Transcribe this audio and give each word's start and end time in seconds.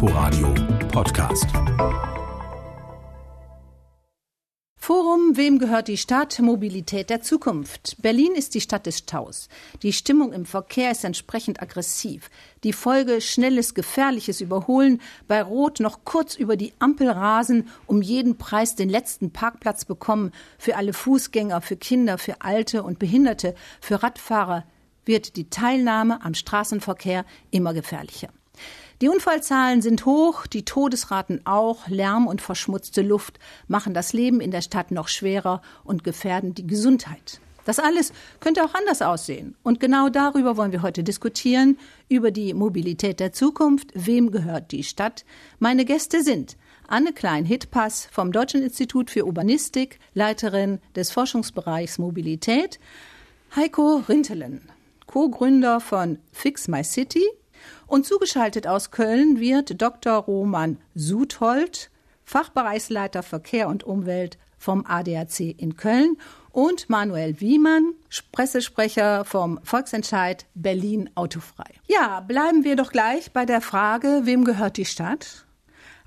Inforadio 0.00 0.54
Podcast. 0.92 1.46
Forum 4.76 5.36
Wem 5.36 5.58
gehört 5.58 5.88
die 5.88 5.96
Stadt? 5.96 6.38
Mobilität 6.38 7.10
der 7.10 7.20
Zukunft. 7.20 7.96
Berlin 8.00 8.36
ist 8.36 8.54
die 8.54 8.60
Stadt 8.60 8.86
des 8.86 8.98
Staus. 8.98 9.48
Die 9.82 9.92
Stimmung 9.92 10.32
im 10.32 10.46
Verkehr 10.46 10.92
ist 10.92 11.02
entsprechend 11.02 11.60
aggressiv. 11.60 12.30
Die 12.62 12.72
Folge 12.72 13.20
schnelles, 13.20 13.74
gefährliches 13.74 14.40
Überholen, 14.40 15.00
bei 15.26 15.42
Rot 15.42 15.80
noch 15.80 16.04
kurz 16.04 16.36
über 16.36 16.56
die 16.56 16.74
Ampel 16.78 17.10
rasen, 17.10 17.68
um 17.86 18.00
jeden 18.00 18.38
Preis 18.38 18.76
den 18.76 18.90
letzten 18.90 19.32
Parkplatz 19.32 19.84
bekommen, 19.84 20.30
für 20.58 20.76
alle 20.76 20.92
Fußgänger, 20.92 21.60
für 21.60 21.76
Kinder, 21.76 22.18
für 22.18 22.40
Alte 22.42 22.84
und 22.84 23.00
Behinderte, 23.00 23.56
für 23.80 24.00
Radfahrer 24.00 24.64
wird 25.04 25.34
die 25.34 25.50
Teilnahme 25.50 26.22
am 26.22 26.34
Straßenverkehr 26.34 27.24
immer 27.50 27.74
gefährlicher. 27.74 28.28
Die 29.00 29.08
Unfallzahlen 29.08 29.80
sind 29.80 30.06
hoch, 30.06 30.48
die 30.48 30.64
Todesraten 30.64 31.46
auch, 31.46 31.86
Lärm 31.86 32.26
und 32.26 32.42
verschmutzte 32.42 33.02
Luft 33.02 33.38
machen 33.68 33.94
das 33.94 34.12
Leben 34.12 34.40
in 34.40 34.50
der 34.50 34.60
Stadt 34.60 34.90
noch 34.90 35.06
schwerer 35.06 35.62
und 35.84 36.02
gefährden 36.02 36.54
die 36.54 36.66
Gesundheit. 36.66 37.40
Das 37.64 37.78
alles 37.78 38.12
könnte 38.40 38.64
auch 38.64 38.74
anders 38.74 39.00
aussehen. 39.00 39.54
Und 39.62 39.78
genau 39.78 40.08
darüber 40.08 40.56
wollen 40.56 40.72
wir 40.72 40.82
heute 40.82 41.04
diskutieren, 41.04 41.78
über 42.08 42.32
die 42.32 42.54
Mobilität 42.54 43.20
der 43.20 43.32
Zukunft. 43.32 43.90
Wem 43.94 44.32
gehört 44.32 44.72
die 44.72 44.82
Stadt? 44.82 45.24
Meine 45.60 45.84
Gäste 45.84 46.24
sind 46.24 46.56
Anne 46.88 47.12
Klein-Hitpass 47.12 48.08
vom 48.10 48.32
Deutschen 48.32 48.62
Institut 48.62 49.10
für 49.10 49.26
Urbanistik, 49.26 50.00
Leiterin 50.14 50.80
des 50.96 51.12
Forschungsbereichs 51.12 51.98
Mobilität, 51.98 52.80
Heiko 53.54 54.02
Rintelen, 54.08 54.62
Co-Gründer 55.06 55.78
von 55.78 56.18
Fix 56.32 56.66
My 56.66 56.82
City 56.82 57.24
und 57.88 58.06
zugeschaltet 58.06 58.66
aus 58.68 58.92
Köln 58.92 59.40
wird 59.40 59.80
Dr. 59.82 60.14
Roman 60.14 60.78
Suthold, 60.94 61.90
Fachbereichsleiter 62.24 63.22
Verkehr 63.22 63.68
und 63.68 63.82
Umwelt 63.82 64.38
vom 64.58 64.84
ADAC 64.86 65.40
in 65.40 65.76
Köln 65.76 66.16
und 66.52 66.90
Manuel 66.90 67.40
Wiemann, 67.40 67.94
Pressesprecher 68.32 69.24
vom 69.24 69.58
Volksentscheid 69.62 70.46
Berlin 70.54 71.10
Autofrei. 71.14 71.72
Ja, 71.86 72.20
bleiben 72.20 72.64
wir 72.64 72.76
doch 72.76 72.92
gleich 72.92 73.32
bei 73.32 73.46
der 73.46 73.60
Frage, 73.60 74.22
wem 74.24 74.44
gehört 74.44 74.76
die 74.76 74.84
Stadt? 74.84 75.46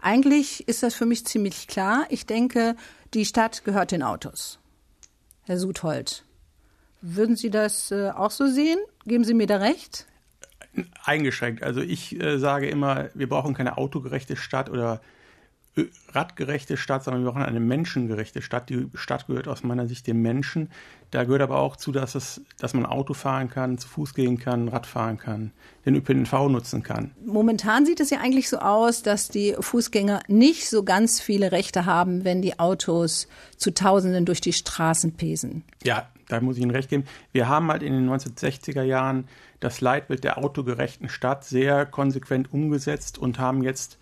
Eigentlich 0.01 0.67
ist 0.67 0.83
das 0.83 0.95
für 0.95 1.05
mich 1.05 1.25
ziemlich 1.25 1.67
klar. 1.67 2.05
Ich 2.09 2.25
denke, 2.25 2.75
die 3.13 3.25
Stadt 3.25 3.63
gehört 3.63 3.91
den 3.91 4.03
Autos. 4.03 4.59
Herr 5.43 5.57
Suthold, 5.57 6.25
würden 7.01 7.35
Sie 7.35 7.49
das 7.49 7.91
äh, 7.91 8.09
auch 8.09 8.31
so 8.31 8.47
sehen? 8.47 8.79
Geben 9.05 9.23
Sie 9.23 9.33
mir 9.33 9.47
da 9.47 9.57
recht? 9.57 10.05
Eingeschränkt. 11.03 11.63
Also 11.63 11.81
ich 11.81 12.19
äh, 12.21 12.37
sage 12.37 12.69
immer, 12.69 13.09
wir 13.13 13.27
brauchen 13.27 13.53
keine 13.53 13.77
autogerechte 13.77 14.35
Stadt 14.35 14.69
oder 14.69 15.01
äh, 15.75 15.85
radgerechte 16.09 16.75
Stadt, 16.75 17.03
sondern 17.03 17.23
wir 17.23 17.31
brauchen 17.31 17.43
eine 17.43 17.59
menschengerechte 17.61 18.41
Stadt. 18.41 18.69
Die 18.69 18.87
Stadt 18.93 19.27
gehört 19.27 19.47
aus 19.47 19.63
meiner 19.63 19.87
Sicht 19.87 20.05
dem 20.07 20.21
Menschen. 20.21 20.69
Da 21.11 21.23
gehört 21.23 21.41
aber 21.41 21.59
auch 21.59 21.77
zu, 21.77 21.91
dass, 21.91 22.15
es, 22.15 22.41
dass 22.57 22.73
man 22.73 22.85
Auto 22.85 23.13
fahren 23.13 23.49
kann, 23.49 23.77
zu 23.77 23.87
Fuß 23.87 24.13
gehen 24.13 24.37
kann, 24.37 24.67
Rad 24.67 24.85
fahren 24.85 25.17
kann, 25.17 25.51
den 25.85 25.95
ÖPNV 25.95 26.49
nutzen 26.49 26.83
kann. 26.83 27.11
Momentan 27.25 27.85
sieht 27.85 27.99
es 28.01 28.09
ja 28.09 28.19
eigentlich 28.19 28.49
so 28.49 28.59
aus, 28.59 29.01
dass 29.01 29.29
die 29.29 29.55
Fußgänger 29.59 30.21
nicht 30.27 30.69
so 30.69 30.83
ganz 30.83 31.21
viele 31.21 31.51
Rechte 31.51 31.85
haben, 31.85 32.25
wenn 32.25 32.41
die 32.41 32.59
Autos 32.59 33.27
zu 33.57 33.73
Tausenden 33.73 34.25
durch 34.25 34.41
die 34.41 34.53
Straßen 34.53 35.13
pesen. 35.13 35.63
Ja, 35.83 36.09
da 36.31 36.39
muss 36.41 36.57
ich 36.57 36.63
Ihnen 36.63 36.71
recht 36.71 36.89
geben. 36.89 37.05
Wir 37.31 37.47
haben 37.47 37.69
halt 37.69 37.83
in 37.83 37.93
den 37.93 38.09
1960er 38.09 38.83
Jahren 38.83 39.27
das 39.59 39.81
Leitbild 39.81 40.23
der 40.23 40.37
autogerechten 40.37 41.09
Stadt 41.09 41.43
sehr 41.43 41.85
konsequent 41.85 42.53
umgesetzt 42.53 43.17
und 43.17 43.39
haben 43.39 43.63
jetzt 43.63 43.97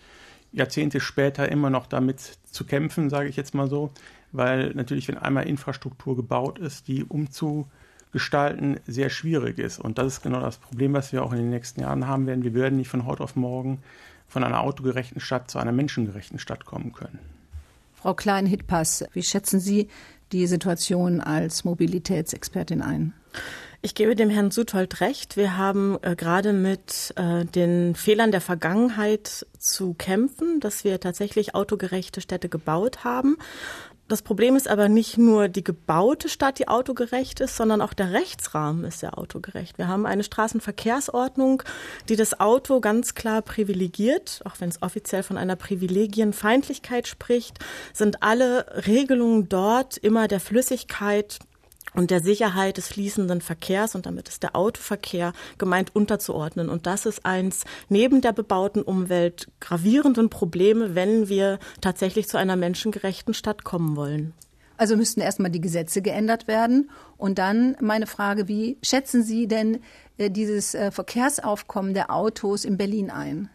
Jahrzehnte 0.51 0.99
später 0.99 1.49
immer 1.51 1.69
noch 1.69 1.85
damit 1.85 2.37
zu 2.45 2.65
kämpfen, 2.65 3.09
sage 3.09 3.29
ich 3.29 3.35
jetzt 3.35 3.53
mal 3.53 3.69
so, 3.69 3.91
weil 4.31 4.71
natürlich, 4.71 5.07
wenn 5.07 5.17
einmal 5.17 5.47
Infrastruktur 5.47 6.15
gebaut 6.15 6.59
ist, 6.59 6.87
die 6.87 7.03
umzugestalten 7.03 8.79
sehr 8.87 9.09
schwierig 9.09 9.59
ist. 9.59 9.79
Und 9.79 9.97
das 9.97 10.07
ist 10.07 10.21
genau 10.21 10.41
das 10.41 10.57
Problem, 10.57 10.93
was 10.93 11.11
wir 11.11 11.23
auch 11.23 11.31
in 11.31 11.39
den 11.39 11.49
nächsten 11.49 11.81
Jahren 11.81 12.07
haben 12.07 12.25
werden. 12.27 12.43
Wir 12.43 12.53
werden 12.53 12.77
nicht 12.77 12.89
von 12.89 13.05
heute 13.05 13.23
auf 13.23 13.35
morgen 13.35 13.79
von 14.27 14.43
einer 14.43 14.61
autogerechten 14.61 15.19
Stadt 15.19 15.49
zu 15.49 15.59
einer 15.59 15.71
menschengerechten 15.71 16.39
Stadt 16.39 16.65
kommen 16.65 16.93
können. 16.93 17.19
Frau 17.95 18.13
Klein-Hitpass, 18.13 19.05
wie 19.13 19.23
schätzen 19.23 19.59
Sie 19.59 19.89
die 20.31 20.47
Situation 20.47 21.21
als 21.21 21.63
Mobilitätsexpertin 21.63 22.81
ein? 22.81 23.13
Ich 23.81 23.95
gebe 23.95 24.13
dem 24.13 24.29
Herrn 24.29 24.51
Suthold 24.51 24.99
recht. 24.99 25.37
Wir 25.37 25.55
haben 25.55 25.97
äh, 26.01 26.13
gerade 26.17 26.51
mit 26.51 27.13
äh, 27.15 27.45
den 27.45 27.95
Fehlern 27.95 28.31
der 28.31 28.41
Vergangenheit 28.41 29.47
zu 29.57 29.93
kämpfen, 29.93 30.59
dass 30.59 30.83
wir 30.83 30.99
tatsächlich 30.99 31.55
autogerechte 31.55 32.19
Städte 32.19 32.49
gebaut 32.49 33.05
haben. 33.05 33.37
Das 34.09 34.23
Problem 34.23 34.55
ist 34.55 34.67
aber 34.67 34.89
nicht 34.89 35.19
nur 35.19 35.49
die 35.49 35.63
gebaute 35.63 36.29
Stadt, 36.29 36.57
die 36.57 36.67
autogerecht 36.67 37.41
ist, 37.41 37.55
sondern 37.55 37.79
auch 37.79 37.93
der 37.93 38.11
Rechtsrahmen 38.11 38.83
ist 38.83 39.01
sehr 39.01 39.19
autogerecht. 39.19 39.77
Wir 39.77 39.87
haben 39.87 40.07
eine 40.07 40.23
Straßenverkehrsordnung, 40.23 41.61
die 42.09 42.15
das 42.15 42.39
Auto 42.39 42.79
ganz 42.79 43.13
klar 43.13 43.43
privilegiert. 43.43 44.41
Auch 44.45 44.59
wenn 44.59 44.69
es 44.69 44.81
offiziell 44.81 45.21
von 45.21 45.37
einer 45.37 45.55
Privilegienfeindlichkeit 45.55 47.07
spricht, 47.07 47.59
sind 47.93 48.23
alle 48.23 48.87
Regelungen 48.87 49.47
dort 49.47 49.97
immer 49.97 50.27
der 50.27 50.39
Flüssigkeit 50.39 51.37
und 51.99 52.11
der 52.11 52.21
Sicherheit 52.21 52.77
des 52.77 52.87
fließenden 52.87 53.41
Verkehrs 53.41 53.93
und 53.93 54.05
damit 54.05 54.29
ist 54.29 54.41
der 54.41 54.55
Autoverkehr 54.55 55.33
gemeint 55.57 55.93
unterzuordnen. 55.93 56.69
Und 56.69 56.87
das 56.87 57.05
ist 57.05 57.25
eins 57.25 57.65
neben 57.89 58.21
der 58.21 58.31
bebauten 58.31 58.81
Umwelt 58.81 59.49
gravierenden 59.59 60.29
Probleme, 60.29 60.95
wenn 60.95 61.27
wir 61.27 61.59
tatsächlich 61.81 62.29
zu 62.29 62.37
einer 62.37 62.55
menschengerechten 62.55 63.33
Stadt 63.33 63.65
kommen 63.65 63.97
wollen. 63.97 64.33
Also 64.77 64.95
müssten 64.95 65.19
erstmal 65.19 65.51
die 65.51 65.59
Gesetze 65.59 66.01
geändert 66.01 66.47
werden. 66.47 66.89
Und 67.17 67.37
dann 67.37 67.75
meine 67.81 68.07
Frage, 68.07 68.47
wie 68.47 68.77
schätzen 68.81 69.21
Sie 69.21 69.49
denn 69.49 69.79
äh, 70.17 70.31
dieses 70.31 70.75
äh, 70.75 70.91
Verkehrsaufkommen 70.91 71.93
der 71.93 72.15
Autos 72.15 72.63
in 72.63 72.77
Berlin 72.77 73.09
ein? 73.09 73.49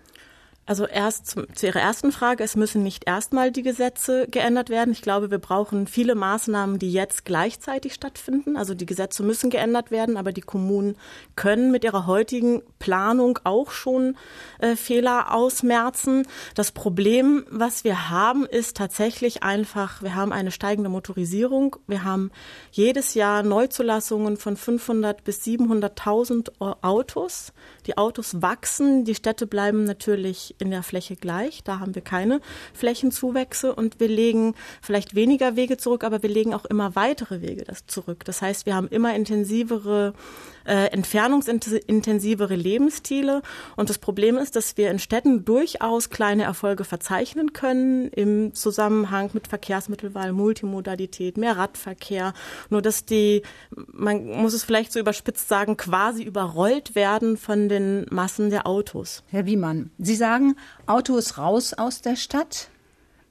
Also 0.67 0.87
erst 0.87 1.27
zu, 1.27 1.47
zu 1.55 1.67
Ihrer 1.67 1.81
ersten 1.81 2.11
Frage, 2.11 2.43
es 2.43 2.57
müssen 2.57 2.83
nicht 2.83 3.07
erstmal 3.07 3.53
die 3.53 3.63
Gesetze 3.63 4.27
geändert 4.31 4.71
werden. 4.71 4.93
Ich 4.93 5.03
glaube, 5.03 5.31
wir 5.31 5.39
brauchen 5.39 5.87
viele 5.87 6.15
Maßnahmen, 6.15 6.79
die 6.79 6.91
jetzt 6.91 7.27
gleichzeitig 7.27 7.93
stattfinden. 7.93 8.57
Also 8.57 8.73
die 8.73 8.87
Gesetze 8.87 9.23
müssen 9.23 9.51
geändert 9.51 9.91
werden, 9.91 10.17
aber 10.17 10.33
die 10.33 10.41
Kommunen 10.41 10.97
können 11.37 11.71
mit 11.71 11.85
ihrer 11.85 12.07
heutigen 12.07 12.63
Planung 12.79 13.39
auch 13.45 13.73
schon 13.73 14.17
äh, 14.59 14.75
Fehler 14.75 15.35
ausmerzen. 15.35 16.27
Das 16.55 16.73
Problem, 16.73 17.45
was 17.51 17.85
wir 17.85 18.09
haben, 18.09 18.47
ist 18.47 18.79
tatsächlich 18.79 19.43
einfach, 19.43 20.01
wir 20.01 20.15
haben 20.15 20.33
eine 20.33 20.51
steigende 20.51 20.89
Motorisierung. 20.89 21.77
Wir 21.87 22.05
haben 22.05 22.31
jedes 22.71 23.13
Jahr 23.13 23.43
Neuzulassungen 23.43 24.39
von 24.39 24.57
500 24.57 25.25
bis 25.25 25.43
700.000 25.43 26.81
Autos. 26.83 27.53
Die 27.87 27.99
Autos 27.99 28.41
wachsen, 28.41 29.05
die 29.05 29.15
Städte 29.15 29.47
bleiben 29.47 29.85
natürlich 29.85 30.54
in 30.59 30.71
der 30.71 30.83
Fläche 30.83 31.17
gleich. 31.17 31.63
Da 31.65 31.81
haben 31.81 31.95
wir 31.95 32.03
keine 32.03 32.41
Flächenzuwächse 32.73 33.75
und 33.75 34.01
wir 34.01 34.09
legen 34.09 34.55
vielleicht 34.83 35.15
weniger 35.15 35.57
Wege 35.57 35.77
zurück, 35.77 36.05
aber 36.05 36.23
wir 36.23 36.31
legen 36.31 36.55
auch 36.55 36.65
immer 36.65 36.95
weitere 36.97 37.41
Wege 37.41 37.65
zurück. 37.87 38.25
Das 38.25 38.43
heißt, 38.43 38.67
wir 38.67 38.75
haben 38.75 38.89
immer 38.89 39.15
intensivere 39.15 40.15
äh, 40.65 40.87
entfernungsintensivere 40.87 42.55
Lebensstile. 42.55 43.43
Und 43.77 43.91
das 43.91 43.99
Problem 43.99 44.37
ist, 44.37 44.57
dass 44.57 44.77
wir 44.77 44.91
in 44.91 44.99
Städten 44.99 45.45
durchaus 45.45 46.11
kleine 46.11 46.45
Erfolge 46.45 46.85
verzeichnen 46.85 47.53
können 47.53 48.09
im 48.09 48.55
Zusammenhang 48.55 49.31
mit 49.33 49.49
Verkehrsmittelwahl, 49.49 50.33
Multimodalität, 50.33 51.37
mehr 51.37 51.57
Radverkehr. 51.57 52.35
Nur 52.71 52.83
dass 52.83 53.05
die, 53.05 53.43
man 53.71 54.27
muss 54.27 54.55
es 54.55 54.65
vielleicht 54.65 54.93
so 54.93 55.01
überspitzt 55.01 55.49
sagen, 55.49 55.77
quasi 55.77 56.23
überrollt 56.23 56.95
werden 56.95 57.37
von 57.37 57.69
den 57.69 58.07
Massen 58.11 58.51
der 58.51 58.67
Autos. 58.67 59.23
Herr 59.29 59.47
Wiemann, 59.47 59.91
Sie 59.99 60.17
sagen, 60.17 60.57
Autos 60.87 61.39
raus 61.39 61.75
aus 61.75 62.01
der 62.01 62.17
Stadt 62.17 62.69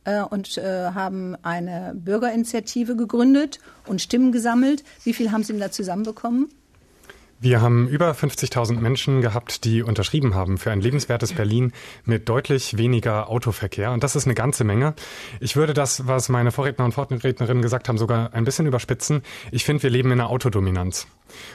äh, 0.04 0.22
und 0.22 0.58
äh, 0.58 0.92
haben 0.94 1.36
eine 1.42 1.94
Bürgerinitiative 1.96 2.96
gegründet 2.96 3.60
und 3.86 4.02
Stimmen 4.02 4.32
gesammelt. 4.32 4.84
Wie 5.04 5.14
viel 5.14 5.32
haben 5.32 5.44
Sie 5.44 5.54
denn 5.54 5.62
da 5.62 5.72
zusammenbekommen? 5.72 6.50
Wir 7.44 7.60
haben 7.60 7.90
über 7.90 8.10
50.000 8.12 8.80
Menschen 8.80 9.20
gehabt, 9.20 9.66
die 9.66 9.84
unterschrieben 9.84 10.34
haben 10.34 10.58
für 10.58 10.72
ein 10.72 10.80
lebenswertes 10.80 11.34
Berlin 11.34 11.74
mit 12.06 12.30
deutlich 12.30 12.78
weniger 12.78 13.30
Autoverkehr. 13.30 13.92
Und 13.92 14.02
das 14.02 14.16
ist 14.16 14.24
eine 14.24 14.34
ganze 14.34 14.64
Menge. 14.64 14.94
Ich 15.42 15.58
würde 15.58 15.74
das, 15.74 16.08
was 16.08 16.30
meine 16.30 16.54
Vorredner 16.54 16.86
und 16.86 16.94
Vorrednerinnen 16.94 17.62
gesagt 17.62 17.90
haben, 17.90 17.98
sogar 17.98 18.34
ein 18.34 18.46
bisschen 18.46 18.66
überspitzen. 18.66 19.24
Ich 19.52 19.66
finde, 19.66 19.84
wir 19.84 19.90
leben 19.90 20.10
in 20.14 20.22
einer 20.22 20.30
Autodominanz. 20.30 21.06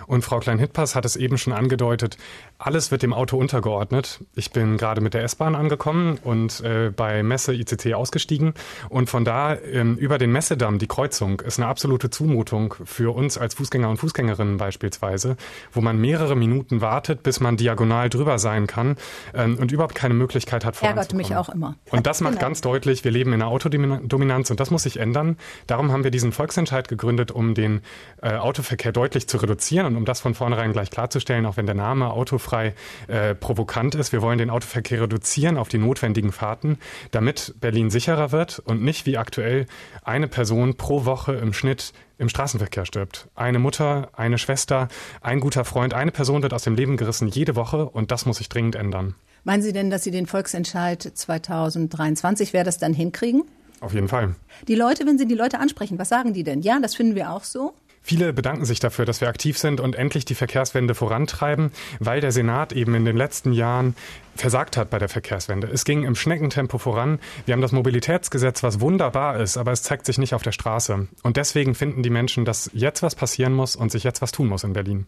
Und 0.07 0.23
Frau 0.23 0.41
Klein-Hittpass 0.41 0.95
hat 0.95 1.05
es 1.05 1.17
eben 1.17 1.39
schon 1.39 1.53
angedeutet, 1.53 2.17
alles 2.59 2.91
wird 2.91 3.03
dem 3.03 3.13
Auto 3.13 3.37
untergeordnet. 3.37 4.21
Ich 4.35 4.51
bin 4.51 4.77
gerade 4.77 5.01
mit 5.01 5.15
der 5.15 5.23
S-Bahn 5.23 5.55
angekommen 5.55 6.19
und 6.23 6.61
äh, 6.61 6.91
bei 6.95 7.23
Messe 7.23 7.55
ICC 7.55 7.95
ausgestiegen. 7.95 8.55
Und 8.89 9.09
von 9.09 9.25
da 9.25 9.57
ähm, 9.57 9.97
über 9.97 10.19
den 10.19 10.33
Messedamm, 10.33 10.79
die 10.79 10.87
Kreuzung, 10.87 11.41
ist 11.41 11.59
eine 11.59 11.69
absolute 11.69 12.11
Zumutung 12.11 12.75
für 12.85 13.15
uns 13.15 13.39
als 13.39 13.55
Fußgänger 13.55 13.89
und 13.89 13.99
Fußgängerinnen 13.99 14.57
beispielsweise, 14.57 15.37
wo 15.79 15.81
man 15.81 15.97
mehrere 16.01 16.35
Minuten 16.35 16.81
wartet, 16.81 17.23
bis 17.23 17.39
man 17.39 17.57
diagonal 17.57 18.11
drüber 18.11 18.41
sein 18.41 18.67
kann 18.67 18.97
ähm, 19.33 19.57
und 19.61 19.71
überhaupt 19.71 19.95
keine 19.95 20.13
Möglichkeit 20.13 20.65
hat, 20.65 20.83
Ärgert 20.83 21.15
mich 21.15 21.37
auch 21.37 21.49
immer. 21.49 21.77
Und 21.93 22.09
das 22.09 22.21
macht 22.21 22.33
genau. 22.33 22.47
ganz 22.47 22.63
deutlich, 22.63 23.05
wir 23.05 23.13
leben 23.13 23.33
in 23.33 23.41
einer 23.41 23.53
Autodominanz 23.53 24.51
und 24.51 24.59
das 24.59 24.73
muss 24.73 24.83
sich 24.83 24.99
ändern. 24.99 25.37
Darum 25.69 25.93
haben 25.93 26.03
wir 26.03 26.11
diesen 26.11 26.33
Volksentscheid 26.33 26.89
gegründet, 26.89 27.31
um 27.31 27.55
den 27.55 27.83
äh, 28.23 28.35
Autoverkehr 28.35 28.91
deutlich 28.91 29.29
zu 29.29 29.37
reduzieren 29.37 29.87
und 29.87 29.95
um 29.95 30.05
das 30.05 30.19
von 30.21 30.35
vornherein 30.35 30.73
gleich 30.73 30.91
klarzustellen, 30.91 31.47
auch 31.47 31.57
wenn 31.57 31.67
der 31.67 31.77
Name 31.77 32.11
autofrei 32.11 32.75
äh, 33.07 33.37
provokant 33.37 33.95
ist. 33.95 34.11
Wir 34.11 34.21
wollen 34.21 34.39
den 34.39 34.51
Autoverkehr 34.51 35.03
reduzieren 35.03 35.57
auf 35.57 35.69
die 35.69 35.79
notwendigen 35.79 36.33
Fahrten, 36.33 36.79
damit 37.13 37.55
Berlin 37.61 37.91
sicherer 37.91 38.33
wird 38.33 38.59
und 38.59 38.83
nicht 38.83 39.07
wie 39.07 39.17
aktuell 39.17 39.67
eine 40.03 40.27
Person 40.27 40.77
pro 40.77 41.05
Woche 41.05 41.35
im 41.35 41.53
Schnitt 41.53 41.93
im 42.19 42.29
Straßenverkehr 42.29 42.85
stirbt. 42.85 43.29
Eine 43.35 43.59
Mutter, 43.59 44.11
eine 44.13 44.39
Schwester, 44.39 44.89
ein 45.21 45.41
guter 45.41 45.65
Freund, 45.65 45.95
eine 45.95 46.11
Person 46.11 46.43
wird 46.43 46.53
aus 46.53 46.65
dem 46.65 46.75
Leben 46.75 46.97
gerissen 46.97 47.29
jede 47.29 47.57
Woche 47.57 47.89
und 47.89 48.11
das 48.11 48.27
muss 48.27 48.39
sich 48.39 48.49
dringend 48.49 48.75
ändern. 48.75 49.15
Meinen 49.45 49.63
Sie 49.63 49.73
denn, 49.73 49.89
dass 49.89 50.05
Sie 50.05 50.11
den 50.11 50.27
Volksentscheid 50.27 51.01
2023, 51.03 52.53
wer 52.53 52.65
das 52.65 52.79
dann 52.79 52.93
hinkriegen? 52.93 53.45
Auf 53.81 53.95
jeden 53.95 54.09
Fall. 54.09 54.35
Die 54.67 54.75
Leute, 54.75 55.07
wenn 55.07 55.19
Sie 55.19 55.27
die 55.27 55.35
Leute 55.35 55.61
ansprechen, 55.61 55.99
was 55.99 56.09
sagen 56.09 56.35
die 56.35 56.43
denn? 56.43 56.61
Ja, 56.63 56.81
das 56.81 56.97
finden 56.97 57.15
wir 57.15 57.31
auch 57.31 57.45
so. 57.45 57.75
Viele 58.09 58.33
bedanken 58.33 58.65
sich 58.65 58.81
dafür, 58.81 59.05
dass 59.05 59.21
wir 59.21 59.29
aktiv 59.29 59.59
sind 59.59 59.81
und 59.81 59.95
endlich 59.95 60.25
die 60.25 60.35
Verkehrswende 60.35 60.95
vorantreiben, 60.95 61.73
weil 62.01 62.23
der 62.23 62.33
Senat 62.33 62.73
eben 62.73 62.95
in 62.95 63.05
den 63.05 63.19
letzten 63.19 63.53
Jahren 63.53 63.95
versagt 64.35 64.79
hat 64.79 64.89
bei 64.89 64.99
der 64.99 65.11
Verkehrswende. 65.11 65.67
Es 65.67 65.85
ging 65.85 66.05
im 66.05 66.15
Schneckentempo 66.15 66.79
voran. 66.79 67.19
Wir 67.45 67.53
haben 67.53 67.61
das 67.61 67.73
Mobilitätsgesetz, 67.73 68.63
was 68.63 68.81
wunderbar 68.81 69.39
ist, 69.39 69.59
aber 69.59 69.73
es 69.73 69.83
zeigt 69.83 70.07
sich 70.07 70.17
nicht 70.17 70.33
auf 70.33 70.43
der 70.43 70.53
Straße. 70.53 71.07
Und 71.23 71.37
deswegen 71.37 71.75
finden 71.75 72.03
die 72.03 72.09
Menschen, 72.09 72.47
dass 72.47 72.71
jetzt 72.73 73.03
was 73.03 73.15
passieren 73.15 73.53
muss 73.53 73.77
und 73.77 73.93
sich 73.93 74.05
jetzt 74.05 74.23
was 74.23 74.33
tun 74.33 74.47
muss 74.47 74.65
in 74.65 74.73
Berlin. 74.73 75.05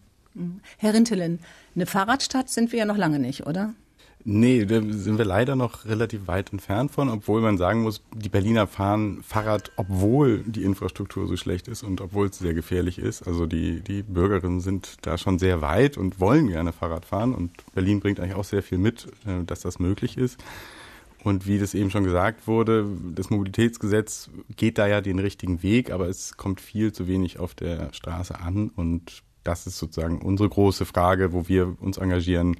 Herr 0.77 0.93
Rintelen, 0.93 1.39
eine 1.75 1.87
Fahrradstadt 1.87 2.51
sind 2.51 2.71
wir 2.71 2.77
ja 2.77 2.85
noch 2.85 2.97
lange 2.97 3.17
nicht, 3.17 3.47
oder? 3.47 3.73
Nee, 4.23 4.65
da 4.65 4.81
sind 4.81 5.17
wir 5.17 5.25
leider 5.25 5.55
noch 5.55 5.85
relativ 5.85 6.27
weit 6.27 6.51
entfernt 6.51 6.91
von, 6.91 7.09
obwohl 7.09 7.41
man 7.41 7.57
sagen 7.57 7.81
muss, 7.81 8.03
die 8.13 8.29
Berliner 8.29 8.67
fahren 8.67 9.23
Fahrrad, 9.23 9.71
obwohl 9.77 10.39
die 10.39 10.63
Infrastruktur 10.63 11.27
so 11.27 11.35
schlecht 11.37 11.67
ist 11.67 11.81
und 11.83 12.01
obwohl 12.01 12.27
es 12.27 12.37
sehr 12.37 12.53
gefährlich 12.53 12.99
ist. 12.99 13.25
Also 13.25 13.45
die, 13.45 13.81
die 13.81 14.03
Bürgerinnen 14.03 14.61
sind 14.61 14.97
da 15.01 15.17
schon 15.17 15.39
sehr 15.39 15.61
weit 15.61 15.97
und 15.97 16.19
wollen 16.19 16.47
gerne 16.47 16.71
Fahrrad 16.71 17.05
fahren 17.05 17.33
und 17.33 17.51
Berlin 17.73 17.99
bringt 17.99 18.19
eigentlich 18.19 18.35
auch 18.35 18.43
sehr 18.43 18.61
viel 18.61 18.77
mit, 18.77 19.07
äh, 19.25 19.43
dass 19.45 19.61
das 19.61 19.79
möglich 19.79 20.17
ist. 20.17 20.37
Und 21.23 21.47
wie 21.47 21.59
das 21.59 21.73
eben 21.73 21.91
schon 21.91 22.03
gesagt 22.03 22.47
wurde, 22.47 22.85
das 23.15 23.29
Mobilitätsgesetz 23.29 24.29
geht 24.55 24.77
da 24.77 24.87
ja 24.87 25.01
den 25.01 25.19
richtigen 25.19 25.61
Weg, 25.61 25.91
aber 25.91 26.07
es 26.07 26.35
kommt 26.35 26.61
viel 26.61 26.93
zu 26.93 27.07
wenig 27.07 27.39
auf 27.39 27.53
der 27.53 27.93
Straße 27.93 28.39
an 28.39 28.69
und 28.75 29.23
das 29.43 29.65
ist 29.65 29.77
sozusagen 29.79 30.21
unsere 30.21 30.49
große 30.49 30.85
Frage, 30.85 31.33
wo 31.33 31.47
wir 31.47 31.75
uns 31.79 31.97
engagieren 31.97 32.57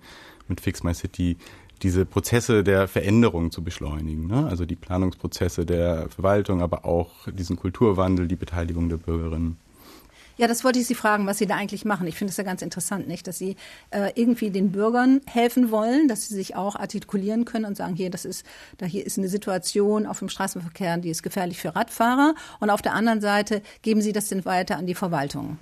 mit 0.48 0.62
Fix 0.62 0.84
My 0.84 0.94
City 0.94 1.38
diese 1.82 2.06
Prozesse 2.06 2.64
der 2.64 2.88
Veränderung 2.88 3.52
zu 3.52 3.64
beschleunigen. 3.64 4.28
Ne? 4.28 4.48
Also 4.48 4.66
die 4.66 4.76
Planungsprozesse 4.76 5.66
der 5.66 6.10
Verwaltung, 6.10 6.62
aber 6.62 6.86
auch 6.86 7.28
diesen 7.28 7.56
Kulturwandel, 7.56 8.28
die 8.28 8.36
Beteiligung 8.36 8.90
der 8.90 8.98
Bürgerinnen. 8.98 9.58
Ja, 10.38 10.48
das 10.48 10.64
wollte 10.64 10.80
ich 10.80 10.88
Sie 10.88 10.96
fragen, 10.96 11.28
was 11.28 11.38
Sie 11.38 11.46
da 11.46 11.56
eigentlich 11.56 11.86
machen. 11.86 12.08
Ich 12.08 12.16
finde 12.16 12.32
es 12.32 12.38
ja 12.38 12.44
ganz 12.44 12.62
interessant, 12.62 13.08
nicht, 13.08 13.28
dass 13.28 13.38
Sie 13.38 13.58
äh, 13.92 14.12
irgendwie 14.16 14.50
den 14.50 14.72
Bürgern 14.72 15.22
helfen 15.28 15.72
wollen, 15.72 16.08
dass 16.08 16.28
sie 16.28 16.34
sich 16.36 16.56
auch 16.56 16.76
artikulieren 16.76 17.46
können 17.46 17.66
und 17.66 17.78
sagen, 17.78 17.96
hier, 17.96 18.10
das 18.10 18.26
ist, 18.26 18.46
da 18.78 18.86
hier 18.86 19.06
ist 19.06 19.18
eine 19.18 19.28
Situation 19.28 20.08
auf 20.08 20.20
dem 20.20 20.30
Straßenverkehr, 20.30 20.98
die 20.98 21.10
ist 21.10 21.22
gefährlich 21.22 21.60
für 21.60 21.76
Radfahrer. 21.76 22.34
Und 22.60 22.70
auf 22.70 22.82
der 22.82 22.94
anderen 22.94 23.22
Seite 23.22 23.62
geben 23.82 24.02
Sie 24.02 24.14
das 24.14 24.30
denn 24.30 24.46
weiter 24.46 24.78
an 24.78 24.88
die 24.88 24.96
Verwaltung. 24.96 25.60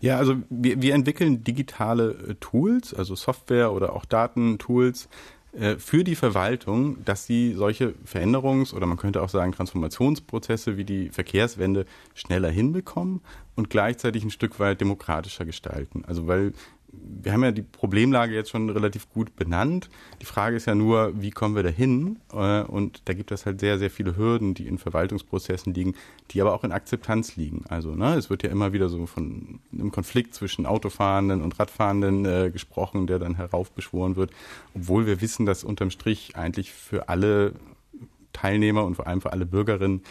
Ja, 0.00 0.18
also 0.18 0.36
wir, 0.50 0.80
wir 0.82 0.94
entwickeln 0.94 1.44
digitale 1.44 2.10
äh, 2.10 2.34
Tools, 2.34 2.94
also 2.94 3.14
Software 3.14 3.72
oder 3.72 3.94
auch 3.94 4.04
Datentools 4.04 5.08
äh, 5.52 5.76
für 5.76 6.04
die 6.04 6.16
Verwaltung, 6.16 7.04
dass 7.04 7.26
sie 7.26 7.54
solche 7.54 7.94
Veränderungs- 8.04 8.74
oder 8.74 8.86
man 8.86 8.98
könnte 8.98 9.22
auch 9.22 9.30
sagen 9.30 9.52
Transformationsprozesse 9.52 10.76
wie 10.76 10.84
die 10.84 11.08
Verkehrswende 11.08 11.86
schneller 12.14 12.50
hinbekommen 12.50 13.22
und 13.54 13.70
gleichzeitig 13.70 14.22
ein 14.22 14.30
Stück 14.30 14.60
weit 14.60 14.80
demokratischer 14.80 15.44
gestalten. 15.46 16.04
Also 16.06 16.26
weil 16.26 16.52
wir 17.22 17.32
haben 17.32 17.42
ja 17.42 17.50
die 17.50 17.62
Problemlage 17.62 18.34
jetzt 18.34 18.50
schon 18.50 18.70
relativ 18.70 19.10
gut 19.10 19.34
benannt. 19.36 19.88
Die 20.20 20.26
Frage 20.26 20.56
ist 20.56 20.66
ja 20.66 20.74
nur, 20.74 21.20
wie 21.20 21.30
kommen 21.30 21.54
wir 21.54 21.62
dahin? 21.62 22.18
Äh, 22.32 22.62
und 22.62 23.02
da 23.06 23.14
gibt 23.14 23.32
es 23.32 23.46
halt 23.46 23.60
sehr, 23.60 23.78
sehr 23.78 23.90
viele 23.90 24.16
Hürden, 24.16 24.54
die 24.54 24.66
in 24.66 24.78
Verwaltungsprozessen 24.78 25.74
liegen, 25.74 25.94
die 26.30 26.40
aber 26.40 26.54
auch 26.54 26.64
in 26.64 26.72
Akzeptanz 26.72 27.36
liegen. 27.36 27.64
Also 27.68 27.94
ne, 27.94 28.14
es 28.14 28.30
wird 28.30 28.42
ja 28.42 28.50
immer 28.50 28.72
wieder 28.72 28.88
so 28.88 29.06
von 29.06 29.60
einem 29.72 29.90
Konflikt 29.90 30.34
zwischen 30.34 30.66
Autofahrenden 30.66 31.42
und 31.42 31.58
Radfahrenden 31.58 32.24
äh, 32.24 32.50
gesprochen, 32.50 33.06
der 33.06 33.18
dann 33.18 33.36
heraufbeschworen 33.36 34.16
wird, 34.16 34.30
obwohl 34.74 35.06
wir 35.06 35.20
wissen, 35.20 35.46
dass 35.46 35.64
unterm 35.64 35.90
Strich 35.90 36.36
eigentlich 36.36 36.72
für 36.72 37.08
alle 37.08 37.54
Teilnehmer 38.32 38.84
und 38.84 38.96
vor 38.96 39.06
allem 39.06 39.20
für 39.20 39.32
alle 39.32 39.46
Bürgerinnen 39.46 40.02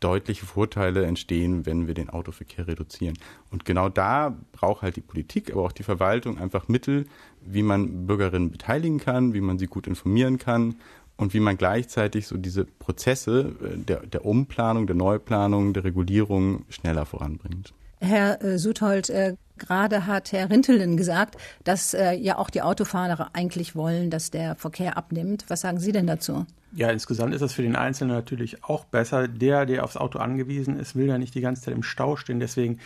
deutliche 0.00 0.46
Vorteile 0.46 1.04
entstehen, 1.04 1.66
wenn 1.66 1.86
wir 1.86 1.94
den 1.94 2.10
Autoverkehr 2.10 2.66
reduzieren. 2.66 3.18
Und 3.50 3.64
genau 3.64 3.88
da 3.88 4.36
braucht 4.52 4.82
halt 4.82 4.96
die 4.96 5.02
Politik, 5.02 5.52
aber 5.52 5.62
auch 5.62 5.72
die 5.72 5.82
Verwaltung 5.82 6.38
einfach 6.38 6.68
Mittel, 6.68 7.06
wie 7.42 7.62
man 7.62 8.06
Bürgerinnen 8.06 8.50
beteiligen 8.50 8.98
kann, 8.98 9.34
wie 9.34 9.40
man 9.40 9.58
sie 9.58 9.66
gut 9.66 9.86
informieren 9.86 10.38
kann 10.38 10.76
und 11.16 11.34
wie 11.34 11.40
man 11.40 11.58
gleichzeitig 11.58 12.26
so 12.26 12.36
diese 12.38 12.64
Prozesse 12.64 13.54
äh, 13.62 13.76
der, 13.76 14.06
der 14.06 14.24
Umplanung, 14.24 14.86
der 14.86 14.96
Neuplanung, 14.96 15.74
der 15.74 15.84
Regulierung 15.84 16.64
schneller 16.70 17.04
voranbringt. 17.04 17.74
Herr 18.00 18.42
äh, 18.42 18.58
Suthold, 18.58 19.10
äh, 19.10 19.36
gerade 19.58 20.06
hat 20.06 20.32
Herr 20.32 20.50
Rintelen 20.50 20.96
gesagt, 20.96 21.36
dass 21.64 21.94
äh, 21.94 22.12
ja 22.14 22.38
auch 22.38 22.50
die 22.50 22.62
Autofahrer 22.62 23.30
eigentlich 23.34 23.76
wollen, 23.76 24.10
dass 24.10 24.30
der 24.30 24.56
Verkehr 24.56 24.96
abnimmt. 24.96 25.44
Was 25.48 25.60
sagen 25.60 25.78
Sie 25.78 25.92
denn 25.92 26.06
dazu? 26.06 26.46
Ja, 26.72 26.90
insgesamt 26.90 27.34
ist 27.34 27.40
das 27.40 27.52
für 27.52 27.62
den 27.62 27.76
Einzelnen 27.76 28.14
natürlich 28.14 28.64
auch 28.64 28.84
besser. 28.84 29.28
Der, 29.28 29.66
der 29.66 29.84
aufs 29.84 29.96
Auto 29.96 30.18
angewiesen 30.18 30.78
ist, 30.78 30.96
will 30.96 31.06
ja 31.06 31.18
nicht 31.18 31.34
die 31.34 31.40
ganze 31.40 31.62
Zeit 31.62 31.74
im 31.74 31.82
Stau 31.82 32.16
stehen. 32.16 32.40
Deswegen 32.40 32.78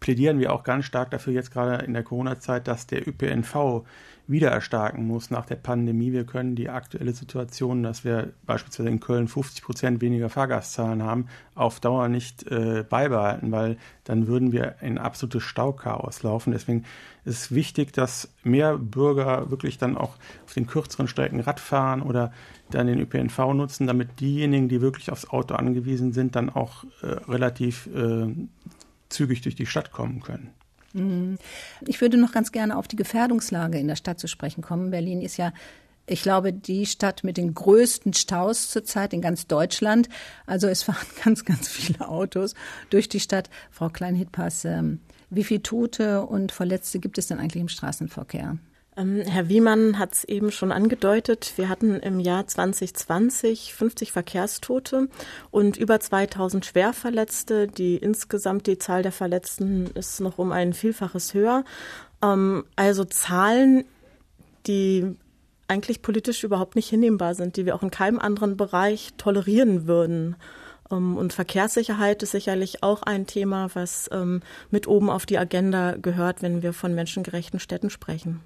plädieren 0.00 0.38
wir 0.38 0.52
auch 0.52 0.62
ganz 0.62 0.84
stark 0.84 1.10
dafür, 1.10 1.32
jetzt 1.32 1.50
gerade 1.50 1.84
in 1.84 1.92
der 1.92 2.04
Corona-Zeit, 2.04 2.68
dass 2.68 2.86
der 2.86 3.06
ÖPNV 3.06 3.84
wieder 4.28 4.50
erstarken 4.50 5.06
muss 5.06 5.30
nach 5.30 5.46
der 5.46 5.56
Pandemie. 5.56 6.12
Wir 6.12 6.24
können 6.24 6.54
die 6.54 6.68
aktuelle 6.68 7.12
Situation, 7.12 7.82
dass 7.82 8.04
wir 8.04 8.32
beispielsweise 8.44 8.90
in 8.90 9.00
Köln 9.00 9.26
50 9.26 9.64
Prozent 9.64 10.00
weniger 10.02 10.28
Fahrgastzahlen 10.28 11.02
haben, 11.02 11.26
auf 11.54 11.80
Dauer 11.80 12.08
nicht 12.08 12.46
äh, 12.46 12.84
beibehalten, 12.88 13.50
weil 13.50 13.78
dann 14.04 14.26
würden 14.26 14.52
wir 14.52 14.76
in 14.82 14.98
absolutes 14.98 15.42
Stauchaos 15.42 16.22
laufen. 16.22 16.52
Deswegen 16.52 16.84
ist 17.24 17.42
es 17.42 17.52
wichtig, 17.52 17.92
dass 17.94 18.30
mehr 18.44 18.76
Bürger 18.76 19.50
wirklich 19.50 19.78
dann 19.78 19.96
auch 19.96 20.16
auf 20.44 20.54
den 20.54 20.66
kürzeren 20.66 21.08
Strecken 21.08 21.40
Rad 21.40 21.58
fahren 21.58 22.02
oder 22.02 22.30
dann 22.70 22.86
den 22.86 23.00
ÖPNV 23.00 23.54
nutzen, 23.54 23.86
damit 23.86 24.20
diejenigen, 24.20 24.68
die 24.68 24.82
wirklich 24.82 25.10
aufs 25.10 25.30
Auto 25.30 25.54
angewiesen 25.54 26.12
sind, 26.12 26.36
dann 26.36 26.50
auch 26.50 26.84
äh, 27.02 27.06
relativ 27.06 27.88
äh, 27.94 28.26
zügig 29.08 29.40
durch 29.40 29.54
die 29.54 29.66
Stadt 29.66 29.90
kommen 29.90 30.20
können. 30.20 30.52
Mhm. 30.92 31.38
Ich 31.86 32.00
würde 32.00 32.16
noch 32.16 32.32
ganz 32.32 32.52
gerne 32.52 32.76
auf 32.76 32.88
die 32.88 32.96
Gefährdungslage 32.96 33.78
in 33.78 33.88
der 33.88 33.96
Stadt 33.96 34.18
zu 34.18 34.26
sprechen 34.26 34.62
kommen. 34.62 34.90
Berlin 34.90 35.20
ist 35.20 35.36
ja 35.36 35.52
ich 36.10 36.22
glaube, 36.22 36.54
die 36.54 36.86
Stadt 36.86 37.22
mit 37.22 37.36
den 37.36 37.52
größten 37.52 38.14
Staus 38.14 38.70
zurzeit 38.70 39.12
in 39.12 39.20
ganz 39.20 39.46
Deutschland. 39.46 40.08
Also 40.46 40.66
es 40.66 40.82
fahren 40.82 41.06
ganz, 41.24 41.44
ganz 41.44 41.68
viele 41.68 42.08
Autos 42.08 42.54
durch 42.90 43.08
die 43.08 43.20
Stadt. 43.20 43.50
Frau 43.70 43.90
Kleinhitpass, 43.90 44.64
ähm, 44.64 45.00
wie 45.30 45.44
viele 45.44 45.62
Tote 45.62 46.24
und 46.24 46.50
Verletzte 46.50 46.98
gibt 46.98 47.18
es 47.18 47.26
denn 47.26 47.38
eigentlich 47.38 47.60
im 47.60 47.68
Straßenverkehr? 47.68 48.56
Ähm, 48.98 49.20
Herr 49.20 49.48
Wiemann 49.48 49.98
hat 49.98 50.14
es 50.14 50.24
eben 50.24 50.50
schon 50.50 50.72
angedeutet. 50.72 51.52
Wir 51.56 51.68
hatten 51.68 52.00
im 52.00 52.18
Jahr 52.18 52.46
2020 52.46 53.72
50 53.72 54.12
Verkehrstote 54.12 55.08
und 55.50 55.76
über 55.76 56.00
2000 56.00 56.66
Schwerverletzte. 56.66 57.68
Die 57.68 57.96
insgesamt 57.96 58.66
die 58.66 58.78
Zahl 58.78 59.02
der 59.02 59.12
Verletzten 59.12 59.86
ist 59.94 60.20
noch 60.20 60.38
um 60.38 60.50
ein 60.50 60.72
Vielfaches 60.72 61.32
höher. 61.32 61.64
Ähm, 62.22 62.64
also 62.74 63.04
Zahlen, 63.04 63.84
die 64.66 65.16
eigentlich 65.68 66.02
politisch 66.02 66.42
überhaupt 66.42 66.74
nicht 66.74 66.88
hinnehmbar 66.88 67.34
sind, 67.34 67.56
die 67.56 67.66
wir 67.66 67.76
auch 67.76 67.82
in 67.82 67.90
keinem 67.90 68.18
anderen 68.18 68.56
Bereich 68.56 69.12
tolerieren 69.16 69.86
würden. 69.86 70.34
Ähm, 70.90 71.16
und 71.16 71.32
Verkehrssicherheit 71.32 72.24
ist 72.24 72.32
sicherlich 72.32 72.82
auch 72.82 73.02
ein 73.02 73.28
Thema, 73.28 73.70
was 73.74 74.10
mit 74.70 74.88
oben 74.88 75.08
auf 75.08 75.24
die 75.24 75.38
Agenda 75.38 75.96
gehört, 75.96 76.42
wenn 76.42 76.62
wir 76.62 76.72
von 76.72 76.94
menschengerechten 76.94 77.60
Städten 77.60 77.90
sprechen. 77.90 78.40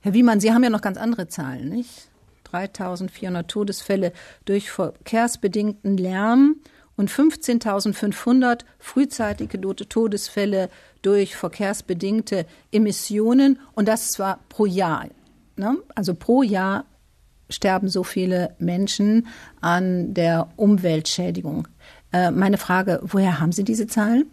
Herr 0.00 0.14
Wiemann, 0.14 0.40
Sie 0.40 0.52
haben 0.52 0.64
ja 0.64 0.70
noch 0.70 0.80
ganz 0.80 0.98
andere 0.98 1.28
Zahlen, 1.28 1.68
nicht? 1.68 2.08
3400 2.44 3.48
Todesfälle 3.48 4.12
durch 4.44 4.70
verkehrsbedingten 4.70 5.96
Lärm 5.98 6.56
und 6.96 7.10
15.500 7.10 8.62
frühzeitige 8.78 9.60
Todesfälle 9.60 10.68
durch 11.02 11.36
verkehrsbedingte 11.36 12.46
Emissionen 12.72 13.60
und 13.74 13.86
das 13.86 14.12
zwar 14.12 14.40
pro 14.48 14.66
Jahr. 14.66 15.06
Ne? 15.56 15.76
Also 15.94 16.14
pro 16.14 16.42
Jahr 16.42 16.84
sterben 17.50 17.88
so 17.88 18.02
viele 18.04 18.54
Menschen 18.58 19.26
an 19.60 20.14
der 20.14 20.48
Umweltschädigung. 20.56 21.68
Äh, 22.12 22.30
meine 22.30 22.58
Frage, 22.58 23.00
woher 23.02 23.40
haben 23.40 23.52
Sie 23.52 23.64
diese 23.64 23.86
Zahlen? 23.86 24.30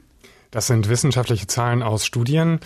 Das 0.52 0.68
sind 0.68 0.88
wissenschaftliche 0.88 1.48
Zahlen 1.48 1.84
aus 1.84 2.06
Studien. 2.06 2.60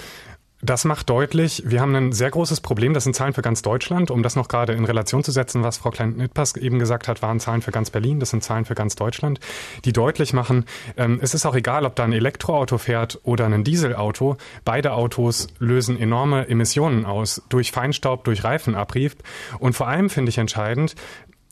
Das 0.61 0.83
macht 0.83 1.09
deutlich, 1.09 1.63
wir 1.65 1.79
haben 1.79 1.95
ein 1.95 2.11
sehr 2.11 2.29
großes 2.29 2.59
Problem. 2.59 2.93
Das 2.93 3.05
sind 3.05 3.15
Zahlen 3.15 3.31
für 3.31 3.41
ganz 3.41 3.61
Deutschland. 3.61 4.11
Um 4.11 4.23
das 4.23 4.35
noch 4.35 4.49
gerade 4.49 4.73
in 4.73 4.83
Relation 4.83 5.23
zu 5.23 5.31
setzen, 5.31 5.63
was 5.63 5.77
Frau 5.77 5.89
Klein-Nittpass 5.89 6.57
eben 6.57 6.79
gesagt 6.79 7.07
hat, 7.07 7.21
waren 7.21 7.39
Zahlen 7.39 7.61
für 7.61 7.71
ganz 7.71 7.91
Berlin. 7.91 8.19
Das 8.19 8.31
sind 8.31 8.43
Zahlen 8.43 8.65
für 8.65 8.75
ganz 8.75 8.95
Deutschland, 8.95 9.39
die 9.85 9.93
deutlich 9.93 10.33
machen, 10.33 10.65
ähm, 10.97 11.19
es 11.21 11.33
ist 11.33 11.45
auch 11.45 11.55
egal, 11.55 11.85
ob 11.85 11.95
da 11.95 12.03
ein 12.03 12.11
Elektroauto 12.11 12.77
fährt 12.77 13.19
oder 13.23 13.45
ein 13.45 13.63
Dieselauto. 13.63 14.35
Beide 14.65 14.93
Autos 14.93 15.47
lösen 15.59 15.97
enorme 15.97 16.49
Emissionen 16.49 17.05
aus 17.05 17.41
durch 17.47 17.71
Feinstaub, 17.71 18.25
durch 18.25 18.43
Reifenabrieb. 18.43 19.13
Und 19.59 19.73
vor 19.73 19.87
allem 19.87 20.09
finde 20.09 20.29
ich 20.29 20.37
entscheidend, 20.37 20.95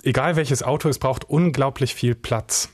egal 0.03 0.35
welches 0.35 0.63
Auto, 0.63 0.89
es 0.89 0.99
braucht 0.99 1.29
unglaublich 1.29 1.95
viel 1.95 2.15
Platz. 2.15 2.69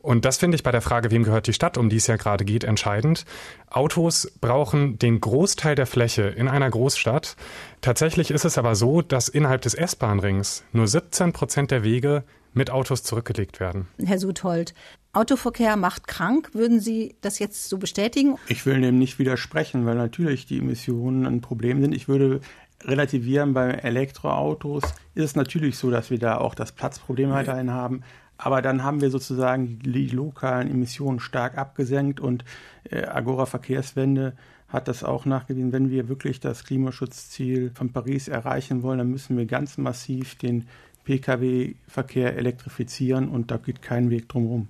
Und 0.00 0.24
das 0.24 0.36
finde 0.36 0.56
ich 0.56 0.62
bei 0.62 0.70
der 0.70 0.82
Frage, 0.82 1.10
wem 1.10 1.22
gehört 1.22 1.46
die 1.46 1.52
Stadt, 1.52 1.78
um 1.78 1.88
die 1.88 1.96
es 1.96 2.06
ja 2.06 2.16
gerade 2.16 2.44
geht, 2.44 2.64
entscheidend. 2.64 3.24
Autos 3.70 4.30
brauchen 4.40 4.98
den 4.98 5.20
Großteil 5.20 5.74
der 5.74 5.86
Fläche 5.86 6.24
in 6.24 6.48
einer 6.48 6.70
Großstadt. 6.70 7.36
Tatsächlich 7.80 8.30
ist 8.30 8.44
es 8.44 8.58
aber 8.58 8.74
so, 8.74 9.00
dass 9.00 9.28
innerhalb 9.28 9.62
des 9.62 9.74
S-Bahn-Rings 9.74 10.64
nur 10.72 10.86
17 10.86 11.32
Prozent 11.32 11.70
der 11.70 11.84
Wege 11.84 12.24
mit 12.52 12.70
Autos 12.70 13.02
zurückgelegt 13.02 13.60
werden. 13.60 13.88
Herr 13.98 14.18
Suthold, 14.18 14.74
Autoverkehr 15.12 15.76
macht 15.76 16.06
krank. 16.06 16.50
Würden 16.54 16.80
Sie 16.80 17.16
das 17.20 17.38
jetzt 17.38 17.68
so 17.68 17.78
bestätigen? 17.78 18.36
Ich 18.48 18.66
will 18.66 18.80
dem 18.80 18.98
nicht 18.98 19.18
widersprechen, 19.18 19.86
weil 19.86 19.94
natürlich 19.96 20.46
die 20.46 20.58
Emissionen 20.58 21.26
ein 21.26 21.40
Problem 21.40 21.80
sind. 21.80 21.94
Ich 21.94 22.08
würde 22.08 22.40
relativieren, 22.84 23.54
bei 23.54 23.70
Elektroautos 23.70 24.84
ist 25.14 25.24
es 25.24 25.36
natürlich 25.36 25.78
so, 25.78 25.90
dass 25.90 26.10
wir 26.10 26.18
da 26.18 26.38
auch 26.38 26.54
das 26.54 26.72
Platzproblem 26.72 27.30
weiterhin 27.30 27.70
haben. 27.70 28.02
Aber 28.36 28.62
dann 28.62 28.82
haben 28.82 29.00
wir 29.00 29.10
sozusagen 29.10 29.78
die 29.78 30.08
lokalen 30.08 30.70
Emissionen 30.70 31.20
stark 31.20 31.56
abgesenkt 31.56 32.20
und 32.20 32.44
äh, 32.90 33.04
Agora 33.04 33.46
Verkehrswende 33.46 34.34
hat 34.68 34.88
das 34.88 35.04
auch 35.04 35.24
nachgewiesen. 35.24 35.72
Wenn 35.72 35.90
wir 35.90 36.08
wirklich 36.08 36.40
das 36.40 36.64
Klimaschutzziel 36.64 37.70
von 37.74 37.92
Paris 37.92 38.26
erreichen 38.26 38.82
wollen, 38.82 38.98
dann 38.98 39.10
müssen 39.10 39.36
wir 39.36 39.46
ganz 39.46 39.78
massiv 39.78 40.34
den 40.34 40.66
Pkw-Verkehr 41.04 42.36
elektrifizieren 42.36 43.28
und 43.28 43.50
da 43.50 43.56
geht 43.58 43.82
kein 43.82 44.10
Weg 44.10 44.28
drumherum. 44.28 44.68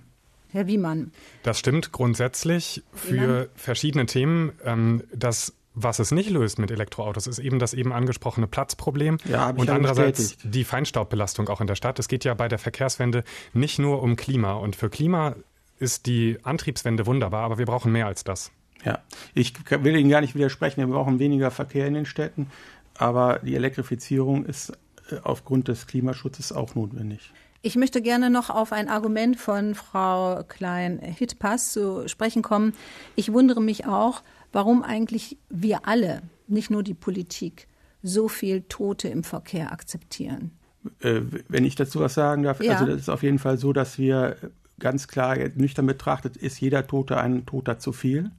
Herr 0.51 0.67
Wiemann. 0.67 1.11
Das 1.43 1.59
stimmt 1.59 1.91
grundsätzlich 1.91 2.83
für 2.93 3.13
Wiemann? 3.13 3.47
verschiedene 3.57 4.07
Themen. 4.07 4.53
Ähm, 4.65 5.03
das 5.13 5.55
was 5.75 5.99
es 5.99 6.13
nicht 6.13 6.31
löst 6.31 6.59
mit 6.59 6.71
Elektroautos, 6.71 7.27
ist 7.27 7.39
eben 7.39 7.59
das 7.59 7.75
eben 7.75 7.93
angesprochene 7.93 8.47
Platzproblem 8.47 9.19
ja, 9.25 9.51
und 9.51 9.69
andererseits 9.69 10.31
bestätigt. 10.31 10.55
die 10.55 10.65
Feinstaubbelastung 10.65 11.49
auch 11.49 11.61
in 11.61 11.67
der 11.67 11.75
Stadt. 11.75 11.99
Es 11.99 12.09
geht 12.09 12.25
ja 12.25 12.35
bei 12.35 12.49
der 12.49 12.59
Verkehrswende 12.59 13.25
nicht 13.53 13.79
nur 13.79 14.03
um 14.03 14.17
Klima 14.17 14.55
und 14.55 14.77
für 14.77 14.89
Klima 14.89 15.37
ist 15.79 16.07
die 16.07 16.39
Antriebswende 16.45 17.07
wunderbar, 17.07 17.45
aber 17.45 17.59
wir 17.59 17.67
brauchen 17.67 17.93
mehr 17.93 18.07
als 18.07 18.25
das. 18.25 18.53
Ja, 18.85 19.01
ich 19.35 19.55
will 19.71 19.97
Ihnen 19.97 20.11
gar 20.11 20.21
nicht 20.21 20.35
widersprechen, 20.35 20.81
wir 20.81 20.87
brauchen 20.87 21.19
weniger 21.19 21.51
Verkehr 21.51 21.87
in 21.87 21.95
den 21.95 22.07
Städten, 22.07 22.51
aber 22.97 23.41
die 23.41 23.57
Elektrifizierung 23.57 24.45
ist 24.45 24.71
äh, 25.11 25.17
aufgrund 25.23 25.69
des 25.69 25.87
Klimaschutzes 25.87 26.53
auch 26.53 26.75
notwendig. 26.75 27.33
Ich 27.63 27.77
möchte 27.77 28.03
gerne 28.03 28.29
noch 28.29 28.51
auf 28.51 28.73
ein 28.73 28.91
Argument 28.91 29.41
von 29.41 29.75
Frau 29.75 30.45
Klein-Hitpass 30.47 31.73
zu 31.73 32.07
sprechen 32.09 32.43
kommen. 32.43 32.75
Ich 33.17 33.33
wundere 33.33 33.63
mich 33.63 33.87
auch, 33.87 34.23
warum 34.55 34.83
eigentlich 34.83 35.37
wir 35.51 35.87
alle, 35.87 36.23
nicht 36.47 36.71
nur 36.71 36.83
die 36.83 36.95
Politik, 36.95 37.67
so 38.03 38.29
viel 38.29 38.63
Tote 38.63 39.09
im 39.09 39.25
Verkehr 39.25 39.73
akzeptieren. 39.73 40.53
Äh, 41.01 41.21
wenn 41.49 41.65
ich 41.65 41.75
dazu 41.75 42.01
was 42.01 42.15
sagen 42.15 42.43
darf, 42.43 42.63
ja. 42.63 42.75
also 42.75 42.87
das 42.87 43.01
ist 43.01 43.09
auf 43.09 43.23
jeden 43.23 43.39
Fall 43.39 43.59
so, 43.59 43.73
dass 43.73 43.99
wir 43.99 44.37
ganz 44.79 45.09
klar 45.09 45.37
nüchtern 45.55 45.87
betrachtet, 45.87 46.37
ist 46.37 46.61
jeder 46.61 46.87
Tote 46.87 47.17
ein 47.17 47.47
Toter 47.47 47.79
zu 47.79 47.93
viel. 47.93 48.31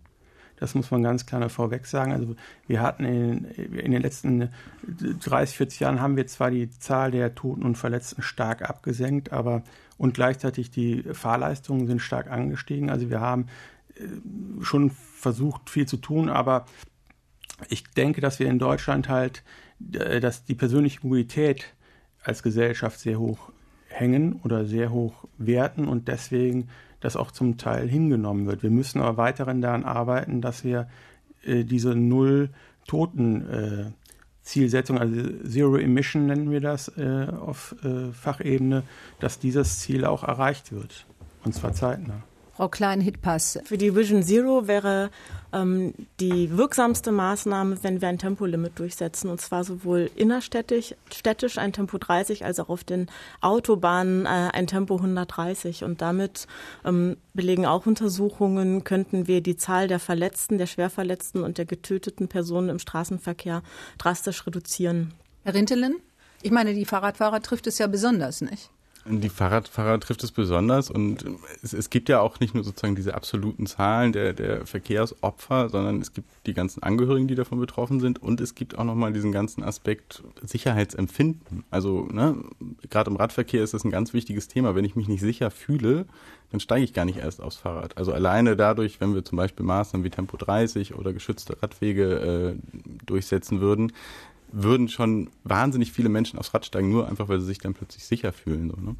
Das 0.57 0.73
muss 0.73 0.89
man 0.89 1.03
ganz 1.03 1.25
klar 1.25 1.49
vorweg 1.49 1.85
sagen. 1.85 2.13
Also 2.13 2.35
wir 2.65 2.81
hatten 2.81 3.03
in, 3.03 3.45
in, 3.45 3.91
den 3.91 4.01
letzten 4.01 4.49
30, 4.87 5.57
40 5.57 5.79
Jahren 5.81 5.99
haben 5.99 6.15
wir 6.15 6.27
zwar 6.27 6.49
die 6.49 6.69
Zahl 6.69 7.11
der 7.11 7.35
Toten 7.35 7.63
und 7.63 7.77
Verletzten 7.77 8.21
stark 8.21 8.61
abgesenkt, 8.61 9.33
aber 9.33 9.63
und 9.97 10.13
gleichzeitig 10.13 10.71
die 10.71 11.03
Fahrleistungen 11.11 11.87
sind 11.87 12.01
stark 12.01 12.29
angestiegen. 12.29 12.89
Also 12.89 13.09
wir 13.09 13.19
haben 13.19 13.47
schon 14.61 14.91
versucht, 14.91 15.69
viel 15.69 15.87
zu 15.87 15.97
tun, 15.97 16.29
aber 16.29 16.65
ich 17.69 17.83
denke, 17.91 18.21
dass 18.21 18.39
wir 18.39 18.47
in 18.47 18.59
Deutschland 18.59 19.09
halt, 19.09 19.43
äh, 19.93 20.19
dass 20.19 20.43
die 20.43 20.55
persönliche 20.55 20.99
Mobilität 21.03 21.73
als 22.23 22.43
Gesellschaft 22.43 22.99
sehr 22.99 23.19
hoch 23.19 23.51
hängen 23.87 24.39
oder 24.43 24.65
sehr 24.65 24.91
hoch 24.91 25.27
werten 25.37 25.87
und 25.87 26.07
deswegen 26.07 26.67
das 26.99 27.15
auch 27.15 27.31
zum 27.31 27.57
Teil 27.57 27.87
hingenommen 27.87 28.45
wird. 28.45 28.63
Wir 28.63 28.71
müssen 28.71 28.99
aber 28.99 29.17
weiterhin 29.17 29.61
daran 29.61 29.83
arbeiten, 29.83 30.41
dass 30.41 30.63
wir 30.63 30.89
äh, 31.43 31.63
diese 31.63 31.95
null 31.95 32.49
Toten 32.87 33.49
äh, 33.49 33.85
Zielsetzung, 34.41 34.99
also 34.99 35.15
Zero 35.47 35.77
Emission 35.77 36.27
nennen 36.27 36.51
wir 36.51 36.61
das 36.61 36.87
äh, 36.97 37.27
auf 37.31 37.75
äh, 37.83 38.11
Fachebene, 38.11 38.83
dass 39.19 39.39
dieses 39.39 39.79
Ziel 39.79 40.05
auch 40.05 40.23
erreicht 40.23 40.71
wird. 40.71 41.05
Und 41.43 41.53
zwar 41.53 41.73
zeitnah. 41.73 42.21
Frau 42.55 42.69
Klein-Hitpass. 42.69 43.59
Für 43.65 43.77
die 43.77 43.95
Vision 43.95 44.23
Zero 44.23 44.67
wäre 44.67 45.09
ähm, 45.51 45.93
die 46.21 46.55
wirksamste 46.55 47.11
Maßnahme, 47.11 47.83
wenn 47.83 47.99
wir 47.99 48.07
ein 48.07 48.17
Tempolimit 48.17 48.79
durchsetzen, 48.79 49.29
und 49.29 49.41
zwar 49.41 49.65
sowohl 49.65 50.09
innerstädtisch 50.15 50.95
städtisch 51.13 51.57
ein 51.57 51.73
Tempo 51.73 51.97
30 51.97 52.45
als 52.45 52.59
auch 52.59 52.69
auf 52.69 52.85
den 52.85 53.07
Autobahnen 53.41 54.25
äh, 54.25 54.29
ein 54.53 54.67
Tempo 54.67 54.95
130. 54.95 55.83
Und 55.83 56.01
damit 56.01 56.47
ähm, 56.85 57.17
belegen 57.33 57.65
auch 57.65 57.85
Untersuchungen, 57.85 58.85
könnten 58.85 59.27
wir 59.27 59.41
die 59.41 59.57
Zahl 59.57 59.89
der 59.89 59.99
Verletzten, 59.99 60.57
der 60.57 60.67
Schwerverletzten 60.67 61.43
und 61.43 61.57
der 61.57 61.65
getöteten 61.65 62.29
Personen 62.29 62.69
im 62.69 62.79
Straßenverkehr 62.79 63.63
drastisch 63.97 64.47
reduzieren. 64.47 65.13
Herr 65.43 65.55
Rintelen? 65.55 65.97
Ich 66.41 66.51
meine, 66.51 66.73
die 66.73 66.85
Fahrradfahrer 66.85 67.41
trifft 67.41 67.67
es 67.67 67.79
ja 67.79 67.87
besonders, 67.87 68.39
nicht? 68.39 68.69
Die 69.07 69.29
Fahrradfahrer 69.29 69.99
trifft 69.99 70.23
es 70.23 70.31
besonders 70.31 70.89
und 70.89 71.25
es, 71.61 71.73
es, 71.73 71.91
gibt 71.91 72.09
ja 72.09 72.21
auch 72.21 72.39
nicht 72.39 72.55
nur 72.55 72.63
sozusagen 72.63 72.95
diese 72.95 73.13
absoluten 73.13 73.67
Zahlen 73.67 74.13
der, 74.13 74.33
der 74.33 74.65
Verkehrsopfer, 74.65 75.69
sondern 75.69 76.01
es 76.01 76.13
gibt 76.13 76.27
die 76.47 76.55
ganzen 76.55 76.81
Angehörigen, 76.81 77.27
die 77.27 77.35
davon 77.35 77.59
betroffen 77.59 77.99
sind 77.99 78.19
und 78.19 78.41
es 78.41 78.55
gibt 78.55 78.79
auch 78.79 78.83
nochmal 78.83 79.13
diesen 79.13 79.31
ganzen 79.31 79.63
Aspekt 79.63 80.23
Sicherheitsempfinden. 80.41 81.65
Also 81.69 82.07
ne, 82.11 82.35
gerade 82.89 83.11
im 83.11 83.17
Radverkehr 83.17 83.63
ist 83.63 83.75
das 83.75 83.83
ein 83.83 83.91
ganz 83.91 84.13
wichtiges 84.13 84.47
Thema. 84.47 84.73
Wenn 84.73 84.85
ich 84.85 84.95
mich 84.95 85.07
nicht 85.07 85.21
sicher 85.21 85.51
fühle, 85.51 86.07
dann 86.49 86.59
steige 86.59 86.83
ich 86.83 86.93
gar 86.93 87.05
nicht 87.05 87.19
erst 87.19 87.41
aufs 87.41 87.57
Fahrrad. 87.57 87.97
Also 87.99 88.11
alleine 88.11 88.55
dadurch, 88.55 88.99
wenn 89.01 89.13
wir 89.13 89.23
zum 89.23 89.37
Beispiel 89.37 89.67
Maßnahmen 89.67 90.03
wie 90.03 90.09
Tempo 90.09 90.35
30 90.35 90.95
oder 90.95 91.13
geschützte 91.13 91.61
Radwege 91.61 92.55
äh, 92.55 93.05
durchsetzen 93.05 93.61
würden, 93.61 93.91
würden 94.55 94.87
schon 94.87 95.29
wahnsinnig 95.43 95.91
viele 95.91 96.09
Menschen 96.09 96.39
aufs 96.39 96.53
Rad 96.53 96.65
steigen, 96.65 96.89
nur 96.89 97.07
einfach, 97.07 97.27
weil 97.27 97.39
sie 97.41 97.45
sich 97.45 97.57
dann 97.59 97.73
plötzlich 97.73 98.05
sicher 98.05 98.31
fühlen. 98.31 98.69
So, 98.69 98.77
ne? 98.77 98.95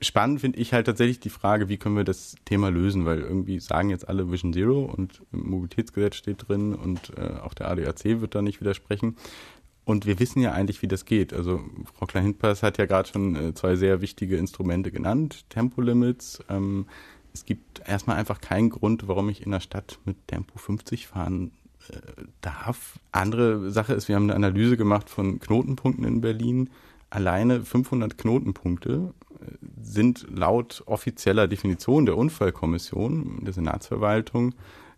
Spannend 0.00 0.42
finde 0.42 0.58
ich 0.58 0.74
halt 0.74 0.86
tatsächlich 0.86 1.20
die 1.20 1.30
Frage, 1.30 1.70
wie 1.70 1.78
können 1.78 1.96
wir 1.96 2.04
das 2.04 2.36
Thema 2.44 2.68
lösen, 2.68 3.06
weil 3.06 3.20
irgendwie 3.20 3.58
sagen 3.60 3.88
jetzt 3.88 4.06
alle 4.06 4.30
Vision 4.30 4.52
Zero 4.52 4.84
und 4.84 5.22
im 5.32 5.48
Mobilitätsgesetz 5.48 6.16
steht 6.16 6.46
drin 6.46 6.74
und 6.74 7.16
äh, 7.16 7.40
auch 7.42 7.54
der 7.54 7.70
ADAC 7.70 8.20
wird 8.20 8.34
da 8.34 8.42
nicht 8.42 8.60
widersprechen. 8.60 9.16
Und 9.86 10.04
wir 10.06 10.18
wissen 10.18 10.40
ja 10.40 10.52
eigentlich, 10.52 10.82
wie 10.82 10.88
das 10.88 11.06
geht. 11.06 11.32
Also 11.32 11.62
Frau 11.94 12.06
Klein-Hintpass 12.06 12.62
hat 12.62 12.78
ja 12.78 12.86
gerade 12.86 13.08
schon 13.08 13.36
äh, 13.36 13.54
zwei 13.54 13.76
sehr 13.76 14.02
wichtige 14.02 14.36
Instrumente 14.36 14.90
genannt, 14.90 15.48
Tempolimits. 15.48 16.42
Ähm, 16.50 16.86
es 17.32 17.46
gibt 17.46 17.80
erstmal 17.86 18.16
einfach 18.16 18.40
keinen 18.40 18.70
Grund, 18.70 19.08
warum 19.08 19.30
ich 19.30 19.44
in 19.44 19.50
der 19.50 19.60
Stadt 19.60 19.98
mit 20.04 20.16
Tempo 20.28 20.58
50 20.58 21.06
fahren 21.06 21.52
darf. 22.40 22.98
Andere 23.12 23.70
Sache 23.70 23.94
ist, 23.94 24.08
wir 24.08 24.16
haben 24.16 24.24
eine 24.24 24.34
Analyse 24.34 24.76
gemacht 24.76 25.10
von 25.10 25.40
Knotenpunkten 25.40 26.04
in 26.04 26.20
Berlin. 26.20 26.70
Alleine 27.10 27.62
500 27.62 28.18
Knotenpunkte 28.18 29.14
äh, 29.30 29.44
sind 29.82 30.26
laut 30.30 30.82
offizieller 30.86 31.46
Definition 31.46 32.06
der 32.06 32.16
Unfallkommission 32.16 33.44
der 33.44 33.52
Senatsverwaltung 33.52 34.54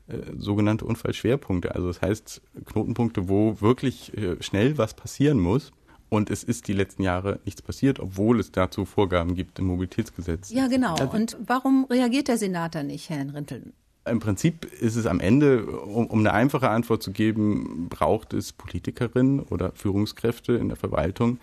äh, 0.08 0.18
sogenannte 0.38 0.84
Unfallschwerpunkte. 0.84 1.74
Also 1.74 1.88
das 1.88 2.00
heißt 2.00 2.40
Knotenpunkte, 2.66 3.28
wo 3.28 3.60
wirklich 3.60 4.16
äh, 4.16 4.40
schnell 4.40 4.78
was 4.78 4.94
passieren 4.94 5.40
muss. 5.40 5.72
Und 6.08 6.30
es 6.30 6.44
ist 6.44 6.68
die 6.68 6.72
letzten 6.72 7.02
Jahre 7.02 7.40
nichts 7.44 7.62
passiert, 7.62 7.98
obwohl 7.98 8.38
es 8.38 8.52
dazu 8.52 8.84
Vorgaben 8.84 9.34
gibt 9.34 9.58
im 9.58 9.66
Mobilitätsgesetz. 9.66 10.50
Ja, 10.50 10.68
genau. 10.68 10.94
Und 11.12 11.36
warum 11.44 11.84
reagiert 11.90 12.28
der 12.28 12.38
Senat 12.38 12.76
da 12.76 12.84
nicht, 12.84 13.10
Herrn 13.10 13.30
Rintel? 13.30 13.72
Im 14.06 14.20
Prinzip 14.20 14.64
ist 14.64 14.96
es 14.96 15.06
am 15.06 15.20
Ende, 15.20 15.66
um, 15.66 16.06
um, 16.06 16.20
eine 16.20 16.32
einfache 16.32 16.70
Antwort 16.70 17.02
zu 17.02 17.12
geben, 17.12 17.88
braucht 17.88 18.32
es 18.32 18.52
Politikerinnen 18.52 19.40
oder 19.40 19.72
Führungskräfte 19.72 20.52
in 20.52 20.68
der 20.68 20.76
Verwaltung, 20.76 21.38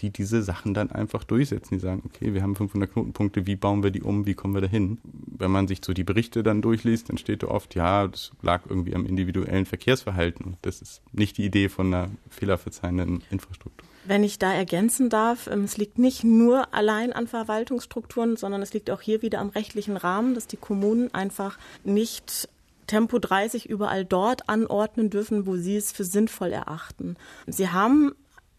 die 0.00 0.10
diese 0.10 0.42
Sachen 0.42 0.74
dann 0.74 0.90
einfach 0.90 1.24
durchsetzen. 1.24 1.74
Die 1.74 1.80
sagen, 1.80 2.02
okay, 2.04 2.34
wir 2.34 2.42
haben 2.42 2.56
500 2.56 2.92
Knotenpunkte, 2.92 3.46
wie 3.46 3.56
bauen 3.56 3.82
wir 3.82 3.90
die 3.90 4.02
um, 4.02 4.26
wie 4.26 4.34
kommen 4.34 4.54
wir 4.54 4.60
dahin? 4.60 4.98
Wenn 5.04 5.50
man 5.50 5.68
sich 5.68 5.80
so 5.84 5.92
die 5.92 6.04
Berichte 6.04 6.42
dann 6.42 6.60
durchliest, 6.60 7.08
dann 7.08 7.18
steht 7.18 7.42
da 7.42 7.48
oft, 7.48 7.74
ja, 7.74 8.08
das 8.08 8.32
lag 8.42 8.62
irgendwie 8.68 8.94
am 8.94 9.06
individuellen 9.06 9.64
Verkehrsverhalten. 9.64 10.56
Das 10.62 10.82
ist 10.82 11.02
nicht 11.12 11.38
die 11.38 11.44
Idee 11.44 11.68
von 11.68 11.86
einer 11.86 12.10
fehlerverzeihenden 12.28 13.22
Infrastruktur. 13.30 13.88
Wenn 14.04 14.24
ich 14.24 14.38
da 14.38 14.52
ergänzen 14.52 15.10
darf, 15.10 15.46
ähm, 15.46 15.64
es 15.64 15.76
liegt 15.76 15.98
nicht 15.98 16.24
nur 16.24 16.74
allein 16.74 17.12
an 17.12 17.26
Verwaltungsstrukturen, 17.26 18.36
sondern 18.36 18.62
es 18.62 18.74
liegt 18.74 18.90
auch 18.90 19.00
hier 19.00 19.22
wieder 19.22 19.38
am 19.38 19.50
rechtlichen 19.50 19.96
Rahmen, 19.96 20.34
dass 20.34 20.46
die 20.46 20.56
Kommunen 20.56 21.12
einfach 21.14 21.58
nicht 21.84 22.48
Tempo 22.86 23.18
30 23.18 23.68
überall 23.68 24.04
dort 24.04 24.48
anordnen 24.48 25.08
dürfen, 25.08 25.46
wo 25.46 25.56
sie 25.56 25.76
es 25.76 25.92
für 25.92 26.04
sinnvoll 26.04 26.52
erachten. 26.52 27.16
Sie 27.46 27.68
haben 27.68 28.12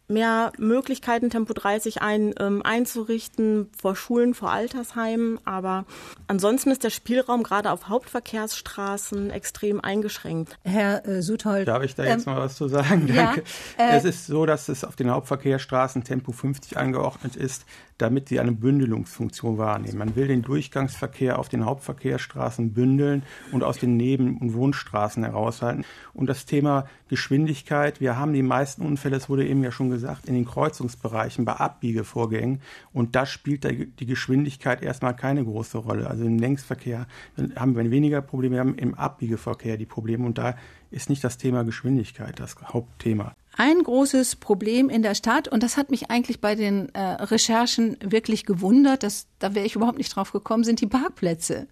mehr 0.08 0.52
Möglichkeiten, 0.58 1.30
Tempo 1.30 1.54
30 1.54 2.02
ein, 2.02 2.34
ähm, 2.40 2.62
einzurichten 2.64 3.70
vor 3.78 3.96
Schulen, 3.96 4.34
vor 4.34 4.52
Altersheimen. 4.52 5.40
Aber 5.46 5.86
ansonsten 6.34 6.72
ist 6.72 6.84
der 6.84 6.90
Spielraum 6.90 7.44
gerade 7.44 7.70
auf 7.70 7.90
Hauptverkehrsstraßen 7.90 9.30
extrem 9.30 9.80
eingeschränkt. 9.80 10.58
Herr 10.64 11.08
äh, 11.08 11.22
Suthold. 11.22 11.68
Darf 11.68 11.84
ich 11.84 11.94
da 11.94 12.04
jetzt 12.04 12.26
ähm, 12.26 12.34
mal 12.34 12.40
was 12.40 12.56
zu 12.56 12.68
sagen? 12.68 13.06
Danke. 13.06 13.44
Ja, 13.78 13.92
äh, 13.92 13.98
es 13.98 14.04
ist 14.04 14.26
so, 14.26 14.48
dass 14.48 14.68
es 14.68 14.84
auf 14.84 14.96
den 14.96 15.12
Hauptverkehrsstraßen 15.12 16.04
Tempo 16.04 16.32
50 16.32 16.76
angeordnet 16.76 17.36
ist 17.36 17.66
damit 17.98 18.30
sie 18.30 18.40
eine 18.40 18.52
Bündelungsfunktion 18.52 19.58
wahrnehmen. 19.58 19.98
Man 19.98 20.16
will 20.16 20.28
den 20.28 20.42
Durchgangsverkehr 20.42 21.40
auf 21.40 21.50
den 21.50 21.66
Hauptverkehrsstraßen 21.66 22.74
bündeln 22.74 23.24
und 23.52 23.64
aus 23.64 23.78
den 23.78 23.98
Neben- 23.98 24.38
und 24.38 24.54
Wohnstraßen 24.54 25.24
heraushalten. 25.24 25.86
Und 26.14 26.28
das 26.28 26.46
Thema 26.46 26.88
Geschwindigkeit, 27.08 28.02
wir 28.02 28.18
haben 28.18 28.34
die 28.34 28.44
meisten 28.44 28.86
Unfälle, 28.86 29.16
das 29.16 29.30
wurde 29.30 29.48
eben 29.48 29.64
ja 29.64 29.72
schon 29.72 29.90
gesagt, 29.90 30.28
in 30.28 30.34
den 30.34 30.46
Kreuzungsbereichen 30.46 31.46
bei 31.46 31.54
Abbiegevorgängen. 31.54 32.62
Und 32.92 33.16
da 33.16 33.26
spielt 33.26 33.64
die 33.64 34.06
Geschwindigkeit 34.06 34.82
erstmal 34.82 35.16
keine 35.16 35.44
große 35.44 35.78
Rolle. 35.78 36.10
Also 36.10 36.23
im 36.26 36.40
Längsverkehr 36.40 37.08
haben 37.56 37.76
wir 37.76 37.92
weniger 37.92 38.22
Probleme, 38.22 38.56
wir 38.56 38.60
haben 38.62 38.76
im 38.76 38.94
Abbiegeverkehr 38.94 39.78
die 39.78 39.86
Probleme. 39.86 40.26
Und 40.26 40.38
da 40.38 40.56
ist 40.92 41.10
nicht 41.10 41.24
das 41.24 41.38
Thema 41.38 41.64
Geschwindigkeit 41.64 42.40
das 42.40 42.56
Hauptthema 42.62 43.34
ein 43.56 43.84
großes 43.84 44.38
Problem 44.38 44.90
in 44.90 45.04
der 45.04 45.16
Stadt 45.16 45.48
und 45.48 45.62
das 45.62 45.78
hat 45.78 45.92
mich 45.92 46.10
eigentlich 46.10 46.42
bei 46.42 46.56
den 46.56 46.90
äh, 46.96 47.00
Recherchen 47.00 47.98
wirklich 48.04 48.46
gewundert, 48.46 49.04
dass, 49.04 49.28
da 49.40 49.54
wäre 49.54 49.66
ich 49.66 49.76
überhaupt 49.76 50.00
nicht 50.00 50.16
drauf 50.16 50.32
gekommen, 50.32 50.64
sind 50.64 50.82
die 50.82 50.88
Parkplätze. 50.88 51.68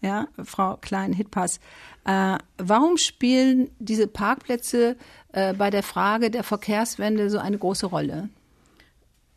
Ja, 0.00 0.28
Frau 0.42 0.76
Klein-Hitpass. 0.80 1.60
Äh, 2.04 2.38
warum 2.58 2.96
spielen 2.96 3.70
diese 3.78 4.06
Parkplätze 4.06 4.96
äh, 5.32 5.52
bei 5.52 5.70
der 5.70 5.82
Frage 5.82 6.30
der 6.30 6.42
Verkehrswende 6.42 7.28
so 7.28 7.38
eine 7.38 7.58
große 7.58 7.86
Rolle? 7.86 8.30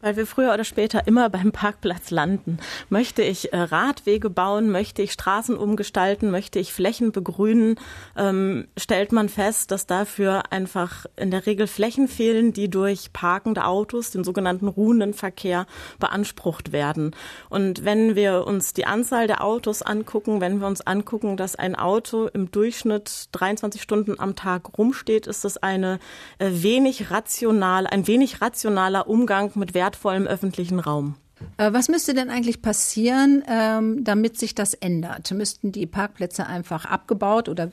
Weil 0.01 0.15
wir 0.15 0.25
früher 0.25 0.53
oder 0.53 0.63
später 0.63 1.07
immer 1.07 1.29
beim 1.29 1.51
Parkplatz 1.51 2.09
landen. 2.09 2.57
Möchte 2.87 3.21
ich 3.21 3.51
äh, 3.51 3.57
Radwege 3.57 4.29
bauen, 4.29 4.69
möchte 4.69 5.01
ich 5.01 5.11
Straßen 5.11 5.57
umgestalten, 5.57 6.31
möchte 6.31 6.57
ich 6.57 6.71
Flächen 6.71 7.11
begrünen, 7.11 7.75
ähm, 8.15 8.67
stellt 8.77 9.11
man 9.11 9.27
fest, 9.27 9.71
dass 9.71 9.87
dafür 9.87 10.51
einfach 10.51 11.05
in 11.17 11.31
der 11.31 11.45
Regel 11.45 11.67
Flächen 11.67 12.07
fehlen, 12.07 12.53
die 12.53 12.69
durch 12.69 13.11
parkende 13.11 13.65
Autos, 13.65 14.11
den 14.11 14.23
sogenannten 14.23 14.69
ruhenden 14.69 15.13
Verkehr, 15.13 15.65
beansprucht 15.99 16.71
werden. 16.71 17.13
Und 17.49 17.83
wenn 17.83 18.15
wir 18.15 18.47
uns 18.47 18.73
die 18.73 18.85
Anzahl 18.85 19.27
der 19.27 19.43
Autos 19.43 19.81
angucken, 19.81 20.39
wenn 20.39 20.61
wir 20.61 20.67
uns 20.67 20.79
angucken, 20.79 21.35
dass 21.35 21.57
ein 21.57 21.75
Auto 21.75 22.27
im 22.27 22.51
Durchschnitt 22.51 23.27
23 23.33 23.81
Stunden 23.81 24.17
am 24.17 24.37
Tag 24.37 24.77
rumsteht, 24.77 25.27
ist 25.27 25.43
das 25.43 25.57
eine 25.57 25.99
äh, 26.37 26.49
wenig 26.51 27.11
rational, 27.11 27.85
ein 27.85 28.07
wenig 28.07 28.41
rationaler 28.41 29.09
Umgang 29.09 29.51
mit 29.55 29.73
Wert 29.73 29.88
wertvollem 29.89 30.27
öffentlichen 30.27 30.79
Raum. 30.79 31.15
Äh, 31.57 31.73
was 31.73 31.89
müsste 31.89 32.13
denn 32.13 32.29
eigentlich 32.29 32.61
passieren, 32.61 33.43
ähm, 33.47 34.03
damit 34.03 34.37
sich 34.37 34.53
das 34.53 34.73
ändert? 34.75 35.31
Müssten 35.31 35.71
die 35.71 35.87
Parkplätze 35.87 36.45
einfach 36.45 36.85
abgebaut 36.85 37.49
oder 37.49 37.65
äh, 37.65 37.69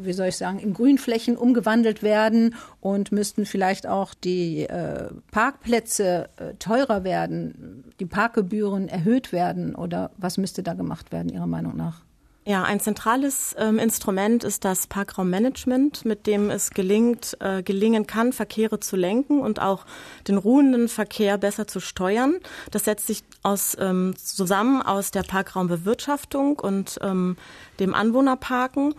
wie 0.00 0.12
soll 0.12 0.28
ich 0.28 0.36
sagen, 0.36 0.58
in 0.58 0.74
Grünflächen 0.74 1.36
umgewandelt 1.36 2.02
werden 2.02 2.56
und 2.80 3.12
müssten 3.12 3.46
vielleicht 3.46 3.86
auch 3.86 4.14
die 4.14 4.62
äh, 4.62 5.10
Parkplätze 5.30 6.28
teurer 6.58 7.04
werden, 7.04 7.84
die 8.00 8.06
Parkgebühren 8.06 8.88
erhöht 8.88 9.32
werden 9.32 9.76
oder 9.76 10.10
was 10.16 10.38
müsste 10.38 10.64
da 10.64 10.74
gemacht 10.74 11.12
werden, 11.12 11.28
Ihrer 11.28 11.46
Meinung 11.46 11.76
nach? 11.76 12.07
Ja, 12.48 12.62
ein 12.62 12.80
zentrales 12.80 13.54
ähm, 13.58 13.78
Instrument 13.78 14.42
ist 14.42 14.64
das 14.64 14.86
Parkraummanagement, 14.86 16.06
mit 16.06 16.26
dem 16.26 16.48
es 16.48 16.70
gelingt, 16.70 17.36
äh, 17.40 17.62
gelingen 17.62 18.06
kann, 18.06 18.32
Verkehre 18.32 18.80
zu 18.80 18.96
lenken 18.96 19.42
und 19.42 19.60
auch 19.60 19.84
den 20.26 20.38
ruhenden 20.38 20.88
Verkehr 20.88 21.36
besser 21.36 21.66
zu 21.66 21.78
steuern. 21.78 22.36
Das 22.70 22.86
setzt 22.86 23.06
sich 23.06 23.22
aus, 23.42 23.76
ähm, 23.78 24.14
zusammen 24.16 24.80
aus 24.80 25.10
der 25.10 25.24
Parkraumbewirtschaftung 25.24 26.58
und 26.58 26.98
ähm, 27.02 27.36
dem 27.80 27.92
Anwohnerparken. 27.92 28.94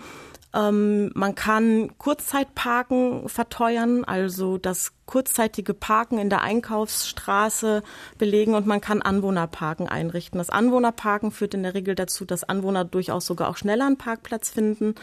Ähm, 0.53 1.11
man 1.13 1.35
kann 1.35 1.97
Kurzzeitparken 1.97 3.29
verteuern, 3.29 4.03
also 4.03 4.57
das 4.57 4.93
kurzzeitige 5.05 5.73
Parken 5.73 6.17
in 6.17 6.29
der 6.29 6.41
Einkaufsstraße 6.41 7.83
belegen 8.17 8.53
und 8.53 8.67
man 8.67 8.81
kann 8.81 9.01
Anwohnerparken 9.01 9.87
einrichten. 9.87 10.37
Das 10.37 10.49
Anwohnerparken 10.49 11.31
führt 11.31 11.53
in 11.53 11.63
der 11.63 11.73
Regel 11.73 11.95
dazu, 11.95 12.25
dass 12.25 12.43
Anwohner 12.43 12.85
durchaus 12.85 13.25
sogar 13.25 13.49
auch 13.49 13.57
schneller 13.57 13.85
einen 13.85 13.97
Parkplatz 13.97 14.49
finden. 14.49 14.95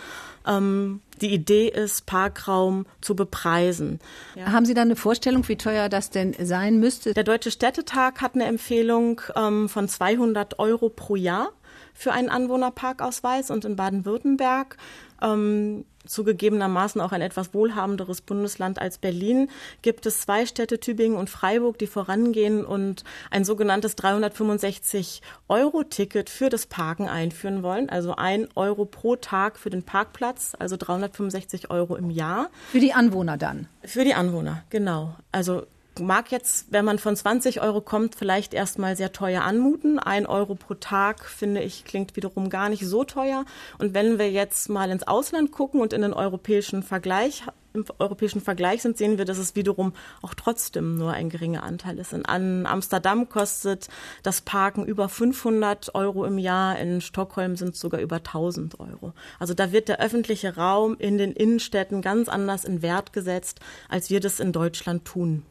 Ähm, 0.47 1.01
die 1.21 1.33
Idee 1.33 1.69
ist, 1.69 2.07
Parkraum 2.07 2.87
zu 3.01 3.17
bepreisen. 3.17 4.01
Ja. 4.35 4.53
Haben 4.53 4.67
Sie 4.67 4.75
da 4.75 4.83
eine 4.83 4.97
Vorstellung, 4.97 5.47
wie 5.49 5.57
teuer 5.57 5.89
das 5.89 6.11
denn 6.11 6.35
sein 6.41 6.79
müsste? 6.79 7.15
Der 7.15 7.25
Deutsche 7.25 7.51
Städtetag 7.51 8.21
hat 8.21 8.35
eine 8.35 8.45
Empfehlung 8.45 9.21
ähm, 9.35 9.69
von 9.69 9.89
200 9.89 10.59
Euro 10.59 10.89
pro 10.89 11.17
Jahr 11.17 11.51
für 11.97 12.13
einen 12.13 12.29
Anwohnerparkausweis 12.29 13.51
und 13.51 13.65
in 13.65 13.75
Baden-Württemberg 13.75 14.77
ähm, 15.23 15.87
zugegebenermaßen 16.05 17.01
auch 17.01 17.13
ein 17.13 17.23
etwas 17.23 17.55
wohlhabenderes 17.55 18.21
Bundesland 18.21 18.79
als 18.81 18.99
Berlin, 18.99 19.51
gibt 19.83 20.07
es 20.07 20.21
zwei 20.21 20.47
Städte, 20.47 20.79
Tübingen 20.79 21.19
und 21.19 21.29
Freiburg, 21.31 21.79
die 21.79 21.89
vorangehen 21.89 22.65
und 22.65 23.03
ein 23.31 23.45
sogenanntes 23.45 23.99
365-Euro-Ticket 23.99 26.31
für 26.31 26.49
das 26.49 26.67
Parken 26.67 27.09
einführen 27.09 27.65
wollen. 27.65 27.91
Also 27.91 28.15
ein 28.15 28.47
Euro 28.55 28.85
pro 28.85 29.17
Tag 29.17 29.59
für 29.59 29.71
den 29.71 29.83
Parkplatz, 29.83 30.53
also 30.59 30.77
365 30.77 31.71
Euro 31.71 31.97
im 31.97 32.11
Jahr. 32.11 32.51
Für 32.71 32.79
die 32.81 32.93
Anwohner 32.93 33.37
dann? 33.37 33.67
Für 33.83 34.05
die 34.05 34.15
Anwohner, 34.15 34.63
genau. 34.71 35.17
Also 35.33 35.67
mag 36.01 36.31
jetzt, 36.31 36.67
wenn 36.71 36.85
man 36.85 36.99
von 36.99 37.17
20 37.17 37.61
Euro 37.61 37.81
kommt, 37.81 38.15
vielleicht 38.15 38.55
erstmal 38.55 38.97
sehr 38.97 39.13
teuer 39.13 39.43
anmuten. 39.43 39.99
Ein 39.99 40.27
Euro 40.27 40.55
pro 40.55 40.75
Tag, 40.75 41.25
finde 41.25 41.63
ich, 41.63 41.85
klingt 41.85 42.17
wiederum 42.17 42.51
gar 42.51 42.69
nicht 42.69 42.87
so 42.87 43.05
teuer. 43.05 43.45
Und 43.79 43.95
wenn 43.95 44.19
wir 44.19 44.31
jetzt 44.31 44.69
mal 44.69 44.91
ins 44.91 45.07
Ausland 45.07 45.53
gucken 45.53 45.81
und 45.81 45.93
in 45.93 46.03
den 46.03 46.13
europäischen 46.13 46.83
Vergleich, 46.83 47.45
im 47.73 47.85
europäischen 47.99 48.41
Vergleich 48.41 48.83
sind, 48.83 48.97
sehen 48.97 49.19
wir, 49.19 49.27
dass 49.27 49.39
es 49.39 49.55
wiederum 49.55 49.93
auch 50.23 50.35
trotzdem 50.35 50.97
nur 50.97 51.13
ein 51.13 51.29
geringer 51.29 51.63
Anteil 51.63 51.99
ist. 51.99 52.15
In 52.15 52.25
Amsterdam 52.67 53.29
kostet 53.29 53.89
das 54.23 54.41
Parken 54.41 54.85
über 54.87 55.09
500 55.09 55.95
Euro 55.95 56.25
im 56.25 56.39
Jahr, 56.39 56.79
in 56.79 57.01
Stockholm 57.01 57.57
sind 57.57 57.75
es 57.75 57.81
sogar 57.81 58.01
über 58.01 58.17
1000 58.17 58.81
Euro. 58.81 59.13
Also 59.39 59.53
da 59.53 59.73
wird 59.73 59.89
der 59.89 60.01
öffentliche 60.01 60.57
Raum 60.57 60.97
in 60.99 61.19
den 61.19 61.33
Innenstädten 61.33 62.01
ganz 62.01 62.29
anders 62.29 62.65
in 62.65 62.81
Wert 62.81 63.13
gesetzt, 63.13 63.61
als 63.91 64.09
wir 64.09 64.21
das 64.21 64.41
in 64.41 64.53
Deutschland 64.53 65.05
tun. 65.05 65.45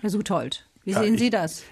Herr 0.00 0.10
Suthold, 0.10 0.66
wie 0.84 0.92
ja, 0.92 1.00
sehen 1.00 1.18
Sie 1.18 1.28
das? 1.28 1.62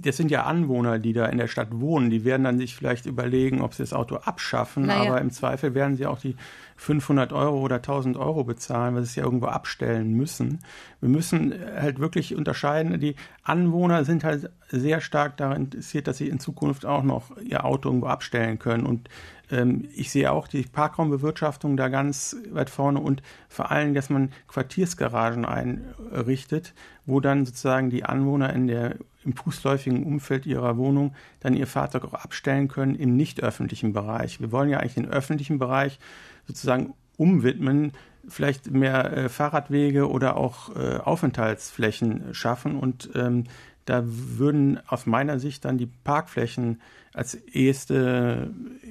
Das 0.00 0.16
sind 0.16 0.30
ja 0.32 0.42
Anwohner, 0.42 0.98
die 0.98 1.12
da 1.12 1.26
in 1.26 1.38
der 1.38 1.46
Stadt 1.46 1.68
wohnen. 1.70 2.10
Die 2.10 2.24
werden 2.24 2.42
dann 2.42 2.58
sich 2.58 2.74
vielleicht 2.74 3.06
überlegen, 3.06 3.62
ob 3.62 3.74
sie 3.74 3.84
das 3.84 3.92
Auto 3.92 4.16
abschaffen. 4.16 4.86
Naja. 4.86 5.10
Aber 5.10 5.20
im 5.20 5.30
Zweifel 5.30 5.74
werden 5.74 5.96
sie 5.96 6.06
auch 6.06 6.18
die 6.18 6.34
500 6.76 7.32
Euro 7.32 7.60
oder 7.60 7.76
1000 7.76 8.16
Euro 8.16 8.42
bezahlen, 8.42 8.96
weil 8.96 9.02
sie 9.02 9.10
es 9.10 9.16
ja 9.16 9.24
irgendwo 9.24 9.46
abstellen 9.46 10.14
müssen. 10.14 10.58
Wir 11.00 11.08
müssen 11.08 11.54
halt 11.76 12.00
wirklich 12.00 12.34
unterscheiden. 12.34 12.98
Die 12.98 13.14
Anwohner 13.44 14.04
sind 14.04 14.24
halt 14.24 14.50
sehr 14.68 15.00
stark 15.00 15.36
daran 15.36 15.66
interessiert, 15.66 16.08
dass 16.08 16.18
sie 16.18 16.28
in 16.28 16.40
Zukunft 16.40 16.84
auch 16.84 17.04
noch 17.04 17.36
ihr 17.38 17.64
Auto 17.64 17.88
irgendwo 17.88 18.08
abstellen 18.08 18.58
können. 18.58 18.84
Und 18.84 19.08
ähm, 19.50 19.88
ich 19.94 20.10
sehe 20.10 20.30
auch 20.32 20.48
die 20.48 20.62
Parkraumbewirtschaftung 20.62 21.76
da 21.76 21.88
ganz 21.88 22.36
weit 22.50 22.70
vorne 22.70 23.00
und 23.00 23.22
vor 23.48 23.70
allem, 23.70 23.94
dass 23.94 24.10
man 24.10 24.32
Quartiersgaragen 24.48 25.44
einrichtet, 25.44 26.74
wo 27.06 27.20
dann 27.20 27.46
sozusagen 27.46 27.90
die 27.90 28.04
Anwohner 28.04 28.52
in 28.52 28.66
der, 28.66 28.96
im 29.24 29.34
fußläufigen 29.34 30.04
Umfeld 30.04 30.46
ihrer 30.46 30.76
Wohnung 30.76 31.14
dann 31.40 31.56
ihr 31.56 31.66
Fahrzeug 31.66 32.04
auch 32.04 32.14
abstellen 32.14 32.68
können 32.68 32.94
im 32.94 33.16
nicht 33.16 33.42
öffentlichen 33.42 33.92
Bereich. 33.92 34.40
Wir 34.40 34.52
wollen 34.52 34.70
ja 34.70 34.78
eigentlich 34.78 34.94
den 34.94 35.08
öffentlichen 35.08 35.58
Bereich 35.58 35.98
sozusagen 36.46 36.94
umwidmen, 37.16 37.92
vielleicht 38.28 38.70
mehr 38.70 39.12
äh, 39.12 39.28
Fahrradwege 39.28 40.08
oder 40.08 40.36
auch 40.36 40.74
äh, 40.76 40.96
Aufenthaltsflächen 40.98 42.34
schaffen 42.34 42.76
und 42.76 43.10
ähm, 43.14 43.44
da 43.86 44.02
würden 44.04 44.78
aus 44.86 45.06
meiner 45.06 45.38
Sicht 45.38 45.64
dann 45.64 45.78
die 45.78 45.86
Parkflächen 45.86 46.80
als 47.12 47.34
erste 47.34 48.50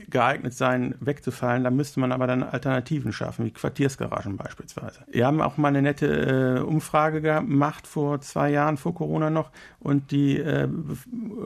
geeignet 0.10 0.54
sein, 0.54 0.96
wegzufallen. 1.00 1.64
Da 1.64 1.72
müsste 1.72 2.02
man 2.02 2.12
aber 2.12 2.28
dann 2.28 2.44
Alternativen 2.44 3.14
schaffen, 3.14 3.46
wie 3.46 3.52
Quartiersgaragen 3.52 4.36
beispielsweise. 4.36 5.06
Wir 5.10 5.26
haben 5.26 5.42
auch 5.42 5.58
mal 5.58 5.70
eine 5.70 5.82
nette 5.82 6.58
äh, 6.58 6.60
Umfrage 6.60 7.22
gemacht 7.22 7.88
vor 7.88 8.20
zwei 8.20 8.50
Jahren, 8.50 8.78
vor 8.78 8.94
Corona 8.94 9.30
noch, 9.30 9.52
und 9.80 10.12
die 10.12 10.38
äh, 10.38 10.68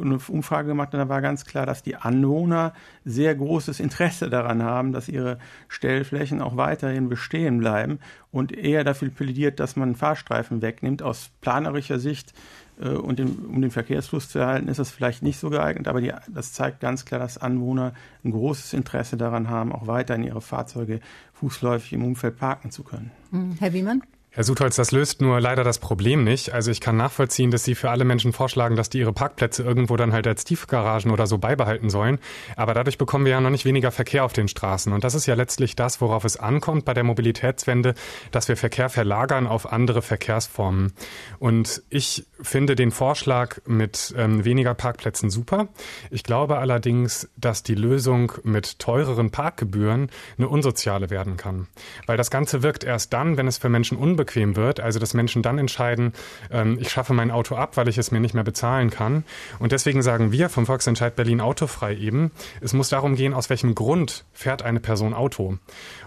eine 0.02 0.18
Umfrage 0.28 0.70
gemacht, 0.70 0.94
und 0.94 1.00
da 1.00 1.10
war 1.10 1.22
ganz 1.22 1.46
klar, 1.46 1.68
dass 1.68 1.84
die 1.84 1.96
Anwohner 1.96 2.74
sehr 3.06 3.36
großes 3.36 3.80
Interesse 3.80 4.30
daran 4.30 4.64
haben, 4.64 4.94
dass 4.94 5.10
ihre 5.10 5.38
Stellflächen 5.68 6.42
auch 6.42 6.58
weiterhin 6.58 7.08
bestehen 7.08 7.60
bleiben 7.60 8.00
und 8.32 8.52
eher 8.52 8.84
dafür 8.84 9.10
plädiert, 9.10 9.60
dass 9.60 9.76
man 9.76 9.96
Fahrstreifen 9.96 10.64
wegnimmt. 10.64 11.04
Aus 11.04 11.30
planerischer 11.42 12.00
Sicht 12.00 12.34
und 12.80 13.20
den, 13.20 13.46
um 13.46 13.62
den 13.62 13.72
Verkehrsfluss 13.72 14.30
zu 14.30 14.40
erhalten, 14.40 14.68
ist 14.68 14.80
das 14.80 14.90
vielleicht 14.90 15.22
nicht 15.22 15.40
so 15.40 15.50
geeignet, 15.50 15.88
aber 15.88 16.02
die, 16.02 16.12
das 16.28 16.54
zeigt 16.54 16.80
ganz 16.80 17.06
klar, 17.06 17.20
dass 17.20 17.38
Anwohner 17.38 17.94
ein 18.24 18.32
großes 18.32 18.74
Interesse 18.74 19.18
daran 19.18 19.50
haben, 19.50 19.72
auch 19.72 19.88
weiterhin 19.88 20.24
ihre 20.24 20.42
Fahrzeuge 20.42 21.00
fußläufig 21.34 21.94
im 21.94 22.04
Umfeld 22.04 22.38
parken 22.38 22.72
zu 22.72 22.84
können. 22.84 23.12
Hm, 23.32 23.58
Herr 23.60 23.74
Wiemann? 23.74 24.02
Herr 24.36 24.44
Sutholz, 24.44 24.76
das 24.78 24.92
löst 24.92 25.22
nur 25.22 25.40
leider 25.40 25.64
das 25.64 25.78
Problem 25.78 26.24
nicht. 26.24 26.54
Also 26.54 26.72
ich 26.72 26.82
kann 26.82 26.98
nachvollziehen, 26.98 27.52
dass 27.52 27.64
Sie 27.64 27.76
für 27.76 27.92
alle 27.92 28.04
Menschen 28.04 28.34
vorschlagen, 28.34 28.76
dass 28.76 28.90
die 28.90 28.98
ihre 28.98 29.14
Parkplätze 29.14 29.62
irgendwo 29.62 29.96
dann 29.96 30.12
halt 30.12 30.26
als 30.26 30.44
Tiefgaragen 30.44 31.12
oder 31.12 31.28
so 31.28 31.38
beibehalten 31.38 31.92
sollen. 31.92 32.18
Aber 32.56 32.74
dadurch 32.74 32.98
bekommen 32.98 33.26
wir 33.26 33.34
ja 33.34 33.42
noch 33.42 33.52
nicht 33.52 33.66
weniger 33.66 33.92
Verkehr 33.92 34.26
auf 34.26 34.34
den 34.34 34.48
Straßen. 34.48 34.92
Und 34.92 35.04
das 35.04 35.14
ist 35.14 35.28
ja 35.28 35.36
letztlich 35.36 35.76
das, 35.76 36.02
worauf 36.02 36.26
es 36.26 36.36
ankommt 36.36 36.84
bei 36.84 36.96
der 36.96 37.04
Mobilitätswende, 37.04 37.94
dass 38.32 38.48
wir 38.48 38.58
Verkehr 38.58 38.90
verlagern 38.90 39.46
auf 39.46 39.72
andere 39.72 40.02
Verkehrsformen. 40.02 40.94
Und 41.38 41.84
ich 41.90 42.26
finde 42.42 42.74
den 42.74 42.90
Vorschlag 42.90 43.60
mit 43.68 44.16
ähm, 44.18 44.46
weniger 44.46 44.74
Parkplätzen 44.74 45.30
super. 45.30 45.68
Ich 46.10 46.24
glaube 46.24 46.58
allerdings, 46.58 47.30
dass 47.38 47.62
die 47.62 47.76
Lösung 47.76 48.32
mit 48.42 48.80
teureren 48.80 49.30
Parkgebühren 49.30 50.10
eine 50.40 50.48
unsoziale 50.50 51.12
werden 51.12 51.38
kann. 51.38 51.68
Weil 52.08 52.18
das 52.18 52.32
Ganze 52.32 52.64
wirkt 52.64 52.84
erst 52.84 53.14
dann, 53.14 53.38
wenn 53.38 53.46
es 53.46 53.60
für 53.60 53.70
Menschen 53.70 53.96
unbequem 53.96 54.23
unbequem 54.24 54.56
wird, 54.56 54.80
also 54.80 55.00
dass 55.00 55.14
Menschen 55.14 55.42
dann 55.42 55.58
entscheiden, 55.58 56.14
ähm, 56.52 56.78
ich 56.80 56.90
schaffe 56.90 57.14
mein 57.14 57.32
Auto 57.32 57.56
ab, 57.56 57.76
weil 57.78 57.88
ich 57.90 57.98
es 57.98 58.12
mir 58.12 58.20
nicht 58.20 58.34
mehr 58.34 58.44
bezahlen 58.44 58.90
kann. 58.90 59.26
Und 59.60 59.72
deswegen 59.72 60.02
sagen 60.02 60.32
wir 60.32 60.50
vom 60.50 60.66
Volksentscheid 60.66 61.16
Berlin 61.16 61.42
autofrei 61.42 61.96
eben, 61.96 62.32
es 62.62 62.74
muss 62.74 62.90
darum 62.90 63.16
gehen, 63.16 63.34
aus 63.34 63.50
welchem 63.50 63.76
Grund 63.76 64.24
fährt 64.32 64.64
eine 64.64 64.80
Person 64.80 65.14
Auto. 65.14 65.58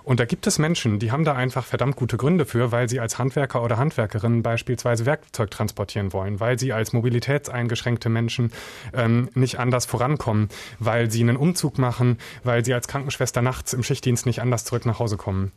Und 0.03 0.21
da 0.21 0.25
gibt 0.25 0.47
es 0.47 0.59
Menschen, 0.59 0.99
die 0.99 1.11
haben 1.13 1.25
da 1.25 1.35
einfach 1.35 1.67
verdammt 1.67 1.97
gute 1.97 2.17
Gründe 2.17 2.47
für, 2.47 2.73
weil 2.73 2.89
sie 2.89 3.01
als 3.01 3.19
Handwerker 3.19 3.63
oder 3.63 3.77
Handwerkerin 3.77 4.43
beispielsweise 4.43 5.05
Werkzeug 5.05 5.51
transportieren 5.51 6.13
wollen, 6.13 6.41
weil 6.41 6.59
sie 6.59 6.73
als 6.73 6.93
mobilitätseingeschränkte 6.93 8.09
Menschen 8.09 8.53
ähm, 8.95 9.29
nicht 9.35 9.59
anders 9.59 9.85
vorankommen, 9.85 10.49
weil 10.79 11.11
sie 11.11 11.23
einen 11.23 11.37
Umzug 11.37 11.79
machen, 11.79 12.19
weil 12.45 12.65
sie 12.65 12.73
als 12.73 12.89
Krankenschwester 12.89 13.43
nachts 13.43 13.73
im 13.73 13.83
Schichtdienst 13.83 14.27
nicht 14.27 14.41
anders 14.41 14.65
zurück 14.65 14.87
nach 14.87 15.01
Hause 15.01 15.17
kommen. 15.17 15.53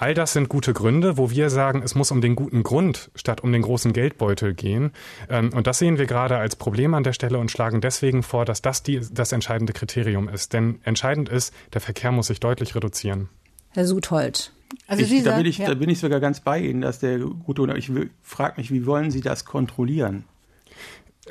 All 0.00 0.14
das 0.14 0.32
sind 0.32 0.48
gute 0.48 0.74
Gründe, 0.74 1.18
wo 1.18 1.28
wir 1.28 1.50
sagen, 1.50 1.82
es 1.82 1.96
muss 1.96 2.12
um 2.12 2.20
den 2.20 2.36
guten 2.36 2.62
Grund 2.62 3.10
statt 3.16 3.42
um 3.42 3.50
den 3.50 3.62
großen 3.62 3.92
Geldbeutel 3.92 4.54
gehen. 4.54 4.92
Ähm, 5.28 5.52
und 5.52 5.66
das 5.66 5.80
sehen 5.80 5.98
wir 5.98 6.06
gerade 6.06 6.36
als 6.36 6.54
Problem 6.54 6.94
an 6.94 7.02
der 7.02 7.12
Stelle 7.12 7.38
und 7.38 7.50
schlagen 7.50 7.80
deswegen 7.80 8.22
vor, 8.22 8.44
dass 8.44 8.62
das 8.62 8.84
die, 8.84 9.00
das 9.10 9.32
entscheidende 9.32 9.72
Kriterium 9.72 10.28
ist. 10.28 10.52
Denn 10.52 10.78
entscheidend 10.84 11.28
ist, 11.28 11.52
der 11.72 11.80
Verkehr 11.80 12.12
muss 12.12 12.28
sich 12.28 12.38
deutlich 12.38 12.76
reduzieren. 12.76 13.28
Herr 13.70 13.86
Suthold. 13.86 14.52
Also 14.86 15.02
ich, 15.02 15.24
da, 15.24 15.36
bin 15.36 15.46
ich, 15.46 15.58
ja. 15.58 15.66
da 15.66 15.74
bin 15.74 15.90
ich 15.90 15.98
sogar 15.98 16.20
ganz 16.20 16.40
bei 16.40 16.60
Ihnen, 16.60 16.80
dass 16.80 17.00
der 17.00 17.18
gute, 17.18 17.76
ich 17.76 17.90
frage 18.22 18.54
mich, 18.58 18.70
wie 18.70 18.86
wollen 18.86 19.10
Sie 19.10 19.20
das 19.20 19.44
kontrollieren? 19.44 20.24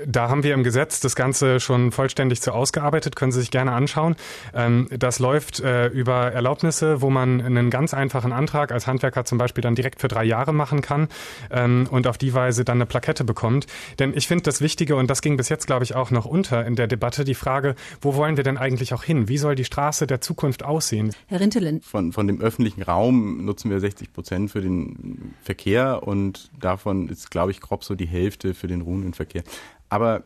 Da 0.06 0.30
haben 0.30 0.44
wir 0.44 0.54
im 0.54 0.64
Gesetz 0.64 1.00
das 1.00 1.16
Ganze 1.16 1.60
schon 1.60 1.92
vollständig 1.92 2.42
zu 2.42 2.52
ausgearbeitet, 2.52 3.16
können 3.16 3.32
Sie 3.32 3.40
sich 3.40 3.52
gerne 3.52 3.72
anschauen. 3.72 4.16
Ähm, 4.54 4.88
das 4.98 5.20
läuft 5.20 5.60
äh, 5.60 5.88
über 5.88 6.32
Erlaubnisse, 6.32 7.02
wo 7.02 7.10
man 7.10 7.42
einen 7.42 7.70
ganz 7.70 7.94
einfachen 7.94 8.32
Antrag 8.32 8.72
als 8.72 8.88
Handwerker 8.88 9.26
zum 9.26 9.38
Beispiel 9.38 9.62
dann 9.62 9.76
direkt 9.76 10.02
für 10.02 10.08
drei 10.08 10.24
Jahre 10.24 10.54
machen 10.54 10.82
kann 10.82 11.08
ähm, 11.52 11.88
und 11.90 12.08
auf 12.08 12.18
die 12.18 12.34
Weise 12.34 12.66
dann 12.66 12.78
eine 12.78 12.86
Plakette 12.86 13.24
bekommt. 13.24 13.68
Denn 14.00 14.14
ich 14.16 14.28
finde 14.28 14.44
das 14.44 14.62
Wichtige, 14.62 14.96
und 14.96 15.10
das 15.10 15.22
ging 15.22 15.38
bis 15.38 15.50
jetzt, 15.50 15.68
glaube 15.68 15.84
ich, 15.84 15.96
auch 15.96 16.12
noch 16.12 16.26
unter 16.26 16.66
in 16.66 16.76
der 16.76 16.88
Debatte, 16.88 17.24
die 17.24 17.36
Frage, 17.36 17.76
wo 18.02 18.16
wollen 18.16 18.38
wir 18.38 18.44
denn 18.44 18.58
eigentlich 18.58 18.94
auch 18.94 19.04
hin? 19.04 19.28
Wie 19.28 19.38
soll 19.38 19.56
die 19.56 19.66
Straße 19.66 20.08
der 20.08 20.22
Zukunft 20.22 20.64
aussehen? 20.64 21.14
Herr 21.28 21.40
Rintelin. 21.40 21.82
Von, 21.82 22.12
von 22.12 22.28
dem 22.28 22.42
öffentlichen 22.42 22.84
Raum 22.84 23.46
nutzen 23.46 23.70
wir 23.70 23.80
60 23.80 24.14
Prozent 24.14 24.52
für 24.52 24.62
den 24.62 25.34
Verkehr 25.42 26.04
und 26.04 26.50
davon 26.60 27.10
ist, 27.10 27.32
glaube 27.32 27.52
ich, 27.52 27.62
grob 27.62 27.84
so 27.84 27.96
die 27.96 28.08
Hälfte 28.08 28.54
für 28.54 28.68
den 28.68 28.82
ruhenden 28.82 29.14
Verkehr. 29.14 29.44
Aber 29.90 30.24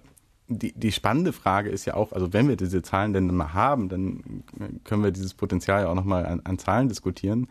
die, 0.47 0.73
die 0.73 0.91
spannende 0.91 1.33
Frage 1.33 1.69
ist 1.69 1.85
ja 1.85 1.93
auch, 1.93 2.11
also 2.11 2.33
wenn 2.33 2.47
wir 2.47 2.55
diese 2.55 2.81
Zahlen 2.81 3.13
denn 3.13 3.27
mal 3.27 3.53
haben, 3.53 3.89
dann 3.89 4.43
können 4.83 5.03
wir 5.03 5.11
dieses 5.11 5.33
Potenzial 5.33 5.83
ja 5.83 5.89
auch 5.89 5.95
nochmal 5.95 6.25
an, 6.25 6.41
an 6.43 6.57
Zahlen 6.59 6.89
diskutieren. 6.89 7.47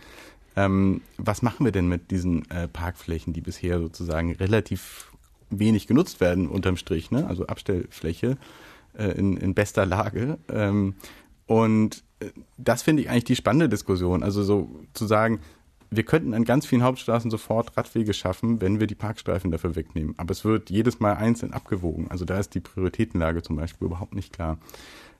Ähm, 0.56 1.00
was 1.16 1.42
machen 1.42 1.64
wir 1.64 1.72
denn 1.72 1.88
mit 1.88 2.10
diesen 2.10 2.48
äh, 2.50 2.68
Parkflächen, 2.68 3.32
die 3.32 3.40
bisher 3.40 3.78
sozusagen 3.78 4.32
relativ 4.32 5.12
wenig 5.48 5.86
genutzt 5.86 6.20
werden, 6.20 6.48
unterm 6.48 6.76
Strich, 6.76 7.10
ne? 7.10 7.26
also 7.26 7.46
Abstellfläche 7.46 8.36
äh, 8.98 9.12
in, 9.12 9.36
in 9.36 9.54
bester 9.54 9.86
Lage? 9.86 10.38
Ähm, 10.48 10.94
und 11.46 12.02
äh, 12.20 12.30
das 12.58 12.82
finde 12.82 13.02
ich 13.02 13.10
eigentlich 13.10 13.24
die 13.24 13.36
spannende 13.36 13.68
Diskussion. 13.68 14.22
Also 14.22 14.42
so 14.42 14.70
zu 14.92 15.06
sagen, 15.06 15.40
wir 15.90 16.04
könnten 16.04 16.34
an 16.34 16.44
ganz 16.44 16.66
vielen 16.66 16.84
Hauptstraßen 16.84 17.30
sofort 17.30 17.76
Radwege 17.76 18.14
schaffen, 18.14 18.60
wenn 18.60 18.78
wir 18.78 18.86
die 18.86 18.94
Parkstreifen 18.94 19.50
dafür 19.50 19.74
wegnehmen. 19.74 20.14
Aber 20.18 20.30
es 20.30 20.44
wird 20.44 20.70
jedes 20.70 21.00
Mal 21.00 21.14
einzeln 21.14 21.52
abgewogen. 21.52 22.08
Also 22.10 22.24
da 22.24 22.38
ist 22.38 22.54
die 22.54 22.60
Prioritätenlage 22.60 23.42
zum 23.42 23.56
Beispiel 23.56 23.86
überhaupt 23.86 24.14
nicht 24.14 24.32
klar. 24.32 24.58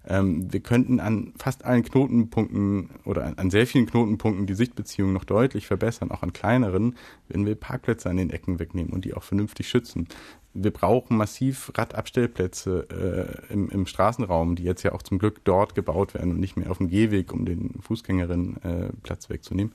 Ähm, 0.06 0.50
wir 0.50 0.60
könnten 0.60 0.98
an 1.00 1.34
fast 1.36 1.64
allen 1.64 1.82
Knotenpunkten 1.82 2.90
oder 3.04 3.26
an, 3.26 3.34
an, 3.34 3.50
sehr 3.50 3.66
vielen 3.66 3.86
Knotenpunkten 3.86 4.46
die 4.46 4.54
Sichtbeziehungen 4.54 5.12
noch 5.12 5.24
deutlich 5.24 5.66
verbessern, 5.66 6.10
auch 6.10 6.22
an 6.22 6.32
kleineren, 6.32 6.96
wenn 7.28 7.44
wir 7.44 7.54
Parkplätze 7.54 8.08
an 8.08 8.16
den 8.16 8.30
Ecken 8.30 8.58
wegnehmen 8.58 8.92
und 8.92 9.04
die 9.04 9.12
auch 9.12 9.24
vernünftig 9.24 9.68
schützen. 9.68 10.08
Wir 10.54 10.72
brauchen 10.72 11.16
massiv 11.16 11.70
Radabstellplätze 11.74 13.42
äh, 13.50 13.52
im, 13.52 13.68
im, 13.68 13.86
Straßenraum, 13.86 14.56
die 14.56 14.64
jetzt 14.64 14.82
ja 14.84 14.92
auch 14.92 15.02
zum 15.02 15.18
Glück 15.18 15.44
dort 15.44 15.74
gebaut 15.74 16.14
werden 16.14 16.30
und 16.30 16.40
nicht 16.40 16.56
mehr 16.56 16.70
auf 16.70 16.78
dem 16.78 16.88
Gehweg, 16.88 17.32
um 17.32 17.44
den 17.44 17.74
Fußgängerinnen 17.82 18.62
äh, 18.62 18.88
Platz 19.02 19.28
wegzunehmen 19.28 19.72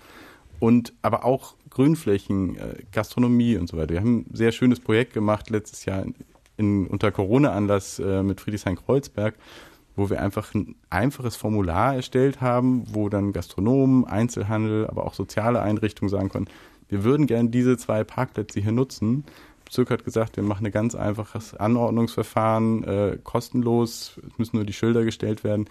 und 0.60 0.94
aber 1.02 1.26
auch 1.26 1.56
Grünflächen, 1.70 2.58
äh, 2.58 2.84
Gastronomie 2.92 3.58
und 3.58 3.68
so 3.68 3.78
weiter. 3.78 3.94
Wir 3.94 4.00
haben 4.00 4.26
ein 4.30 4.36
sehr 4.36 4.52
schönes 4.52 4.80
Projekt 4.80 5.14
gemacht 5.14 5.50
letztes 5.50 5.86
Jahr 5.86 6.04
in, 6.04 6.16
in, 6.58 6.88
unter 6.88 7.12
Corona-Anlass 7.12 8.00
äh, 8.00 8.24
mit 8.24 8.40
Friedrichshain-Kreuzberg, 8.42 9.36
wo 9.96 10.10
wir 10.10 10.22
einfach 10.22 10.54
ein 10.54 10.76
einfaches 10.90 11.36
Formular 11.36 11.96
erstellt 11.96 12.42
haben, 12.42 12.84
wo 12.94 13.10
dann 13.10 13.34
Gastronomen, 13.34 14.06
Einzelhandel, 14.06 14.88
aber 14.88 15.06
auch 15.06 15.14
soziale 15.14 15.62
Einrichtungen 15.62 16.10
sagen 16.10 16.30
können, 16.30 16.48
wir 16.88 17.04
würden 17.04 17.26
gerne 17.26 17.50
diese 17.50 17.78
zwei 17.78 18.04
Parkplätze 18.04 18.60
hier 18.60 18.72
nutzen. 18.72 19.26
Bezirk 19.66 19.90
hat 19.90 20.06
gesagt, 20.06 20.38
wir 20.38 20.44
machen 20.44 20.66
ein 20.66 20.72
ganz 20.72 20.94
einfaches 20.94 21.56
Anordnungsverfahren, 21.56 22.84
äh, 22.84 23.18
kostenlos, 23.24 24.20
es 24.28 24.38
müssen 24.38 24.58
nur 24.58 24.66
die 24.66 24.74
Schilder 24.74 25.04
gestellt 25.04 25.44
werden. 25.44 25.66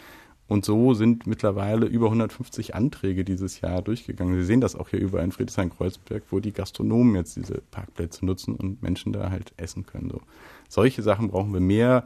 Und 0.46 0.64
so 0.64 0.92
sind 0.92 1.26
mittlerweile 1.26 1.86
über 1.86 2.06
150 2.06 2.74
Anträge 2.74 3.24
dieses 3.24 3.62
Jahr 3.62 3.80
durchgegangen. 3.80 4.34
Sie 4.38 4.44
sehen 4.44 4.60
das 4.60 4.76
auch 4.76 4.90
hier 4.90 5.00
überall 5.00 5.24
in 5.24 5.32
Friedrichshain-Kreuzberg, 5.32 6.22
wo 6.30 6.38
die 6.38 6.52
Gastronomen 6.52 7.14
jetzt 7.14 7.36
diese 7.36 7.62
Parkplätze 7.70 8.26
nutzen 8.26 8.54
und 8.54 8.82
Menschen 8.82 9.12
da 9.12 9.30
halt 9.30 9.52
essen 9.56 9.86
können. 9.86 10.10
So. 10.10 10.20
Solche 10.68 11.02
Sachen 11.02 11.28
brauchen 11.28 11.52
wir 11.54 11.60
mehr. 11.60 12.04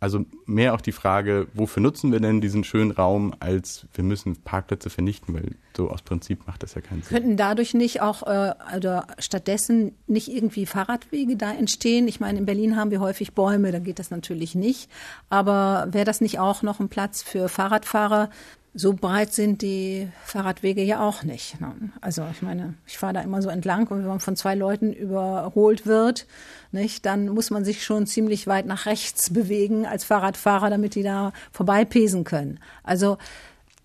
Also 0.00 0.24
mehr 0.46 0.72
auch 0.74 0.80
die 0.80 0.92
Frage, 0.92 1.46
wofür 1.52 1.82
nutzen 1.82 2.10
wir 2.10 2.20
denn 2.20 2.40
diesen 2.40 2.64
schönen 2.64 2.90
Raum, 2.90 3.34
als 3.38 3.86
wir 3.92 4.02
müssen 4.02 4.34
Parkplätze 4.36 4.88
vernichten, 4.88 5.34
weil 5.34 5.56
so 5.76 5.90
aus 5.90 6.00
Prinzip 6.00 6.46
macht 6.46 6.62
das 6.62 6.74
ja 6.74 6.80
keinen 6.80 7.02
Sinn. 7.02 7.14
Könnten 7.14 7.36
dadurch 7.36 7.74
nicht 7.74 8.00
auch 8.00 8.22
äh, 8.22 8.54
oder 8.74 9.06
stattdessen 9.18 9.92
nicht 10.06 10.28
irgendwie 10.28 10.64
Fahrradwege 10.64 11.36
da 11.36 11.52
entstehen? 11.52 12.08
Ich 12.08 12.18
meine, 12.18 12.38
in 12.38 12.46
Berlin 12.46 12.76
haben 12.76 12.90
wir 12.90 13.00
häufig 13.00 13.34
Bäume, 13.34 13.72
da 13.72 13.78
geht 13.78 13.98
das 13.98 14.10
natürlich 14.10 14.54
nicht. 14.54 14.90
Aber 15.28 15.88
wäre 15.90 16.06
das 16.06 16.22
nicht 16.22 16.38
auch 16.38 16.62
noch 16.62 16.80
ein 16.80 16.88
Platz 16.88 17.22
für 17.22 17.50
Fahrradfahrer, 17.50 18.30
so 18.72 18.92
breit 18.92 19.32
sind 19.32 19.62
die 19.62 20.08
Fahrradwege 20.24 20.82
ja 20.82 21.00
auch 21.00 21.24
nicht. 21.24 21.60
Ne? 21.60 21.74
Also 22.00 22.24
ich 22.30 22.40
meine, 22.40 22.74
ich 22.86 22.98
fahre 22.98 23.14
da 23.14 23.20
immer 23.20 23.42
so 23.42 23.48
entlang 23.48 23.88
und 23.88 23.98
wenn 23.98 24.06
man 24.06 24.20
von 24.20 24.36
zwei 24.36 24.54
Leuten 24.54 24.92
überholt 24.92 25.86
wird, 25.86 26.26
nicht, 26.70 27.04
dann 27.04 27.28
muss 27.28 27.50
man 27.50 27.64
sich 27.64 27.84
schon 27.84 28.06
ziemlich 28.06 28.46
weit 28.46 28.66
nach 28.66 28.86
rechts 28.86 29.32
bewegen 29.32 29.86
als 29.86 30.04
Fahrradfahrer, 30.04 30.70
damit 30.70 30.94
die 30.94 31.02
da 31.02 31.32
vorbeipesen 31.50 32.22
können. 32.22 32.60
Also 32.84 33.18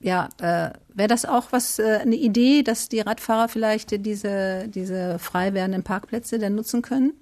ja, 0.02 0.30
äh, 0.40 0.70
wäre 0.94 1.08
das 1.08 1.26
auch 1.26 1.48
was 1.52 1.80
äh, 1.80 2.00
eine 2.02 2.16
Idee, 2.16 2.62
dass 2.62 2.88
die 2.88 3.00
Radfahrer 3.00 3.48
vielleicht 3.48 4.06
diese 4.06 4.68
diese 4.68 5.18
frei 5.18 5.54
werdenden 5.56 5.82
Parkplätze 5.82 6.38
denn 6.38 6.54
nutzen 6.54 6.84
können? 6.84 7.14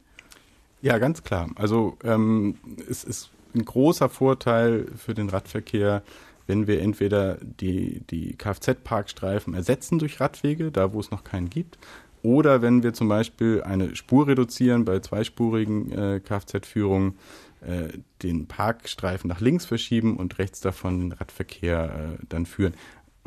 Ja, 0.82 0.98
ganz 0.98 1.24
klar. 1.24 1.50
Also 1.56 1.98
ähm, 2.04 2.58
es 2.90 3.06
ist 3.06 3.30
ein 3.56 3.64
großer 3.64 4.10
Vorteil 4.10 4.88
für 4.98 5.14
den 5.14 5.30
Radverkehr 5.30 6.04
wenn 6.48 6.68
wir 6.68 6.82
entweder 6.82 7.38
die, 7.42 8.02
die 8.10 8.36
Kfz-Parkstreifen 8.36 9.54
ersetzen 9.54 10.00
durch 10.00 10.20
Radwege, 10.20 10.72
da 10.72 10.94
wo 10.94 11.00
es 11.00 11.12
noch 11.12 11.24
keinen 11.24 11.50
gibt, 11.50 11.78
oder 12.24 12.62
wenn 12.62 12.84
wir 12.84 12.94
zum 12.94 13.10
Beispiel 13.10 13.62
eine 13.64 13.96
Spur 13.96 14.28
reduzieren 14.28 14.86
bei 14.86 15.00
zweispurigen 15.00 15.92
äh, 15.92 16.20
Kfz-Führungen, 16.22 17.18
äh, 17.62 17.98
den 18.22 18.48
Parkstreifen 18.48 19.28
nach 19.28 19.42
links 19.42 19.66
verschieben 19.66 20.18
und 20.18 20.38
rechts 20.40 20.62
davon 20.62 21.00
den 21.00 21.12
Radverkehr 21.12 22.18
äh, 22.20 22.26
dann 22.30 22.46
führen. 22.46 22.74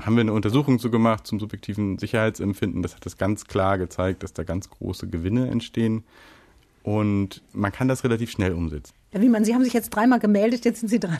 Haben 0.00 0.16
wir 0.16 0.22
eine 0.22 0.32
Untersuchung 0.32 0.78
so 0.78 0.90
gemacht 0.90 1.26
zum 1.26 1.40
subjektiven 1.40 1.98
Sicherheitsempfinden. 1.98 2.82
Das 2.82 2.94
hat 2.94 3.06
das 3.06 3.16
ganz 3.16 3.46
klar 3.46 3.78
gezeigt, 3.78 4.22
dass 4.22 4.32
da 4.32 4.44
ganz 4.44 4.68
große 4.68 5.08
Gewinne 5.08 5.48
entstehen. 5.48 6.04
Und 6.82 7.42
man 7.52 7.72
kann 7.72 7.88
das 7.88 8.04
relativ 8.04 8.30
schnell 8.30 8.52
umsetzen. 8.52 8.94
Herr 9.16 9.22
Wiemann, 9.22 9.46
Sie 9.46 9.54
haben 9.54 9.64
sich 9.64 9.72
jetzt 9.72 9.88
dreimal 9.88 10.18
gemeldet, 10.18 10.66
jetzt 10.66 10.80
sind 10.80 10.90
Sie 10.90 11.00
dran. 11.00 11.16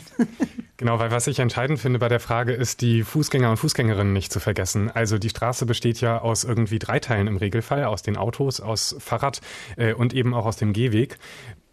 Genau, 0.79 0.99
weil 0.99 1.09
was 1.09 1.25
ich 1.25 1.39
entscheidend 1.39 1.79
finde 1.79 1.97
bei 1.97 2.07
der 2.07 2.19
Frage 2.19 2.53
ist, 2.53 2.81
die 2.81 3.01
Fußgänger 3.01 3.49
und 3.49 3.57
Fußgängerinnen 3.57 4.13
nicht 4.13 4.31
zu 4.31 4.39
vergessen. 4.39 4.91
Also 4.91 5.17
die 5.17 5.29
Straße 5.29 5.65
besteht 5.65 5.99
ja 6.01 6.21
aus 6.21 6.43
irgendwie 6.43 6.77
drei 6.77 6.99
Teilen 6.99 7.25
im 7.25 7.37
Regelfall, 7.37 7.85
aus 7.85 8.03
den 8.03 8.15
Autos, 8.15 8.61
aus 8.61 8.95
Fahrrad 8.99 9.41
äh, 9.77 9.93
und 9.93 10.13
eben 10.13 10.35
auch 10.35 10.45
aus 10.45 10.57
dem 10.57 10.73
Gehweg 10.73 11.17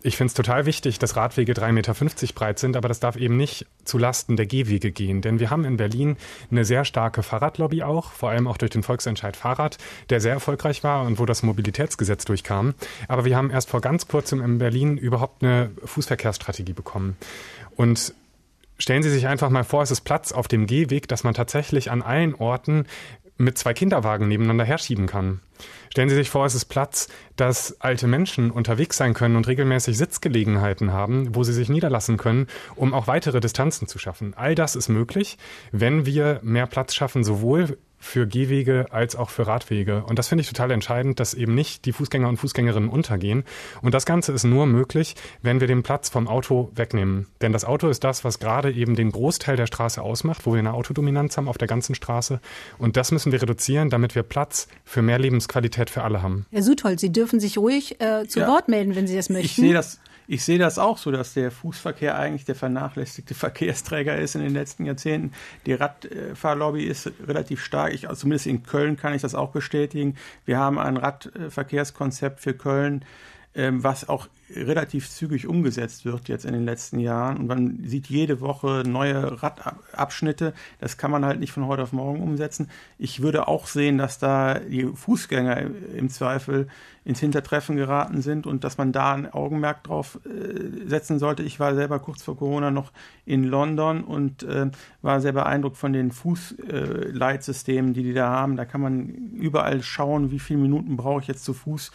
Ich 0.07 0.19
finde 0.19 0.29
es 0.29 0.35
total 0.35 0.67
wichtig, 0.67 0.99
dass 0.99 1.17
Radwege 1.17 1.55
3,50 1.55 1.73
Meter 1.73 1.95
breit 2.35 2.59
sind, 2.59 2.77
aber 2.77 2.89
das 2.89 3.01
darf 3.01 3.17
eben 3.17 3.39
nicht 3.39 3.65
zu 3.85 3.97
Lasten 3.97 4.37
der 4.37 4.45
Gehwege 4.45 4.93
gehen. 4.93 5.23
Denn 5.23 5.41
wir 5.41 5.49
haben 5.49 5.65
in 5.65 5.79
Berlin 5.79 6.19
eine 6.51 6.67
sehr 6.67 6.85
starke 6.85 7.23
Fahrradlobby 7.23 7.83
auch, 7.83 8.13
vor 8.13 8.29
allem 8.29 8.47
auch 8.47 8.59
durch 8.59 8.71
den 8.71 8.83
Volksentscheid 8.83 9.35
Fahrrad, 9.35 9.79
der 10.11 10.21
sehr 10.21 10.35
erfolgreich 10.35 10.85
war 10.85 11.07
und 11.07 11.19
wo 11.19 11.25
das 11.25 11.43
Mobilitätsgesetz 11.43 12.27
durchkam. 12.27 12.75
Aber 13.09 13.25
wir 13.25 13.35
haben 13.35 13.49
erst 13.49 13.71
vor 13.71 13.81
ganz 13.81 14.07
kurzem 14.07 14.43
in 14.43 14.59
Berlin 14.59 14.99
überhaupt 14.99 15.43
eine 15.43 15.71
Fußverkehrsstrategie 15.83 16.75
bekommen. 16.75 17.17
Und 17.75 18.13
stellen 18.77 19.03
Sie 19.03 19.11
sich 19.11 19.27
einfach 19.27 19.49
mal 19.49 19.65
vor, 19.65 19.83
es 19.83 19.91
ist 19.91 20.03
Platz 20.03 20.33
auf 20.33 20.49
dem 20.49 20.67
Gehweg, 20.67 21.09
dass 21.09 21.25
man 21.25 21.33
tatsächlich 21.33 21.91
an 21.91 22.03
allen 22.03 22.35
Orten 22.35 22.85
mit 23.39 23.57
zwei 23.57 23.73
Kinderwagen 23.73 24.29
nebeneinander 24.29 24.65
herschieben 24.65 25.07
kann. 25.07 25.41
Stellen 25.95 26.09
Sie 26.09 26.17
sich 26.17 26.29
vor, 26.29 26.45
es 26.45 26.57
ist 26.57 26.65
Platz, 26.65 27.07
dass 27.37 27.81
alte 27.81 28.09
Menschen 28.09 28.51
unterwegs 28.51 28.97
sein 28.97 29.15
können 29.15 29.37
und 29.37 29.47
regelmäßig 29.47 29.97
Sitzgelegenheiten 29.97 30.93
haben, 30.93 31.37
wo 31.37 31.45
sie 31.45 31.53
sich 31.53 31.69
niederlassen 31.69 32.17
können, 32.17 32.49
um 32.75 32.93
auch 32.93 33.07
weitere 33.07 33.39
Distanzen 33.39 33.87
zu 33.87 34.01
schaffen. 34.01 34.35
All 34.35 34.57
das 34.57 34.75
ist 34.75 34.89
möglich, 34.89 35.39
wenn 35.71 36.05
wir 36.05 36.41
mehr 36.43 36.67
Platz 36.67 36.97
schaffen, 36.97 37.23
sowohl 37.23 37.79
für 38.05 38.27
Gehwege 38.27 38.87
als 38.91 39.17
auch 39.17 39.31
für 39.31 39.47
Radwege. 39.47 40.05
Und 40.05 40.19
das 40.19 40.29
finde 40.29 40.43
ich 40.43 40.49
total 40.49 40.71
entscheidend, 40.71 41.19
dass 41.21 41.33
eben 41.33 41.55
nicht 41.55 41.87
die 41.87 41.93
Fußgänger 41.93 42.29
und 42.29 42.37
Fußgängerinnen 42.37 42.91
untergehen. 42.91 43.45
Und 43.81 43.95
das 43.95 44.05
Ganze 44.05 44.33
ist 44.33 44.45
nur 44.45 44.67
möglich, 44.67 45.15
wenn 45.43 45.61
wir 45.61 45.67
den 45.67 45.83
Platz 45.83 46.11
vom 46.11 46.29
Auto 46.29 46.71
wegnehmen. 46.75 47.27
Denn 47.41 47.53
das 47.53 47.65
Auto 47.65 47.89
ist 47.89 48.05
das, 48.05 48.23
was 48.23 48.39
gerade 48.39 48.71
eben 48.71 48.95
den 48.95 49.11
Großteil 49.11 49.57
der 49.57 49.67
Straße 49.67 50.03
ausmacht, 50.03 50.45
wo 50.45 50.53
wir 50.53 50.59
eine 50.59 50.75
Autodominanz 50.75 51.37
haben 51.37 51.49
auf 51.49 51.57
der 51.57 51.67
ganzen 51.67 51.95
Straße. 51.95 52.41
Und 52.79 52.97
das 52.97 53.11
müssen 53.11 53.33
wir 53.33 53.41
reduzieren, 53.41 53.89
damit 53.89 54.15
wir 54.15 54.23
Platz 54.23 54.69
für 54.85 55.01
mehr 55.01 55.19
Lebensqualität 55.19 55.89
für 55.89 56.03
alle 56.03 56.23
haben. 56.23 56.45
Herr 56.51 56.63
Suthold, 56.63 57.01
Sie 57.01 57.11
dürfen 57.11 57.41
sich 57.41 57.57
ruhig 57.57 58.01
äh, 58.01 58.29
zu 58.29 58.41
ja, 58.41 58.49
Wort 58.49 58.69
melden, 58.69 58.95
wenn 58.95 59.07
Sie 59.07 59.17
das 59.17 59.31
möchten. 59.31 59.47
Ich 59.47 59.57
sehe 59.57 59.73
das 59.73 59.99
ich 60.27 60.45
sehe 60.45 60.59
das 60.59 60.79
auch 60.79 60.99
so, 60.99 61.11
dass 61.11 61.35
der 61.35 61.51
Fußverkehr 61.51 62.17
eigentlich 62.17 62.45
der 62.45 62.55
vernachlässigte 62.55 63.35
Verkehrsträger 63.35 64.17
ist 64.17 64.35
in 64.35 64.43
den 64.43 64.53
letzten 64.53 64.87
Jahrzehnten. 64.87 65.33
Die 65.67 65.75
Radfahrlobby 65.75 66.85
ist 66.85 67.11
relativ 67.27 67.63
stark. 67.63 67.93
Ich, 67.93 68.09
also 68.09 68.23
zumindest 68.23 68.47
in 68.47 68.63
Köln 68.63 68.97
kann 68.97 69.15
ich 69.15 69.23
das 69.23 69.35
auch 69.35 69.51
bestätigen. 69.51 70.17
Wir 70.47 70.59
haben 70.59 70.79
ein 70.79 70.97
Radverkehrskonzept 70.97 72.41
für 72.41 72.55
Köln, 72.55 73.05
was 73.57 74.09
auch 74.09 74.29
relativ 74.51 75.09
zügig 75.11 75.47
umgesetzt 75.47 76.05
wird 76.05 76.29
jetzt 76.29 76.45
in 76.45 76.53
den 76.53 76.65
letzten 76.65 76.99
Jahren. 76.99 77.39
Und 77.39 77.47
man 77.47 77.85
sieht 77.85 78.09
jede 78.09 78.41
Woche 78.41 78.83
neue 78.87 79.43
Radabschnitte. 79.43 80.55
Das 80.81 80.97
kann 80.97 81.11
man 81.11 81.25
halt 81.25 81.41
nicht 81.41 81.53
von 81.53 81.67
heute 81.67 81.83
auf 81.83 81.93
morgen 81.93 82.21
umsetzen. 82.21 82.69
Ich 82.99 83.23
würde 83.23 83.49
auch 83.49 83.67
sehen, 83.67 83.99
dass 83.99 84.19
da 84.19 84.59
die 84.59 84.85
Fußgänger 84.87 85.63
im 85.97 86.09
Zweifel 86.09 86.69
ins 87.05 87.21
Hintertreffen 87.21 87.77
geraten 87.77 88.23
sind 88.23 88.47
und 88.47 88.65
dass 88.65 88.79
man 88.79 88.91
da 88.91 89.13
ein 89.13 89.31
Augenmerk 89.31 89.85
drauf 89.85 90.19
äh, 90.25 90.89
setzen 90.89 91.19
sollte. 91.19 91.43
Ich 91.43 91.61
war 91.61 91.75
selber 91.75 91.99
kurz 91.99 92.23
vor 92.23 92.37
Corona 92.37 92.71
noch 92.71 92.93
in 93.27 93.45
London 93.45 94.05
und 94.05 94.43
äh, 94.43 94.71
war 95.03 95.21
sehr 95.21 95.33
beeindruckt 95.33 95.77
von 95.77 95.93
den 95.93 96.13
Fußleitsystemen, 96.13 97.93
die 97.93 98.05
die 98.05 98.15
da 98.15 98.31
haben. 98.31 98.57
Da 98.57 98.65
kann 98.65 98.81
man 98.81 99.09
überall 99.35 99.83
schauen, 99.83 100.31
wie 100.31 100.39
viele 100.39 100.61
Minuten 100.61 100.97
brauche 100.97 101.21
ich 101.21 101.29
jetzt 101.29 101.45
zu 101.45 101.53
Fuß 101.53 101.93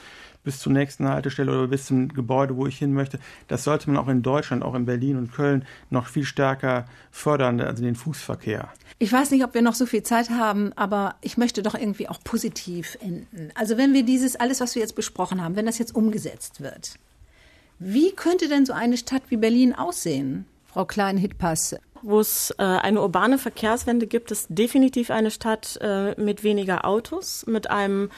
bis 0.50 0.58
zur 0.58 0.74
nächsten 0.74 1.08
Haltestelle 1.08 1.52
oder 1.52 1.68
bis 1.68 1.86
zum 1.86 2.08
Gebäude, 2.08 2.58
wo 2.58 2.66
ich 2.66 2.80
hin 2.80 2.92
möchte. 2.92 3.20
Das 3.48 3.64
sollte 3.64 3.88
man 3.88 4.04
auch 4.04 4.08
in 4.08 4.24
Deutschland, 4.24 4.64
auch 4.64 4.74
in 4.74 4.88
Berlin 4.88 5.16
und 5.16 5.32
Köln 5.32 5.64
noch 5.92 6.08
viel 6.08 6.26
stärker 6.26 6.86
fördern, 7.12 7.62
also 7.62 7.84
den 7.84 7.94
Fußverkehr. 7.94 8.68
Ich 8.98 9.14
weiß 9.14 9.30
nicht, 9.30 9.44
ob 9.44 9.54
wir 9.54 9.62
noch 9.62 9.76
so 9.76 9.86
viel 9.86 10.02
Zeit 10.02 10.32
haben, 10.32 10.74
aber 10.76 11.18
ich 11.22 11.38
möchte 11.38 11.62
doch 11.62 11.76
irgendwie 11.76 12.10
auch 12.10 12.20
positiv 12.24 12.98
enden. 13.00 13.52
Also 13.54 13.78
wenn 13.78 13.94
wir 13.94 14.02
dieses 14.02 14.38
alles, 14.38 14.60
was 14.60 14.74
wir 14.74 14.82
jetzt 14.82 14.96
besprochen 14.96 15.44
haben, 15.44 15.56
wenn 15.56 15.68
das 15.68 15.78
jetzt 15.78 15.94
umgesetzt 15.94 16.62
wird, 16.62 16.96
wie 17.78 18.12
könnte 18.14 18.50
denn 18.50 18.66
so 18.66 18.74
eine 18.74 18.98
Stadt 18.98 19.22
wie 19.30 19.38
Berlin 19.38 19.76
aussehen, 19.76 20.46
Frau 20.66 20.86
Klein-Hitpass? 20.86 21.76
Wo 22.02 22.20
es 22.22 22.52
äh, 22.58 22.64
eine 22.64 23.02
urbane 23.02 23.38
Verkehrswende 23.38 24.08
gibt, 24.08 24.32
ist 24.32 24.48
definitiv 24.50 25.12
eine 25.12 25.32
Stadt 25.32 25.78
äh, 25.82 26.20
mit 26.20 26.44
weniger 26.44 26.86
Autos, 26.86 27.46
mit 27.46 27.70
einem 27.70 28.10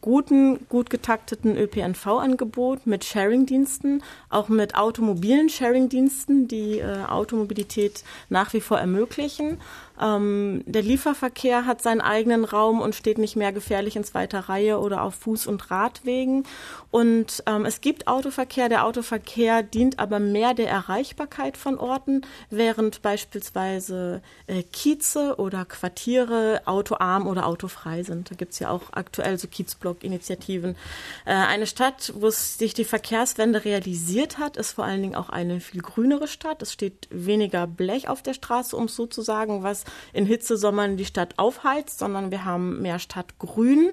guten, 0.00 0.68
gut 0.68 0.90
getakteten 0.90 1.56
ÖPNV-Angebot 1.56 2.86
mit 2.86 3.04
Sharing-Diensten, 3.04 4.02
auch 4.28 4.48
mit 4.48 4.74
automobilen 4.74 5.48
Sharing-Diensten, 5.48 6.48
die 6.48 6.78
äh, 6.78 7.04
Automobilität 7.04 8.02
nach 8.28 8.52
wie 8.52 8.60
vor 8.60 8.78
ermöglichen 8.78 9.58
ähm, 10.00 10.62
der 10.66 10.82
Lieferverkehr 10.82 11.66
hat 11.66 11.82
seinen 11.82 12.00
eigenen 12.00 12.44
Raum 12.44 12.80
und 12.80 12.94
steht 12.94 13.18
nicht 13.18 13.36
mehr 13.36 13.52
gefährlich 13.52 13.96
in 13.96 14.04
zweiter 14.04 14.40
Reihe 14.40 14.78
oder 14.78 15.02
auf 15.02 15.26
Fuß- 15.26 15.48
und 15.48 15.70
Radwegen. 15.70 16.44
Und 16.90 17.42
ähm, 17.46 17.64
es 17.64 17.80
gibt 17.80 18.06
Autoverkehr. 18.06 18.68
Der 18.68 18.84
Autoverkehr 18.84 19.62
dient 19.62 19.98
aber 19.98 20.18
mehr 20.18 20.54
der 20.54 20.68
Erreichbarkeit 20.68 21.56
von 21.56 21.78
Orten, 21.78 22.22
während 22.50 23.02
beispielsweise 23.02 24.22
äh, 24.46 24.62
Kieze 24.62 25.36
oder 25.38 25.64
Quartiere 25.64 26.62
autoarm 26.66 27.26
oder 27.26 27.46
autofrei 27.46 28.02
sind. 28.02 28.30
Da 28.30 28.34
gibt's 28.34 28.58
ja 28.58 28.70
auch 28.70 28.92
aktuell 28.92 29.38
so 29.38 29.48
Kiezblock-Initiativen. 29.48 30.76
Äh, 31.24 31.32
eine 31.32 31.66
Stadt, 31.66 32.12
wo 32.16 32.30
sich 32.30 32.74
die 32.74 32.84
Verkehrswende 32.84 33.64
realisiert 33.64 34.38
hat, 34.38 34.56
ist 34.56 34.72
vor 34.72 34.84
allen 34.84 35.02
Dingen 35.02 35.14
auch 35.14 35.30
eine 35.30 35.60
viel 35.60 35.82
grünere 35.82 36.28
Stadt. 36.28 36.62
Es 36.62 36.72
steht 36.72 37.08
weniger 37.10 37.66
Blech 37.66 38.08
auf 38.08 38.22
der 38.22 38.34
Straße, 38.34 38.76
um 38.76 38.84
es 38.84 38.96
so 38.96 39.06
zu 39.06 39.22
sagen, 39.22 39.62
was 39.62 39.85
in 40.12 40.26
Hitzesommern 40.26 40.96
die 40.96 41.04
Stadt 41.04 41.38
aufheizt, 41.38 41.98
sondern 41.98 42.30
wir 42.30 42.44
haben 42.44 42.82
mehr 42.82 42.98
Stadtgrün, 42.98 43.90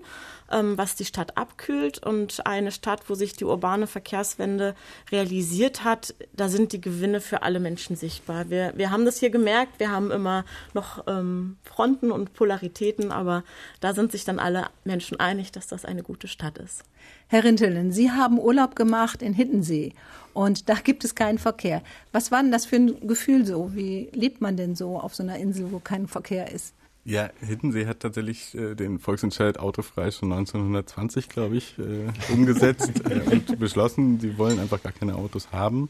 ähm, 0.51 0.77
was 0.77 0.95
die 0.95 1.05
Stadt 1.05 1.37
abkühlt 1.37 2.05
und 2.05 2.45
eine 2.45 2.71
Stadt, 2.71 3.09
wo 3.09 3.15
sich 3.15 3.33
die 3.33 3.45
urbane 3.45 3.87
Verkehrswende 3.87 4.75
realisiert 5.11 5.83
hat, 5.83 6.13
da 6.33 6.49
sind 6.49 6.73
die 6.73 6.81
Gewinne 6.81 7.21
für 7.21 7.41
alle 7.41 7.59
Menschen 7.59 7.95
sichtbar. 7.95 8.49
Wir, 8.49 8.73
wir 8.75 8.91
haben 8.91 9.05
das 9.05 9.19
hier 9.19 9.29
gemerkt, 9.29 9.79
wir 9.79 9.91
haben 9.91 10.11
immer 10.11 10.45
noch 10.73 11.05
ähm, 11.07 11.57
Fronten 11.63 12.11
und 12.11 12.33
Polaritäten, 12.33 13.11
aber 13.11 13.43
da 13.79 13.93
sind 13.93 14.11
sich 14.11 14.25
dann 14.25 14.39
alle 14.39 14.67
Menschen 14.83 15.19
einig, 15.19 15.51
dass 15.51 15.67
das 15.67 15.85
eine 15.85 16.03
gute 16.03 16.27
Stadt 16.27 16.57
ist. 16.57 16.83
Herr 17.27 17.43
Rintelen, 17.43 17.91
Sie 17.91 18.11
haben 18.11 18.39
Urlaub 18.39 18.75
gemacht 18.75 19.21
in 19.21 19.33
Hittensee 19.33 19.93
und 20.33 20.69
da 20.69 20.75
gibt 20.75 21.03
es 21.03 21.15
keinen 21.15 21.37
Verkehr. 21.37 21.81
Was 22.11 22.31
war 22.31 22.41
denn 22.41 22.51
das 22.51 22.65
für 22.65 22.77
ein 22.77 23.07
Gefühl 23.07 23.45
so? 23.45 23.75
Wie 23.75 24.09
lebt 24.13 24.41
man 24.41 24.57
denn 24.57 24.75
so 24.75 24.99
auf 24.99 25.15
so 25.15 25.23
einer 25.23 25.37
Insel, 25.37 25.71
wo 25.71 25.79
kein 25.79 26.07
Verkehr 26.07 26.51
ist? 26.51 26.73
Ja, 27.05 27.29
Hittensee 27.41 27.85
hat 27.85 27.99
tatsächlich 27.99 28.55
äh, 28.55 28.75
den 28.75 28.97
Volksentscheid 28.97 29.59
autofrei 29.59 30.09
schon 30.11 30.31
1920, 30.31 31.27
glaube 31.27 31.57
ich, 31.57 31.77
äh, 31.77 32.07
umgesetzt 32.31 32.91
äh, 33.09 33.19
und 33.29 33.59
beschlossen, 33.59 34.21
sie 34.21 34.37
wollen 34.37 34.57
einfach 34.57 34.81
gar 34.81 34.93
keine 34.93 35.15
Autos 35.15 35.51
haben. 35.51 35.89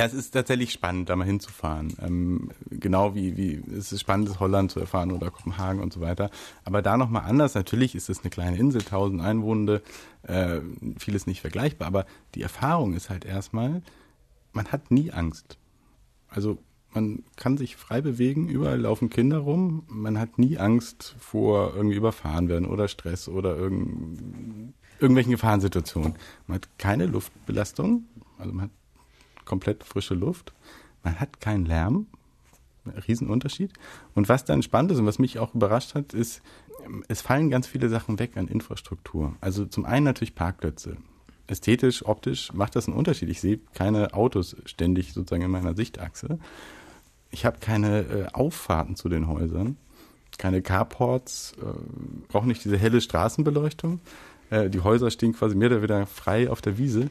Ja, 0.00 0.06
es 0.06 0.14
ist 0.14 0.30
tatsächlich 0.30 0.72
spannend, 0.72 1.10
da 1.10 1.16
mal 1.16 1.26
hinzufahren. 1.26 1.92
Ähm, 2.00 2.52
genau 2.70 3.14
wie, 3.14 3.36
wie 3.36 3.62
es 3.76 3.92
ist 3.92 4.00
spannend, 4.00 4.40
Holland 4.40 4.70
zu 4.70 4.80
erfahren 4.80 5.12
oder 5.12 5.30
Kopenhagen 5.30 5.82
und 5.82 5.92
so 5.92 6.00
weiter. 6.00 6.30
Aber 6.64 6.80
da 6.80 6.96
nochmal 6.96 7.24
anders. 7.28 7.54
Natürlich 7.54 7.94
ist 7.94 8.08
es 8.08 8.20
eine 8.20 8.30
kleine 8.30 8.56
Insel, 8.56 8.80
tausend 8.80 9.20
Einwohner, 9.20 9.82
äh, 10.22 10.62
vieles 10.96 11.26
nicht 11.26 11.42
vergleichbar. 11.42 11.86
Aber 11.86 12.06
die 12.34 12.40
Erfahrung 12.40 12.94
ist 12.94 13.10
halt 13.10 13.26
erstmal, 13.26 13.82
man 14.54 14.72
hat 14.72 14.90
nie 14.90 15.12
Angst. 15.12 15.58
Also 16.30 16.56
man 16.94 17.22
kann 17.36 17.58
sich 17.58 17.76
frei 17.76 18.00
bewegen, 18.00 18.48
überall 18.48 18.80
laufen 18.80 19.10
Kinder 19.10 19.40
rum. 19.40 19.82
Man 19.86 20.18
hat 20.18 20.38
nie 20.38 20.56
Angst 20.56 21.14
vor 21.18 21.74
irgendwie 21.76 21.96
überfahren 21.96 22.48
werden 22.48 22.64
oder 22.64 22.88
Stress 22.88 23.28
oder 23.28 23.54
irgend, 23.54 24.72
irgendwelchen 24.98 25.32
Gefahrensituationen. 25.32 26.14
Man 26.46 26.54
hat 26.54 26.70
keine 26.78 27.04
Luftbelastung, 27.04 28.04
also 28.38 28.54
man 28.54 28.64
hat 28.64 28.79
komplett 29.50 29.82
frische 29.82 30.14
Luft. 30.14 30.52
Man 31.02 31.18
hat 31.18 31.40
keinen 31.40 31.66
Lärm. 31.66 32.06
Riesenunterschied. 33.08 33.72
Und 34.14 34.28
was 34.28 34.44
dann 34.44 34.62
spannend 34.62 34.92
ist 34.92 34.98
und 34.98 35.06
was 35.06 35.18
mich 35.18 35.38
auch 35.38 35.54
überrascht 35.54 35.94
hat, 35.94 36.14
ist, 36.14 36.40
es 37.08 37.20
fallen 37.20 37.50
ganz 37.50 37.66
viele 37.66 37.88
Sachen 37.88 38.18
weg 38.18 38.36
an 38.36 38.48
Infrastruktur. 38.48 39.34
Also 39.40 39.66
zum 39.66 39.84
einen 39.84 40.04
natürlich 40.04 40.34
Parkplätze. 40.34 40.96
Ästhetisch, 41.46 42.06
optisch 42.06 42.52
macht 42.54 42.76
das 42.76 42.86
einen 42.86 42.96
Unterschied. 42.96 43.28
Ich 43.28 43.40
sehe 43.40 43.58
keine 43.74 44.14
Autos 44.14 44.56
ständig 44.64 45.12
sozusagen 45.12 45.42
in 45.42 45.50
meiner 45.50 45.74
Sichtachse. 45.74 46.38
Ich 47.30 47.44
habe 47.44 47.58
keine 47.58 48.00
äh, 48.00 48.26
Auffahrten 48.32 48.96
zu 48.96 49.08
den 49.08 49.26
Häusern, 49.26 49.76
keine 50.38 50.62
Carports, 50.62 51.54
äh, 51.60 52.28
brauche 52.28 52.46
nicht 52.46 52.64
diese 52.64 52.78
helle 52.78 53.00
Straßenbeleuchtung. 53.00 54.00
Äh, 54.50 54.70
die 54.70 54.80
Häuser 54.80 55.10
stehen 55.10 55.32
quasi 55.32 55.54
mehr 55.54 55.68
oder 55.68 55.82
weniger 55.82 56.06
frei 56.06 56.50
auf 56.50 56.60
der 56.62 56.78
Wiese 56.78 57.10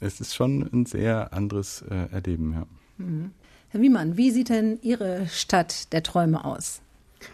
es 0.00 0.20
ist 0.20 0.34
schon 0.34 0.68
ein 0.72 0.86
sehr 0.86 1.32
anderes 1.32 1.82
äh, 1.82 2.12
Erleben, 2.12 2.52
ja. 2.52 2.66
Mhm. 2.98 3.32
Herr 3.68 3.80
Wiemann, 3.80 4.16
wie 4.16 4.32
sieht 4.32 4.48
denn 4.48 4.80
Ihre 4.82 5.28
Stadt 5.28 5.92
der 5.92 6.02
Träume 6.02 6.44
aus? 6.44 6.82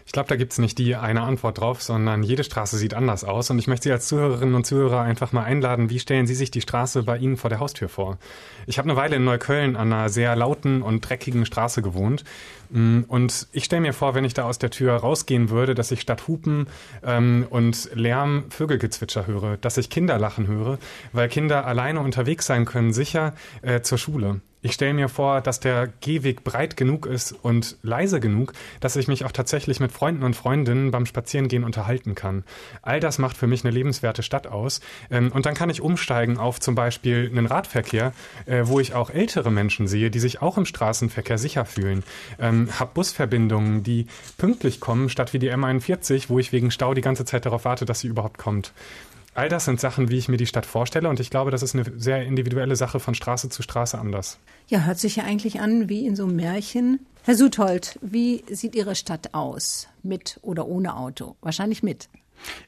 Ich 0.05 0.11
glaube, 0.11 0.29
da 0.29 0.35
gibt 0.35 0.51
es 0.53 0.57
nicht 0.57 0.77
die 0.77 0.95
eine 0.95 1.21
Antwort 1.21 1.59
drauf, 1.59 1.81
sondern 1.81 2.23
jede 2.23 2.43
Straße 2.43 2.77
sieht 2.77 2.93
anders 2.93 3.23
aus. 3.23 3.49
Und 3.49 3.59
ich 3.59 3.67
möchte 3.67 3.85
Sie 3.85 3.91
als 3.91 4.07
Zuhörerinnen 4.07 4.55
und 4.55 4.65
Zuhörer 4.65 5.01
einfach 5.01 5.31
mal 5.31 5.43
einladen, 5.43 5.89
wie 5.89 5.99
stellen 5.99 6.27
Sie 6.27 6.35
sich 6.35 6.51
die 6.51 6.61
Straße 6.61 7.03
bei 7.03 7.17
Ihnen 7.17 7.37
vor 7.37 7.49
der 7.49 7.59
Haustür 7.59 7.89
vor? 7.89 8.17
Ich 8.65 8.77
habe 8.77 8.89
eine 8.89 8.97
Weile 8.97 9.15
in 9.15 9.23
Neukölln 9.23 9.75
an 9.75 9.93
einer 9.93 10.09
sehr 10.09 10.35
lauten 10.35 10.81
und 10.81 11.01
dreckigen 11.01 11.45
Straße 11.45 11.81
gewohnt. 11.81 12.23
Mm, 12.69 13.01
und 13.07 13.47
ich 13.51 13.65
stelle 13.65 13.81
mir 13.81 13.93
vor, 13.93 14.15
wenn 14.15 14.25
ich 14.25 14.33
da 14.33 14.43
aus 14.43 14.59
der 14.59 14.71
Tür 14.71 14.95
rausgehen 14.95 15.49
würde, 15.49 15.75
dass 15.75 15.91
ich 15.91 16.01
statt 16.01 16.27
Hupen 16.27 16.67
ähm, 17.03 17.45
und 17.49 17.89
Lärm 17.93 18.45
Vögelgezwitscher 18.49 19.27
höre, 19.27 19.57
dass 19.57 19.77
ich 19.77 19.89
Kinder 19.89 20.17
lachen 20.17 20.47
höre, 20.47 20.79
weil 21.13 21.29
Kinder 21.29 21.65
alleine 21.65 22.01
unterwegs 22.01 22.45
sein 22.45 22.65
können, 22.65 22.93
sicher 22.93 23.33
äh, 23.61 23.81
zur 23.81 23.97
Schule. 23.97 24.41
Ich 24.63 24.73
stelle 24.73 24.95
mir 24.95 25.07
vor, 25.07 25.41
dass 25.41 25.59
der 25.59 25.87
Gehweg 26.01 26.43
breit 26.43 26.77
genug 26.77 27.05
ist 27.05 27.31
und 27.31 27.77
leise 27.83 28.19
genug, 28.19 28.53
dass 28.79 28.95
ich 28.95 29.07
mich 29.07 29.23
auch 29.23 29.31
tatsächlich 29.31 29.79
mit 29.79 29.91
Freunden 29.91 30.23
und 30.23 30.35
Freundinnen 30.35 30.89
beim 30.89 31.05
Spazierengehen 31.05 31.63
unterhalten 31.63 32.15
kann. 32.15 32.43
All 32.81 32.99
das 32.99 33.19
macht 33.19 33.37
für 33.37 33.45
mich 33.45 33.63
eine 33.63 33.71
lebenswerte 33.71 34.23
Stadt 34.23 34.47
aus. 34.47 34.81
Ähm, 35.11 35.31
und 35.31 35.45
dann 35.45 35.53
kann 35.53 35.69
ich 35.69 35.81
umsteigen 35.81 36.39
auf 36.39 36.59
zum 36.59 36.73
Beispiel 36.73 37.29
einen 37.31 37.45
Radverkehr, 37.45 38.13
äh, 38.47 38.63
wo 38.65 38.79
ich 38.79 38.95
auch 38.95 39.11
ältere 39.11 39.51
Menschen 39.51 39.87
sehe, 39.87 40.09
die 40.09 40.19
sich 40.19 40.41
auch 40.41 40.57
im 40.57 40.65
Straßenverkehr 40.65 41.37
sicher 41.37 41.65
fühlen. 41.65 42.03
Ähm, 42.39 42.69
hab 42.79 42.95
Busverbindungen, 42.95 43.83
die 43.83 44.07
pünktlich 44.39 44.79
kommen, 44.79 45.09
statt 45.09 45.33
wie 45.33 45.39
die 45.39 45.51
M41, 45.51 46.29
wo 46.29 46.39
ich 46.39 46.51
wegen 46.51 46.71
Stau 46.71 46.95
die 46.95 47.01
ganze 47.01 47.25
Zeit 47.25 47.45
darauf 47.45 47.65
warte, 47.65 47.85
dass 47.85 47.99
sie 47.99 48.07
überhaupt 48.07 48.39
kommt. 48.39 48.73
All 49.37 49.49
das 49.49 49.65
sind 49.65 49.79
Sachen, 49.79 50.09
wie 50.09 50.17
ich 50.17 50.29
mir 50.29 50.37
die 50.37 50.47
Stadt 50.47 50.65
vorstelle 50.65 51.07
und 51.09 51.19
ich 51.19 51.29
glaube, 51.29 51.51
das 51.51 51.61
ist 51.61 51.75
eine 51.75 51.85
sehr 51.95 52.23
individuelle 52.23 52.75
Sache 52.75 52.99
von 52.99 53.13
Straße 53.13 53.49
zu 53.49 53.61
Straße 53.61 53.95
anders. 53.95 54.39
Ja, 54.67 54.79
hört 54.79 54.97
sich 54.97 55.17
ja 55.17 55.25
eigentlich 55.25 55.59
an 55.59 55.89
wie 55.89 56.07
in 56.07 56.15
so 56.15 56.23
einem 56.23 56.37
Märchen. 56.37 57.05
Herr 57.21 57.35
Suthold, 57.35 57.99
wie 58.01 58.43
sieht 58.49 58.73
Ihre 58.73 58.95
Stadt 58.95 59.35
aus? 59.35 59.89
Mit 60.01 60.39
oder 60.41 60.67
ohne 60.67 60.97
Auto? 60.97 61.35
Wahrscheinlich 61.41 61.83
mit. 61.83 62.09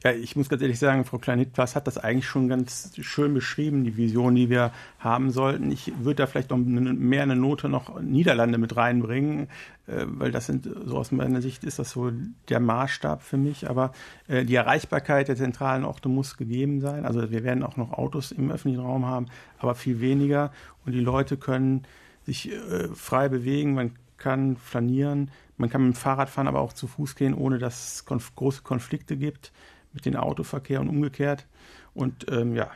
Ja, 0.04 0.12
ich 0.12 0.36
muss 0.36 0.48
ganz 0.48 0.62
ehrlich 0.62 0.78
sagen, 0.78 1.04
Frau 1.04 1.18
Klein-Hitplas 1.18 1.76
hat 1.76 1.86
das 1.86 1.98
eigentlich 1.98 2.26
schon 2.26 2.48
ganz 2.48 2.92
schön 3.00 3.34
beschrieben, 3.34 3.84
die 3.84 3.96
Vision, 3.96 4.34
die 4.34 4.50
wir 4.50 4.72
haben 4.98 5.30
sollten. 5.30 5.70
Ich 5.70 5.92
würde 5.98 6.16
da 6.16 6.26
vielleicht 6.26 6.50
noch 6.50 6.58
mehr 6.58 7.22
eine 7.22 7.36
Note 7.36 7.68
noch 7.68 8.00
Niederlande 8.00 8.58
mit 8.58 8.76
reinbringen, 8.76 9.48
äh, 9.86 10.04
weil 10.06 10.30
das 10.32 10.46
sind, 10.46 10.68
so 10.84 10.96
aus 10.96 11.12
meiner 11.12 11.42
Sicht 11.42 11.64
ist 11.64 11.78
das 11.78 11.90
so 11.90 12.10
der 12.48 12.60
Maßstab 12.60 13.22
für 13.22 13.36
mich. 13.36 13.68
Aber 13.68 13.92
äh, 14.28 14.44
die 14.44 14.54
Erreichbarkeit 14.54 15.28
der 15.28 15.36
zentralen 15.36 15.84
Orte 15.84 16.08
muss 16.08 16.36
gegeben 16.36 16.80
sein. 16.80 17.04
Also 17.04 17.30
wir 17.30 17.44
werden 17.44 17.62
auch 17.62 17.76
noch 17.76 17.92
Autos 17.92 18.32
im 18.32 18.50
öffentlichen 18.50 18.82
Raum 18.82 19.06
haben, 19.06 19.26
aber 19.58 19.74
viel 19.74 20.00
weniger. 20.00 20.52
Und 20.84 20.92
die 20.92 21.00
Leute 21.00 21.36
können 21.36 21.84
sich 22.26 22.52
äh, 22.52 22.88
frei 22.94 23.28
bewegen. 23.28 23.74
Man 23.74 23.92
kann 24.16 24.56
flanieren, 24.56 25.30
man 25.60 25.68
kann 25.68 25.86
mit 25.86 25.94
dem 25.94 26.00
Fahrrad 26.00 26.30
fahren, 26.30 26.48
aber 26.48 26.60
auch 26.60 26.72
zu 26.72 26.86
Fuß 26.86 27.14
gehen, 27.14 27.34
ohne 27.34 27.58
dass 27.58 27.94
es 27.94 28.04
konf 28.06 28.34
große 28.34 28.62
Konflikte 28.62 29.16
gibt 29.16 29.52
mit 29.92 30.06
dem 30.06 30.16
Autoverkehr 30.16 30.80
und 30.80 30.88
umgekehrt. 30.88 31.46
Und 31.92 32.30
ähm, 32.30 32.54
ja, 32.54 32.70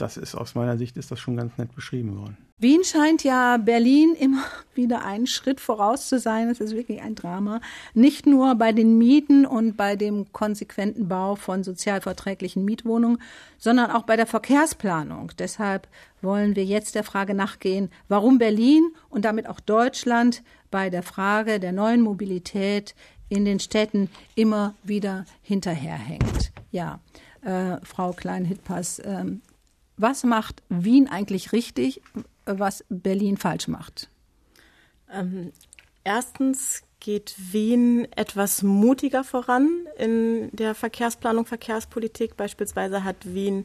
das 0.00 0.16
ist 0.16 0.34
aus 0.34 0.54
meiner 0.54 0.78
Sicht 0.78 0.96
ist 0.96 1.10
das 1.10 1.20
schon 1.20 1.36
ganz 1.36 1.56
nett 1.58 1.74
beschrieben 1.74 2.18
worden. 2.18 2.36
Wien 2.58 2.84
scheint 2.84 3.24
ja 3.24 3.56
Berlin 3.56 4.14
immer 4.18 4.44
wieder 4.74 5.04
einen 5.04 5.26
Schritt 5.26 5.60
voraus 5.60 6.08
zu 6.08 6.18
sein. 6.18 6.48
Es 6.48 6.60
ist 6.60 6.74
wirklich 6.74 7.00
ein 7.00 7.14
Drama. 7.14 7.60
Nicht 7.94 8.26
nur 8.26 8.54
bei 8.54 8.72
den 8.72 8.98
Mieten 8.98 9.46
und 9.46 9.76
bei 9.76 9.96
dem 9.96 10.32
konsequenten 10.32 11.08
Bau 11.08 11.36
von 11.36 11.64
sozialverträglichen 11.64 12.64
Mietwohnungen, 12.64 13.20
sondern 13.58 13.90
auch 13.90 14.02
bei 14.02 14.16
der 14.16 14.26
Verkehrsplanung. 14.26 15.32
Deshalb 15.38 15.88
wollen 16.22 16.54
wir 16.56 16.64
jetzt 16.64 16.94
der 16.94 17.04
Frage 17.04 17.34
nachgehen, 17.34 17.90
warum 18.08 18.38
Berlin 18.38 18.92
und 19.08 19.24
damit 19.24 19.48
auch 19.48 19.60
Deutschland 19.60 20.42
bei 20.70 20.90
der 20.90 21.02
Frage 21.02 21.60
der 21.60 21.72
neuen 21.72 22.02
Mobilität 22.02 22.94
in 23.28 23.44
den 23.44 23.60
Städten 23.60 24.10
immer 24.34 24.74
wieder 24.82 25.24
hinterherhängt. 25.42 26.52
Ja, 26.72 27.00
äh, 27.42 27.78
Frau 27.84 28.12
Klein-Hittpass, 28.12 28.98
äh, 28.98 29.24
was 30.00 30.24
macht 30.24 30.62
Wien 30.68 31.08
eigentlich 31.08 31.52
richtig, 31.52 32.02
was 32.46 32.84
Berlin 32.88 33.36
falsch 33.36 33.68
macht? 33.68 34.08
Ähm, 35.12 35.52
erstens 36.04 36.82
geht 37.00 37.34
Wien 37.52 38.06
etwas 38.14 38.62
mutiger 38.62 39.24
voran 39.24 39.68
in 39.98 40.50
der 40.52 40.74
Verkehrsplanung, 40.74 41.46
Verkehrspolitik. 41.46 42.36
Beispielsweise 42.36 43.04
hat 43.04 43.16
Wien 43.24 43.64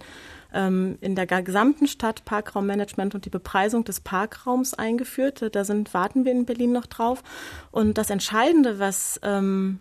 ähm, 0.53 0.97
in 1.01 1.15
der 1.15 1.25
gesamten 1.25 1.87
Stadt 1.87 2.23
Parkraummanagement 2.23 3.13
und 3.13 3.25
die 3.25 3.29
Bepreisung 3.29 3.83
des 3.83 3.99
Parkraums 3.99 4.73
eingeführt. 4.73 5.53
Da 5.53 5.65
sind, 5.65 5.93
warten 5.93 6.23
wir 6.23 6.31
in 6.31 6.45
Berlin 6.45 6.71
noch 6.71 6.85
drauf. 6.85 7.23
Und 7.71 7.97
das 7.97 8.09
Entscheidende, 8.09 8.79
was 8.79 9.19
ähm, 9.21 9.79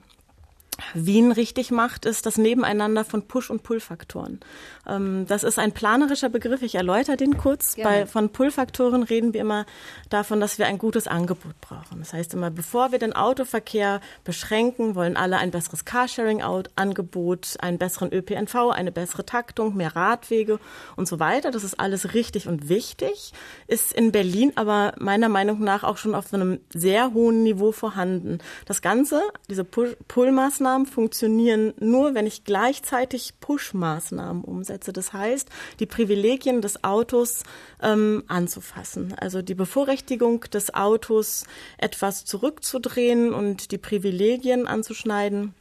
Wien 0.92 1.32
richtig 1.32 1.70
macht, 1.70 2.04
ist 2.04 2.26
das 2.26 2.38
Nebeneinander 2.38 3.04
von 3.04 3.26
Push- 3.26 3.50
und 3.50 3.62
Pull-Faktoren. 3.62 4.40
Ähm, 4.86 5.26
das 5.26 5.44
ist 5.44 5.58
ein 5.58 5.72
planerischer 5.72 6.28
Begriff. 6.28 6.62
Ich 6.62 6.74
erläutere 6.74 7.16
den 7.16 7.36
kurz. 7.36 7.76
Bei, 7.76 8.06
von 8.06 8.30
Pull-Faktoren 8.30 9.02
reden 9.02 9.32
wir 9.32 9.40
immer 9.40 9.66
davon, 10.10 10.40
dass 10.40 10.58
wir 10.58 10.66
ein 10.66 10.78
gutes 10.78 11.06
Angebot 11.06 11.60
brauchen. 11.60 11.98
Das 11.98 12.12
heißt 12.12 12.34
immer, 12.34 12.50
bevor 12.50 12.92
wir 12.92 12.98
den 12.98 13.14
Autoverkehr 13.14 14.00
beschränken, 14.24 14.94
wollen 14.94 15.16
alle 15.16 15.38
ein 15.38 15.50
besseres 15.50 15.84
Carsharing-Angebot, 15.84 17.56
einen 17.60 17.78
besseren 17.78 18.12
ÖPNV, 18.12 18.70
eine 18.70 18.92
bessere 18.92 19.24
Taktung, 19.24 19.76
mehr 19.76 19.94
Radwege 19.94 20.58
und 20.96 21.08
so 21.08 21.20
weiter. 21.20 21.50
Das 21.50 21.64
ist 21.64 21.78
alles 21.78 22.14
richtig 22.14 22.48
und 22.48 22.68
wichtig, 22.68 23.32
ist 23.66 23.92
in 23.92 24.12
Berlin 24.12 24.52
aber 24.56 24.94
meiner 24.98 25.28
Meinung 25.28 25.60
nach 25.60 25.84
auch 25.84 25.96
schon 25.96 26.14
auf 26.14 26.32
einem 26.32 26.60
sehr 26.72 27.12
hohen 27.14 27.42
Niveau 27.42 27.72
vorhanden. 27.72 28.38
Das 28.66 28.82
Ganze, 28.82 29.22
diese 29.48 29.64
Pull-Maßnahmen, 29.64 30.63
Maßnahmen 30.64 30.86
funktionieren 30.86 31.74
nur, 31.78 32.14
wenn 32.14 32.26
ich 32.26 32.44
gleichzeitig 32.44 33.34
Push-Maßnahmen 33.40 34.42
umsetze. 34.42 34.94
Das 34.94 35.12
heißt, 35.12 35.50
die 35.78 35.84
Privilegien 35.84 36.62
des 36.62 36.82
Autos 36.82 37.42
ähm, 37.82 38.24
anzufassen. 38.28 39.14
Also 39.18 39.42
die 39.42 39.54
Bevorrechtigung 39.54 40.40
des 40.40 40.72
Autos 40.72 41.44
etwas 41.76 42.24
zurückzudrehen 42.24 43.34
und 43.34 43.72
die 43.72 43.78
Privilegien 43.78 44.66
anzuschneiden 44.66 45.54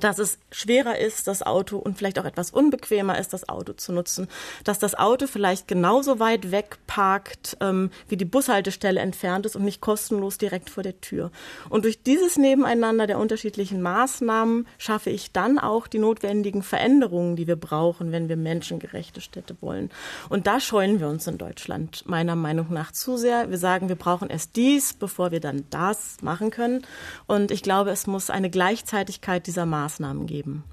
dass 0.00 0.18
es 0.18 0.38
schwerer 0.50 0.98
ist, 0.98 1.26
das 1.26 1.42
Auto 1.42 1.76
und 1.76 1.98
vielleicht 1.98 2.18
auch 2.18 2.24
etwas 2.24 2.50
unbequemer 2.50 3.18
ist, 3.18 3.32
das 3.32 3.48
Auto 3.48 3.74
zu 3.74 3.92
nutzen, 3.92 4.28
dass 4.64 4.78
das 4.78 4.94
Auto 4.94 5.26
vielleicht 5.26 5.68
genauso 5.68 6.18
weit 6.18 6.50
weg 6.50 6.78
parkt, 6.86 7.56
ähm, 7.60 7.90
wie 8.08 8.16
die 8.16 8.24
Bushaltestelle 8.24 9.00
entfernt 9.00 9.46
ist 9.46 9.56
und 9.56 9.64
nicht 9.64 9.80
kostenlos 9.80 10.38
direkt 10.38 10.70
vor 10.70 10.82
der 10.82 11.00
Tür. 11.00 11.30
Und 11.68 11.84
durch 11.84 12.02
dieses 12.02 12.38
Nebeneinander 12.38 13.06
der 13.06 13.18
unterschiedlichen 13.18 13.82
Maßnahmen 13.82 14.66
schaffe 14.78 15.10
ich 15.10 15.32
dann 15.32 15.58
auch 15.58 15.86
die 15.86 15.98
notwendigen 15.98 16.62
Veränderungen, 16.62 17.36
die 17.36 17.46
wir 17.46 17.56
brauchen, 17.56 18.12
wenn 18.12 18.28
wir 18.28 18.36
menschengerechte 18.36 19.20
Städte 19.20 19.56
wollen. 19.60 19.90
Und 20.28 20.46
da 20.46 20.60
scheuen 20.60 21.00
wir 21.00 21.08
uns 21.08 21.26
in 21.26 21.38
Deutschland 21.38 22.04
meiner 22.06 22.36
Meinung 22.36 22.68
nach 22.70 22.92
zu 22.92 23.16
sehr. 23.16 23.50
Wir 23.50 23.58
sagen, 23.58 23.88
wir 23.88 23.96
brauchen 23.96 24.30
erst 24.30 24.56
dies, 24.56 24.94
bevor 24.94 25.30
wir 25.32 25.40
dann 25.40 25.64
das 25.70 26.16
machen 26.22 26.50
können. 26.50 26.86
Und 27.26 27.50
ich 27.50 27.62
glaube, 27.62 27.90
es 27.90 28.06
muss 28.06 28.30
eine 28.30 28.48
Gleichzeitigkeit 28.48 29.46
dieser 29.46 29.66
Maßnahmen 29.66 29.81
Maßnahmen 29.82 30.26
geben. 30.26 30.64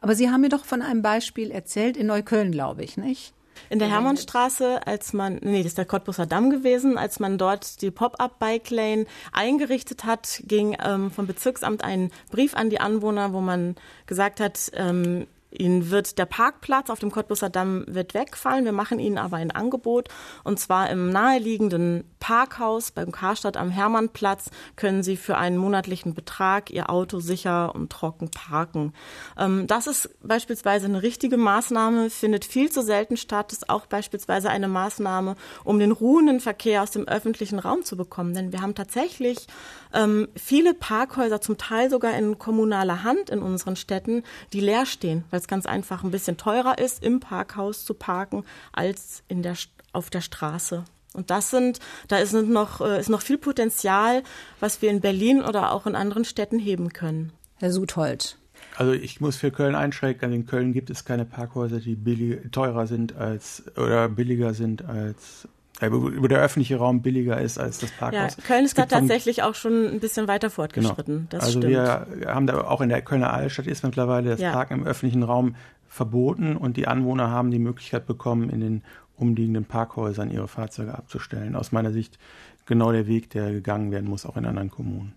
Aber 0.00 0.14
Sie 0.14 0.30
haben 0.30 0.42
mir 0.42 0.48
doch 0.48 0.64
von 0.64 0.82
einem 0.82 1.02
Beispiel 1.02 1.50
erzählt, 1.50 1.96
in 1.96 2.06
Neukölln, 2.06 2.52
glaube 2.52 2.84
ich, 2.84 2.96
nicht? 2.96 3.34
In 3.70 3.80
der 3.80 3.88
Hermannstraße, 3.88 4.86
als 4.86 5.12
man, 5.12 5.40
nee, 5.42 5.58
das 5.58 5.72
ist 5.72 5.78
der 5.78 5.84
Cottbusser 5.84 6.26
Damm 6.26 6.50
gewesen, 6.50 6.96
als 6.96 7.18
man 7.18 7.38
dort 7.38 7.82
die 7.82 7.90
Pop-up-Bike-Lane 7.90 9.06
eingerichtet 9.32 10.04
hat, 10.04 10.42
ging 10.44 10.76
ähm, 10.82 11.10
vom 11.10 11.26
Bezirksamt 11.26 11.82
ein 11.82 12.10
Brief 12.30 12.54
an 12.54 12.70
die 12.70 12.80
Anwohner, 12.80 13.32
wo 13.32 13.40
man 13.40 13.74
gesagt 14.06 14.38
hat, 14.40 14.70
ähm, 14.74 15.26
Ihnen 15.50 15.90
wird 15.90 16.18
der 16.18 16.26
Parkplatz 16.26 16.90
auf 16.90 16.98
dem 16.98 17.10
Cottbusser 17.10 17.48
Damm 17.48 17.84
wird 17.88 18.12
wegfallen. 18.12 18.66
Wir 18.66 18.72
machen 18.72 18.98
Ihnen 18.98 19.16
aber 19.16 19.38
ein 19.38 19.50
Angebot. 19.50 20.08
Und 20.44 20.60
zwar 20.60 20.90
im 20.90 21.10
naheliegenden 21.10 22.04
Parkhaus 22.20 22.90
beim 22.90 23.12
Karstadt 23.12 23.56
am 23.56 23.70
Hermannplatz 23.70 24.50
können 24.76 25.02
Sie 25.02 25.16
für 25.16 25.38
einen 25.38 25.56
monatlichen 25.56 26.14
Betrag 26.14 26.70
Ihr 26.70 26.90
Auto 26.90 27.20
sicher 27.20 27.74
und 27.74 27.90
trocken 27.90 28.30
parken. 28.30 28.92
Ähm, 29.38 29.66
das 29.66 29.86
ist 29.86 30.10
beispielsweise 30.22 30.86
eine 30.86 31.02
richtige 31.02 31.36
Maßnahme, 31.36 32.10
findet 32.10 32.44
viel 32.44 32.70
zu 32.70 32.82
selten 32.82 33.16
statt. 33.16 33.52
Ist 33.52 33.70
auch 33.70 33.86
beispielsweise 33.86 34.50
eine 34.50 34.68
Maßnahme, 34.68 35.36
um 35.64 35.78
den 35.78 35.92
ruhenden 35.92 36.40
Verkehr 36.40 36.82
aus 36.82 36.90
dem 36.90 37.06
öffentlichen 37.06 37.58
Raum 37.58 37.84
zu 37.84 37.96
bekommen. 37.96 38.34
Denn 38.34 38.52
wir 38.52 38.62
haben 38.62 38.74
tatsächlich 38.74 39.46
ähm, 39.92 40.28
viele 40.36 40.74
Parkhäuser, 40.74 41.40
zum 41.40 41.58
Teil 41.58 41.90
sogar 41.90 42.16
in 42.16 42.38
kommunaler 42.38 43.02
Hand 43.02 43.30
in 43.30 43.42
unseren 43.42 43.76
Städten, 43.76 44.22
die 44.52 44.60
leer 44.60 44.86
stehen, 44.86 45.24
weil 45.30 45.40
es 45.40 45.48
ganz 45.48 45.66
einfach 45.66 46.04
ein 46.04 46.10
bisschen 46.10 46.36
teurer 46.36 46.78
ist, 46.78 47.02
im 47.02 47.20
Parkhaus 47.20 47.84
zu 47.84 47.94
parken, 47.94 48.44
als 48.72 49.22
in 49.28 49.42
der, 49.42 49.56
auf 49.92 50.10
der 50.10 50.20
Straße. 50.20 50.84
Und 51.14 51.30
das 51.30 51.50
sind, 51.50 51.80
da 52.08 52.18
ist 52.18 52.32
noch, 52.32 52.80
äh, 52.80 53.00
ist 53.00 53.08
noch 53.08 53.22
viel 53.22 53.38
Potenzial, 53.38 54.22
was 54.60 54.82
wir 54.82 54.90
in 54.90 55.00
Berlin 55.00 55.42
oder 55.42 55.72
auch 55.72 55.86
in 55.86 55.94
anderen 55.94 56.24
Städten 56.24 56.58
heben 56.58 56.92
können. 56.92 57.32
Herr 57.56 57.72
Suthold. 57.72 58.36
Also 58.76 58.92
ich 58.92 59.20
muss 59.20 59.36
für 59.36 59.50
Köln 59.50 59.74
einschränken. 59.74 60.24
Also 60.24 60.36
in 60.36 60.46
Köln 60.46 60.72
gibt 60.72 60.90
es 60.90 61.04
keine 61.04 61.24
Parkhäuser, 61.24 61.80
die 61.80 61.96
billig, 61.96 62.50
teurer 62.52 62.86
sind 62.86 63.16
als 63.16 63.64
oder 63.76 64.08
billiger 64.08 64.54
sind 64.54 64.84
als 64.84 65.48
wo 65.80 66.26
der 66.26 66.40
öffentliche 66.40 66.76
Raum 66.76 67.02
billiger 67.02 67.40
ist 67.40 67.58
als 67.58 67.78
das 67.78 67.92
Parkhaus. 67.92 68.36
Ja, 68.36 68.42
Köln 68.44 68.64
ist 68.64 68.76
da 68.76 68.86
tatsächlich 68.86 69.44
auch 69.44 69.54
schon 69.54 69.86
ein 69.86 70.00
bisschen 70.00 70.26
weiter 70.26 70.50
fortgeschritten. 70.50 71.28
Genau. 71.30 71.40
also 71.42 71.60
stimmt. 71.60 71.72
wir 71.72 72.06
haben 72.26 72.48
da 72.48 72.62
auch 72.62 72.80
in 72.80 72.88
der 72.88 73.00
Kölner 73.02 73.32
Altstadt 73.32 73.68
ist 73.68 73.84
mittlerweile 73.84 74.30
das 74.30 74.40
ja. 74.40 74.50
Parken 74.50 74.74
im 74.74 74.86
öffentlichen 74.86 75.22
Raum 75.22 75.54
verboten 75.88 76.56
und 76.56 76.76
die 76.76 76.88
Anwohner 76.88 77.30
haben 77.30 77.50
die 77.50 77.60
Möglichkeit 77.60 78.06
bekommen, 78.06 78.50
in 78.50 78.60
den 78.60 78.82
umliegenden 79.18 79.64
Parkhäusern 79.64 80.30
ihre 80.30 80.48
Fahrzeuge 80.48 80.96
abzustellen. 80.96 81.56
Aus 81.56 81.72
meiner 81.72 81.92
Sicht 81.92 82.18
genau 82.66 82.92
der 82.92 83.06
Weg, 83.06 83.30
der 83.30 83.52
gegangen 83.52 83.90
werden 83.90 84.08
muss, 84.08 84.26
auch 84.26 84.36
in 84.36 84.46
anderen 84.46 84.70
Kommunen. 84.70 85.14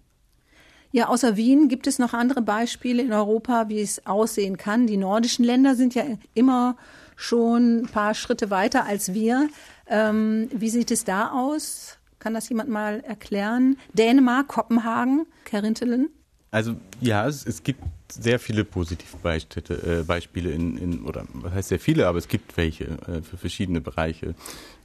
Ja, 0.94 1.08
außer 1.08 1.38
Wien 1.38 1.70
gibt 1.70 1.88
es 1.88 2.00
noch 2.00 2.14
andere 2.14 2.42
Beispiele 2.42 3.02
in 3.02 3.14
Europa, 3.14 3.70
wie 3.70 3.80
es 3.80 4.06
aussehen 4.06 4.58
kann. 4.58 4.88
Die 4.88 4.98
nordischen 4.98 5.46
Länder 5.46 5.76
sind 5.76 5.96
ja 5.96 6.04
immer 6.34 6.76
schon 7.16 7.84
ein 7.84 7.88
paar 7.88 8.14
Schritte 8.14 8.50
weiter 8.50 8.86
als 8.86 9.14
wir. 9.14 9.48
Ähm, 9.88 10.50
wie 10.54 10.70
sieht 10.70 10.92
es 10.92 11.06
da 11.06 11.32
aus? 11.32 11.98
Kann 12.20 12.34
das 12.34 12.50
jemand 12.50 12.70
mal 12.70 13.00
erklären? 13.02 13.78
Dänemark, 13.94 14.50
Kopenhagen, 14.50 15.26
Kerintelen? 15.46 16.10
Also 16.52 16.76
ja, 17.00 17.26
es, 17.28 17.46
es 17.46 17.64
gibt 17.64 17.82
sehr 18.12 18.38
viele 18.38 18.66
Positivbeispiele 18.66 20.02
äh, 20.02 20.04
Beispiele 20.04 20.52
in, 20.52 20.78
in, 20.78 21.04
oder 21.04 21.24
was 21.34 21.54
heißt 21.54 21.70
sehr 21.70 21.80
viele, 21.80 22.08
aber 22.08 22.18
es 22.18 22.28
gibt 22.28 22.58
welche 22.58 22.84
äh, 22.84 23.22
für 23.22 23.38
verschiedene 23.38 23.80
Bereiche. 23.80 24.36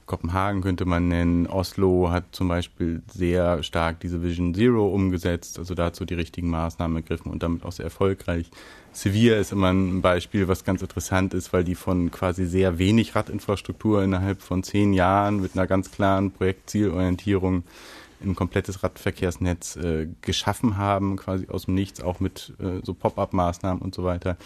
Kopenhagen 0.05 0.61
könnte 0.61 0.85
man 0.85 1.09
nennen. 1.09 1.45
Oslo 1.47 2.09
hat 2.09 2.23
zum 2.31 2.47
Beispiel 2.47 3.01
sehr 3.13 3.61
stark 3.63 3.99
diese 3.99 4.23
Vision 4.23 4.55
Zero 4.55 4.87
umgesetzt, 4.87 5.59
also 5.59 5.75
dazu 5.75 6.05
die 6.05 6.13
richtigen 6.13 6.49
Maßnahmen 6.49 6.95
ergriffen 6.95 7.29
und 7.29 7.43
damit 7.43 7.65
auch 7.65 7.73
sehr 7.73 7.83
erfolgreich. 7.83 8.49
Sevilla 8.93 9.35
ist 9.35 9.51
immer 9.51 9.73
ein 9.73 10.01
Beispiel, 10.01 10.47
was 10.47 10.63
ganz 10.63 10.81
interessant 10.81 11.33
ist, 11.33 11.51
weil 11.51 11.65
die 11.65 11.75
von 11.75 12.09
quasi 12.09 12.45
sehr 12.45 12.79
wenig 12.79 13.13
Radinfrastruktur 13.13 14.01
innerhalb 14.01 14.41
von 14.41 14.63
zehn 14.63 14.93
Jahren 14.93 15.41
mit 15.41 15.57
einer 15.57 15.67
ganz 15.67 15.91
klaren 15.91 16.31
Projektzielorientierung 16.31 17.63
ein 18.21 18.35
komplettes 18.35 18.83
Radverkehrsnetz 18.83 19.75
äh, 19.75 20.07
geschaffen 20.21 20.77
haben, 20.77 21.17
quasi 21.17 21.47
aus 21.49 21.65
dem 21.65 21.75
Nichts, 21.75 22.01
auch 22.01 22.19
mit 22.19 22.53
äh, 22.59 22.79
so 22.83 22.93
Pop-up-Maßnahmen 22.93 23.81
und 23.81 23.93
so 23.93 24.03
weiter. 24.03 24.37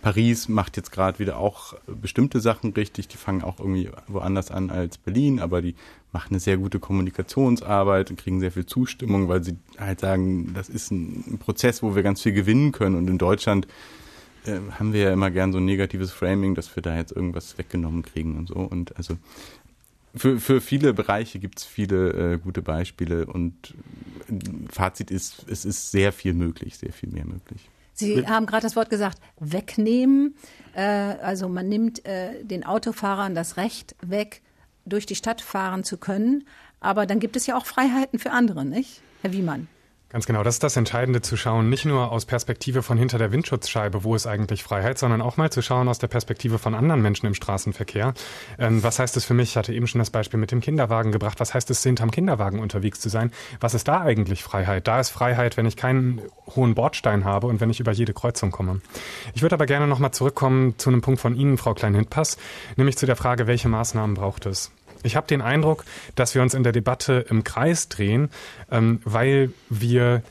Paris 0.00 0.48
macht 0.48 0.76
jetzt 0.76 0.92
gerade 0.92 1.18
wieder 1.18 1.38
auch 1.38 1.74
bestimmte 1.86 2.40
Sachen 2.40 2.72
richtig. 2.72 3.08
Die 3.08 3.16
fangen 3.16 3.42
auch 3.42 3.58
irgendwie 3.58 3.90
woanders 4.06 4.50
an 4.50 4.70
als 4.70 4.96
Berlin, 4.96 5.40
aber 5.40 5.60
die 5.60 5.74
machen 6.12 6.30
eine 6.30 6.40
sehr 6.40 6.56
gute 6.56 6.78
Kommunikationsarbeit 6.78 8.10
und 8.10 8.18
kriegen 8.18 8.40
sehr 8.40 8.52
viel 8.52 8.66
Zustimmung, 8.66 9.28
weil 9.28 9.42
sie 9.42 9.56
halt 9.76 10.00
sagen, 10.00 10.52
das 10.54 10.68
ist 10.68 10.92
ein 10.92 11.38
Prozess, 11.38 11.82
wo 11.82 11.96
wir 11.96 12.02
ganz 12.02 12.22
viel 12.22 12.32
gewinnen 12.32 12.72
können. 12.72 12.94
Und 12.94 13.08
in 13.08 13.18
Deutschland 13.18 13.66
äh, 14.46 14.58
haben 14.78 14.92
wir 14.92 15.02
ja 15.02 15.12
immer 15.12 15.30
gern 15.30 15.52
so 15.52 15.58
ein 15.58 15.64
negatives 15.64 16.12
Framing, 16.12 16.54
dass 16.54 16.74
wir 16.76 16.82
da 16.82 16.96
jetzt 16.96 17.12
irgendwas 17.12 17.58
weggenommen 17.58 18.02
kriegen 18.02 18.38
und 18.38 18.48
so. 18.48 18.54
Und 18.54 18.96
also 18.96 19.16
für, 20.14 20.40
für 20.40 20.60
viele 20.60 20.94
Bereiche 20.94 21.38
gibt 21.38 21.60
es 21.60 21.64
viele 21.64 22.34
äh, 22.34 22.38
gute 22.38 22.62
Beispiele 22.62 23.26
und 23.26 23.74
Fazit 24.70 25.10
ist, 25.10 25.46
es 25.48 25.64
ist 25.64 25.90
sehr 25.90 26.12
viel 26.12 26.34
möglich, 26.34 26.78
sehr 26.78 26.92
viel 26.92 27.10
mehr 27.10 27.24
möglich. 27.24 27.68
Sie 27.94 28.26
haben 28.26 28.46
gerade 28.46 28.62
das 28.62 28.76
Wort 28.76 28.90
gesagt, 28.90 29.18
wegnehmen. 29.40 30.36
Äh, 30.74 30.82
also 30.82 31.48
man 31.48 31.68
nimmt 31.68 32.04
äh, 32.06 32.44
den 32.44 32.64
Autofahrern 32.64 33.34
das 33.34 33.56
Recht 33.56 33.96
weg, 34.00 34.42
durch 34.86 35.04
die 35.04 35.16
Stadt 35.16 35.40
fahren 35.40 35.84
zu 35.84 35.96
können. 35.96 36.44
Aber 36.80 37.06
dann 37.06 37.18
gibt 37.18 37.36
es 37.36 37.46
ja 37.46 37.56
auch 37.56 37.66
Freiheiten 37.66 38.18
für 38.18 38.30
andere, 38.30 38.64
nicht? 38.64 39.02
Herr 39.22 39.32
Wiemann. 39.32 39.68
Ganz 40.10 40.24
genau, 40.24 40.42
das 40.42 40.54
ist 40.54 40.62
das 40.62 40.74
Entscheidende 40.78 41.20
zu 41.20 41.36
schauen, 41.36 41.68
nicht 41.68 41.84
nur 41.84 42.10
aus 42.10 42.24
Perspektive 42.24 42.82
von 42.82 42.96
hinter 42.96 43.18
der 43.18 43.30
Windschutzscheibe, 43.30 44.04
wo 44.04 44.14
ist 44.14 44.26
eigentlich 44.26 44.62
Freiheit, 44.62 44.98
sondern 44.98 45.20
auch 45.20 45.36
mal 45.36 45.52
zu 45.52 45.60
schauen 45.60 45.86
aus 45.86 45.98
der 45.98 46.06
Perspektive 46.06 46.58
von 46.58 46.74
anderen 46.74 47.02
Menschen 47.02 47.26
im 47.26 47.34
Straßenverkehr. 47.34 48.14
Ähm, 48.58 48.82
was 48.82 48.98
heißt 48.98 49.18
es 49.18 49.26
für 49.26 49.34
mich? 49.34 49.50
Ich 49.50 49.56
hatte 49.58 49.74
eben 49.74 49.86
schon 49.86 49.98
das 49.98 50.08
Beispiel 50.08 50.40
mit 50.40 50.50
dem 50.50 50.62
Kinderwagen 50.62 51.12
gebracht. 51.12 51.40
Was 51.40 51.52
heißt 51.52 51.68
es, 51.68 51.82
hinterm 51.82 52.10
Kinderwagen 52.10 52.58
unterwegs 52.58 53.00
zu 53.00 53.10
sein? 53.10 53.32
Was 53.60 53.74
ist 53.74 53.86
da 53.86 54.00
eigentlich 54.00 54.42
Freiheit? 54.42 54.88
Da 54.88 54.98
ist 54.98 55.10
Freiheit, 55.10 55.58
wenn 55.58 55.66
ich 55.66 55.76
keinen 55.76 56.22
hohen 56.56 56.74
Bordstein 56.74 57.26
habe 57.26 57.46
und 57.46 57.60
wenn 57.60 57.68
ich 57.68 57.78
über 57.78 57.92
jede 57.92 58.14
Kreuzung 58.14 58.50
komme. 58.50 58.80
Ich 59.34 59.42
würde 59.42 59.56
aber 59.56 59.66
gerne 59.66 59.86
nochmal 59.86 60.12
zurückkommen 60.12 60.78
zu 60.78 60.88
einem 60.88 61.02
Punkt 61.02 61.20
von 61.20 61.36
Ihnen, 61.36 61.58
Frau 61.58 61.74
Klein-Hindpass, 61.74 62.38
nämlich 62.76 62.96
zu 62.96 63.04
der 63.04 63.16
Frage, 63.16 63.46
welche 63.46 63.68
Maßnahmen 63.68 64.14
braucht 64.14 64.46
es? 64.46 64.72
Ich 65.02 65.16
habe 65.16 65.26
den 65.26 65.40
Eindruck, 65.40 65.84
dass 66.14 66.34
wir 66.34 66.42
uns 66.42 66.54
in 66.54 66.62
der 66.62 66.72
Debatte 66.72 67.24
im 67.28 67.44
Kreis 67.44 67.88
drehen, 67.88 68.30
ähm, 68.70 69.00
weil 69.04 69.52
wir 69.68 70.22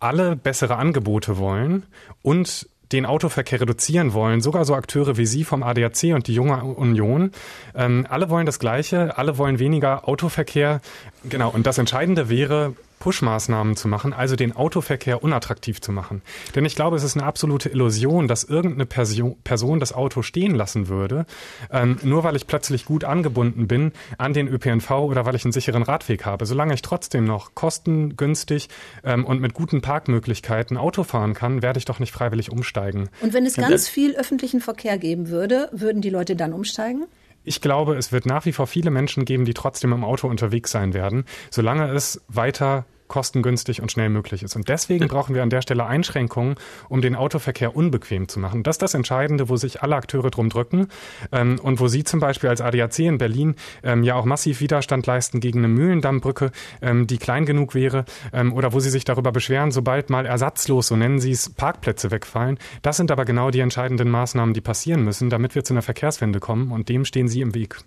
alle 0.00 0.36
bessere 0.36 0.76
Angebote 0.76 1.38
wollen 1.38 1.84
und 2.22 2.68
den 2.92 3.04
Autoverkehr 3.04 3.60
reduzieren 3.60 4.14
wollen, 4.14 4.40
sogar 4.40 4.64
so 4.64 4.74
Akteure 4.74 5.16
wie 5.16 5.26
Sie 5.26 5.44
vom 5.44 5.62
ADAC 5.62 6.14
und 6.14 6.26
die 6.26 6.34
Junge 6.34 6.64
Union. 6.64 7.32
Ähm, 7.74 8.06
alle 8.08 8.30
wollen 8.30 8.46
das 8.46 8.58
Gleiche, 8.58 9.18
alle 9.18 9.36
wollen 9.36 9.58
weniger 9.58 10.08
Autoverkehr. 10.08 10.80
Genau, 11.28 11.50
und 11.50 11.66
das 11.66 11.78
Entscheidende 11.78 12.28
wäre, 12.30 12.74
Push-Maßnahmen 12.98 13.76
zu 13.76 13.88
machen, 13.88 14.12
also 14.12 14.36
den 14.36 14.54
Autoverkehr 14.54 15.22
unattraktiv 15.22 15.80
zu 15.80 15.92
machen. 15.92 16.22
Denn 16.54 16.64
ich 16.64 16.74
glaube, 16.74 16.96
es 16.96 17.02
ist 17.02 17.16
eine 17.16 17.26
absolute 17.26 17.68
Illusion, 17.68 18.28
dass 18.28 18.44
irgendeine 18.44 18.86
Person, 18.86 19.36
Person 19.44 19.80
das 19.80 19.92
Auto 19.92 20.22
stehen 20.22 20.54
lassen 20.54 20.88
würde, 20.88 21.26
ähm, 21.70 21.98
nur 22.02 22.24
weil 22.24 22.36
ich 22.36 22.46
plötzlich 22.46 22.84
gut 22.84 23.04
angebunden 23.04 23.68
bin 23.68 23.92
an 24.18 24.32
den 24.32 24.48
ÖPNV 24.48 24.90
oder 24.90 25.26
weil 25.26 25.34
ich 25.34 25.44
einen 25.44 25.52
sicheren 25.52 25.82
Radweg 25.82 26.24
habe. 26.24 26.46
Solange 26.46 26.74
ich 26.74 26.82
trotzdem 26.82 27.24
noch 27.24 27.54
kostengünstig 27.54 28.68
ähm, 29.04 29.24
und 29.24 29.40
mit 29.40 29.54
guten 29.54 29.80
Parkmöglichkeiten 29.80 30.76
Auto 30.76 31.04
fahren 31.04 31.34
kann, 31.34 31.62
werde 31.62 31.78
ich 31.78 31.84
doch 31.84 31.98
nicht 31.98 32.12
freiwillig 32.12 32.50
umsteigen. 32.50 33.08
Und 33.20 33.32
wenn 33.32 33.46
es 33.46 33.56
ganz 33.56 33.88
viel 33.88 34.14
öffentlichen 34.16 34.60
Verkehr 34.60 34.98
geben 34.98 35.28
würde, 35.28 35.68
würden 35.72 36.02
die 36.02 36.10
Leute 36.10 36.36
dann 36.36 36.52
umsteigen? 36.52 37.04
Ich 37.44 37.60
glaube, 37.60 37.96
es 37.96 38.12
wird 38.12 38.26
nach 38.26 38.44
wie 38.44 38.52
vor 38.52 38.66
viele 38.66 38.90
Menschen 38.90 39.24
geben, 39.24 39.44
die 39.44 39.54
trotzdem 39.54 39.92
im 39.92 40.04
Auto 40.04 40.28
unterwegs 40.28 40.70
sein 40.70 40.94
werden, 40.94 41.24
solange 41.50 41.90
es 41.90 42.22
weiter 42.28 42.84
kostengünstig 43.08 43.82
und 43.82 43.90
schnell 43.90 44.08
möglich 44.08 44.42
ist. 44.42 44.56
Und 44.56 44.68
deswegen 44.68 45.08
brauchen 45.08 45.34
wir 45.34 45.42
an 45.42 45.50
der 45.50 45.62
Stelle 45.62 45.86
Einschränkungen, 45.86 46.56
um 46.88 47.00
den 47.00 47.16
Autoverkehr 47.16 47.74
unbequem 47.74 48.28
zu 48.28 48.38
machen. 48.38 48.62
Das 48.62 48.74
ist 48.74 48.82
das 48.82 48.94
Entscheidende, 48.94 49.48
wo 49.48 49.56
sich 49.56 49.82
alle 49.82 49.96
Akteure 49.96 50.30
drum 50.30 50.48
drücken 50.48 50.88
ähm, 51.32 51.58
und 51.62 51.80
wo 51.80 51.88
Sie 51.88 52.04
zum 52.04 52.20
Beispiel 52.20 52.50
als 52.50 52.60
ADAC 52.60 53.00
in 53.00 53.18
Berlin 53.18 53.54
ähm, 53.82 54.02
ja 54.02 54.14
auch 54.14 54.24
massiv 54.24 54.60
Widerstand 54.60 55.06
leisten 55.06 55.40
gegen 55.40 55.60
eine 55.60 55.68
Mühlendammbrücke, 55.68 56.50
ähm, 56.82 57.06
die 57.06 57.18
klein 57.18 57.46
genug 57.46 57.74
wäre 57.74 58.04
ähm, 58.32 58.52
oder 58.52 58.72
wo 58.72 58.80
Sie 58.80 58.90
sich 58.90 59.04
darüber 59.04 59.32
beschweren, 59.32 59.70
sobald 59.70 60.10
mal 60.10 60.26
ersatzlos, 60.26 60.88
so 60.88 60.96
nennen 60.96 61.18
Sie 61.18 61.32
es, 61.32 61.50
Parkplätze 61.50 62.10
wegfallen. 62.10 62.58
Das 62.82 62.96
sind 62.96 63.10
aber 63.10 63.24
genau 63.24 63.50
die 63.50 63.60
entscheidenden 63.60 64.10
Maßnahmen, 64.10 64.54
die 64.54 64.60
passieren 64.60 65.02
müssen, 65.02 65.30
damit 65.30 65.54
wir 65.54 65.64
zu 65.64 65.74
einer 65.74 65.82
Verkehrswende 65.82 66.40
kommen 66.40 66.70
und 66.70 66.88
dem 66.88 67.04
stehen 67.04 67.28
Sie 67.28 67.40
im 67.40 67.54
Weg. 67.54 67.78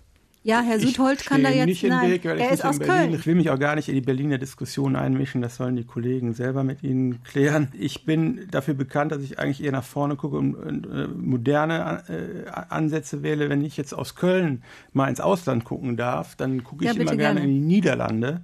Ja, 0.44 0.60
Herr 0.60 0.80
Südholt 0.80 1.24
kann 1.24 1.44
da 1.44 1.50
jetzt 1.50 1.66
nicht 1.66 1.84
nein, 1.84 2.10
Weg, 2.10 2.24
er 2.24 2.50
ist 2.50 2.64
aus 2.64 2.80
Berlin. 2.80 2.94
Köln. 2.94 3.14
Ich 3.14 3.26
will 3.26 3.36
mich 3.36 3.50
auch 3.50 3.58
gar 3.60 3.76
nicht 3.76 3.88
in 3.88 3.94
die 3.94 4.00
Berliner 4.00 4.38
Diskussion 4.38 4.96
einmischen. 4.96 5.40
Das 5.40 5.56
sollen 5.56 5.76
die 5.76 5.84
Kollegen 5.84 6.34
selber 6.34 6.64
mit 6.64 6.82
Ihnen 6.82 7.22
klären. 7.22 7.68
Ich 7.78 8.04
bin 8.04 8.48
dafür 8.50 8.74
bekannt, 8.74 9.12
dass 9.12 9.22
ich 9.22 9.38
eigentlich 9.38 9.62
eher 9.62 9.70
nach 9.70 9.84
vorne 9.84 10.16
gucke 10.16 10.36
und, 10.36 10.56
äh, 10.86 11.06
moderne 11.06 12.02
äh, 12.08 12.50
Ansätze 12.50 13.22
wähle. 13.22 13.50
Wenn 13.50 13.64
ich 13.64 13.76
jetzt 13.76 13.92
aus 13.94 14.16
Köln 14.16 14.64
mal 14.92 15.08
ins 15.08 15.20
Ausland 15.20 15.64
gucken 15.64 15.96
darf, 15.96 16.34
dann 16.34 16.64
gucke 16.64 16.84
ich 16.84 16.92
ja, 16.92 17.00
immer 17.00 17.14
gerne 17.14 17.40
in 17.40 17.48
die 17.48 17.60
Niederlande, 17.60 18.40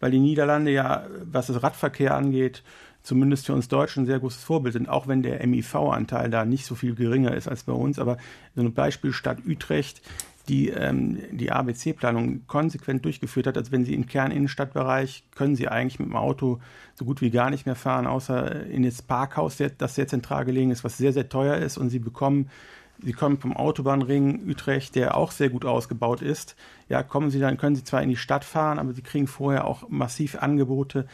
weil 0.00 0.10
die 0.10 0.20
Niederlande 0.20 0.70
ja, 0.70 1.04
was 1.30 1.48
das 1.48 1.62
Radverkehr 1.62 2.16
angeht, 2.16 2.62
zumindest 3.02 3.46
für 3.46 3.52
uns 3.52 3.68
Deutschen 3.68 4.04
ein 4.04 4.06
sehr 4.06 4.20
großes 4.20 4.42
Vorbild 4.42 4.72
sind, 4.72 4.88
auch 4.88 5.06
wenn 5.06 5.22
der 5.22 5.46
MIV-Anteil 5.46 6.30
da 6.30 6.46
nicht 6.46 6.64
so 6.64 6.74
viel 6.74 6.94
geringer 6.94 7.34
ist 7.34 7.48
als 7.48 7.64
bei 7.64 7.72
uns. 7.72 7.98
Aber 7.98 8.16
so 8.54 8.62
ein 8.62 8.72
Beispiel 8.72 9.12
Stadt 9.12 9.38
Utrecht, 9.46 10.00
die 10.48 10.68
ähm, 10.70 11.18
die 11.30 11.52
ABC-Planung 11.52 12.46
konsequent 12.46 13.04
durchgeführt 13.04 13.46
hat. 13.46 13.56
Also 13.56 13.72
wenn 13.72 13.84
Sie 13.84 13.94
im 13.94 14.06
Kerninnenstadtbereich 14.06 15.24
können 15.34 15.56
Sie 15.56 15.68
eigentlich 15.68 15.98
mit 15.98 16.08
dem 16.08 16.16
Auto 16.16 16.60
so 16.94 17.04
gut 17.04 17.20
wie 17.20 17.30
gar 17.30 17.50
nicht 17.50 17.66
mehr 17.66 17.76
fahren, 17.76 18.06
außer 18.06 18.66
in 18.66 18.82
das 18.82 19.02
Parkhaus, 19.02 19.58
das 19.78 19.94
sehr 19.94 20.08
zentral 20.08 20.44
gelegen 20.44 20.70
ist, 20.70 20.84
was 20.84 20.98
sehr, 20.98 21.12
sehr 21.12 21.28
teuer 21.28 21.56
ist. 21.56 21.78
Und 21.78 21.90
Sie 21.90 22.00
bekommen, 22.00 22.50
Sie 23.00 23.12
kommen 23.12 23.38
vom 23.38 23.56
Autobahnring 23.56 24.48
Utrecht, 24.48 24.94
der 24.94 25.16
auch 25.16 25.30
sehr 25.30 25.48
gut 25.48 25.64
ausgebaut 25.64 26.22
ist. 26.22 26.56
Ja, 26.88 27.02
kommen 27.02 27.30
Sie 27.30 27.40
dann, 27.40 27.56
können 27.56 27.76
Sie 27.76 27.84
zwar 27.84 28.02
in 28.02 28.08
die 28.08 28.16
Stadt 28.16 28.44
fahren, 28.44 28.78
aber 28.78 28.92
Sie 28.92 29.02
kriegen 29.02 29.26
vorher 29.26 29.66
auch 29.66 29.88
massiv 29.88 30.36
Angebote 30.36 31.06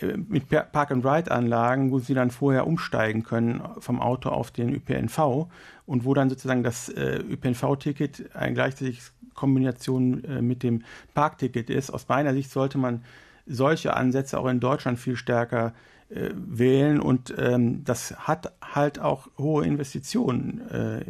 äh, 0.00 0.16
mit 0.16 0.48
Park-and-Ride-Anlagen, 0.48 1.90
wo 1.90 1.98
sie 1.98 2.14
dann 2.14 2.30
vorher 2.30 2.66
umsteigen 2.66 3.22
können 3.22 3.62
vom 3.78 4.00
Auto 4.00 4.30
auf 4.30 4.50
den 4.50 4.74
ÖPNV 4.74 5.48
und 5.90 6.04
wo 6.04 6.14
dann 6.14 6.30
sozusagen 6.30 6.62
das 6.62 6.88
äh, 6.88 7.16
ÖPNV-Ticket 7.16 8.36
eine 8.36 8.54
gleichzeitige 8.54 8.98
Kombination 9.34 10.22
äh, 10.22 10.40
mit 10.40 10.62
dem 10.62 10.84
Parkticket 11.14 11.68
ist. 11.68 11.90
Aus 11.90 12.06
meiner 12.06 12.32
Sicht 12.32 12.52
sollte 12.52 12.78
man 12.78 13.02
solche 13.44 13.96
Ansätze 13.96 14.38
auch 14.38 14.46
in 14.46 14.60
Deutschland 14.60 15.00
viel 15.00 15.16
stärker 15.16 15.74
äh, 16.10 16.30
wählen 16.34 17.00
und 17.00 17.32
ähm, 17.38 17.84
das 17.84 18.26
hat 18.26 18.52
halt 18.60 18.98
auch 18.98 19.28
hohe 19.38 19.64
Investitionen 19.64 20.60
äh, 20.68 21.04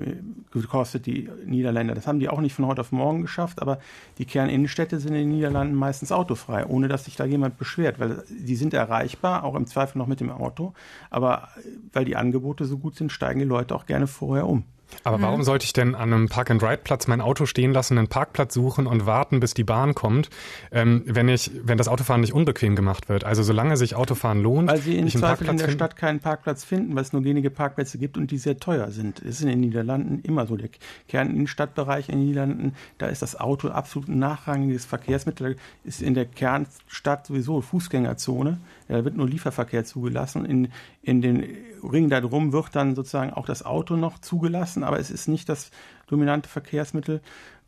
gekostet, 0.51 1.07
die 1.07 1.31
Niederländer. 1.47 1.95
Das 1.95 2.07
haben 2.07 2.21
die 2.21 2.29
auch 2.29 2.41
nicht 2.41 2.55
von 2.55 2.67
heute 2.67 2.83
auf 2.83 2.93
morgen 2.93 3.23
geschafft, 3.23 3.63
aber 3.63 3.79
die 4.19 4.27
Kerninnenstädte 4.27 5.01
sind 5.01 5.15
in 5.15 5.23
den 5.23 5.31
Niederlanden 5.31 5.75
meistens 5.75 6.13
autofrei, 6.13 6.67
ohne 6.67 6.89
dass 6.89 7.07
sich 7.07 7.17
da 7.17 7.25
jemand 7.25 7.57
beschwert, 7.57 7.99
weil 7.99 8.25
die 8.29 8.57
sind 8.57 8.75
erreichbar, 8.75 9.45
auch 9.45 9.55
im 9.55 9.67
Zweifel 9.67 9.97
noch 9.97 10.07
mit 10.07 10.21
dem 10.21 10.31
Auto, 10.31 10.75
aber 11.09 11.49
weil 11.93 12.05
die 12.05 12.17
Angebote 12.17 12.67
so 12.67 12.77
gut 12.77 12.97
sind, 12.97 13.11
steigen 13.11 13.41
die 13.41 13.47
Leute 13.47 13.75
auch 13.75 13.87
gerne 13.87 14.07
vorher 14.07 14.47
um. 14.47 14.65
Aber 15.05 15.19
mhm. 15.19 15.23
warum 15.23 15.43
sollte 15.43 15.65
ich 15.65 15.73
denn 15.73 15.95
an 15.95 16.13
einem 16.13 16.29
Park-and-Ride-Platz 16.29 17.07
mein 17.07 17.21
Auto 17.21 17.47
stehen 17.47 17.73
lassen, 17.73 17.99
einen 17.99 18.09
Parkplatz 18.09 18.55
suchen 18.55 18.87
und 18.87 19.07
warten, 19.07 19.41
bis 19.41 19.55
die 19.55 19.65
Bahn 19.65 19.95
kommt, 19.95 20.31
ähm, 20.73 21.03
wenn 21.07 21.29
ich, 21.29 21.51
wenn 21.63 21.79
das 21.79 21.89
Autofahren 21.89 22.21
nicht 22.21 22.35
unbequem 22.35 22.77
gemacht 22.77 23.09
wird? 23.09 23.25
Also 23.25 23.43
solange 23.43 23.77
sich 23.77 23.95
Autofahren 23.95 24.43
lohnt, 24.43 24.69
weil 24.69 24.81
sie 24.81 24.97
in 24.97 25.09
Zweifel 25.09 25.49
in 25.49 25.57
der 25.57 25.67
finden. 25.67 25.79
Stadt 25.79 25.97
keinen 25.97 26.21
Parkplatz 26.21 26.65
finden, 26.65 26.95
weil 26.95 27.03
es 27.03 27.13
nur 27.13 27.25
wenige 27.25 27.51
Parkplätze 27.51 27.99
gibt 27.99 28.17
und 28.17 28.31
die 28.31 28.39
sehr 28.39 28.59
teuer 28.59 28.91
sind. 28.91 29.19
Das 29.21 29.29
ist 29.29 29.43
in 29.43 29.49
den 29.49 29.61
Niederlanden 29.61 30.21
immer 30.23 30.47
so. 30.47 30.57
Der 30.57 30.69
Kerninnenstadtbereich 31.09 32.09
in 32.09 32.19
den 32.19 32.27
Niederlanden, 32.27 32.75
da 32.99 33.07
ist 33.07 33.23
das 33.23 33.39
Auto 33.39 33.69
absolut 33.69 34.09
ein 34.09 34.19
nachrangiges 34.19 34.85
Verkehrsmittel. 34.85 35.57
Ist 35.85 36.03
in 36.03 36.15
der 36.15 36.27
Kernstadt 36.27 37.27
sowieso 37.27 37.61
Fußgängerzone. 37.61 38.59
Da 38.91 39.05
wird 39.05 39.17
nur 39.17 39.29
Lieferverkehr 39.29 39.85
zugelassen. 39.85 40.45
In, 40.45 40.69
in 41.03 41.23
den 41.23 41.45
Ring 41.83 42.09
da 42.09 42.21
drum 42.21 42.53
wird 42.53 42.75
dann 42.75 42.95
sozusagen 42.95 43.33
auch 43.33 43.47
das 43.47 43.65
Auto 43.65 43.97
noch 43.97 44.19
zugelassen, 44.19 44.83
aber 44.83 44.99
es 44.99 45.11
ist 45.11 45.29
nicht 45.29 45.49
das 45.49 45.71
dominante 46.09 46.49
Verkehrsmittel. 46.49 47.21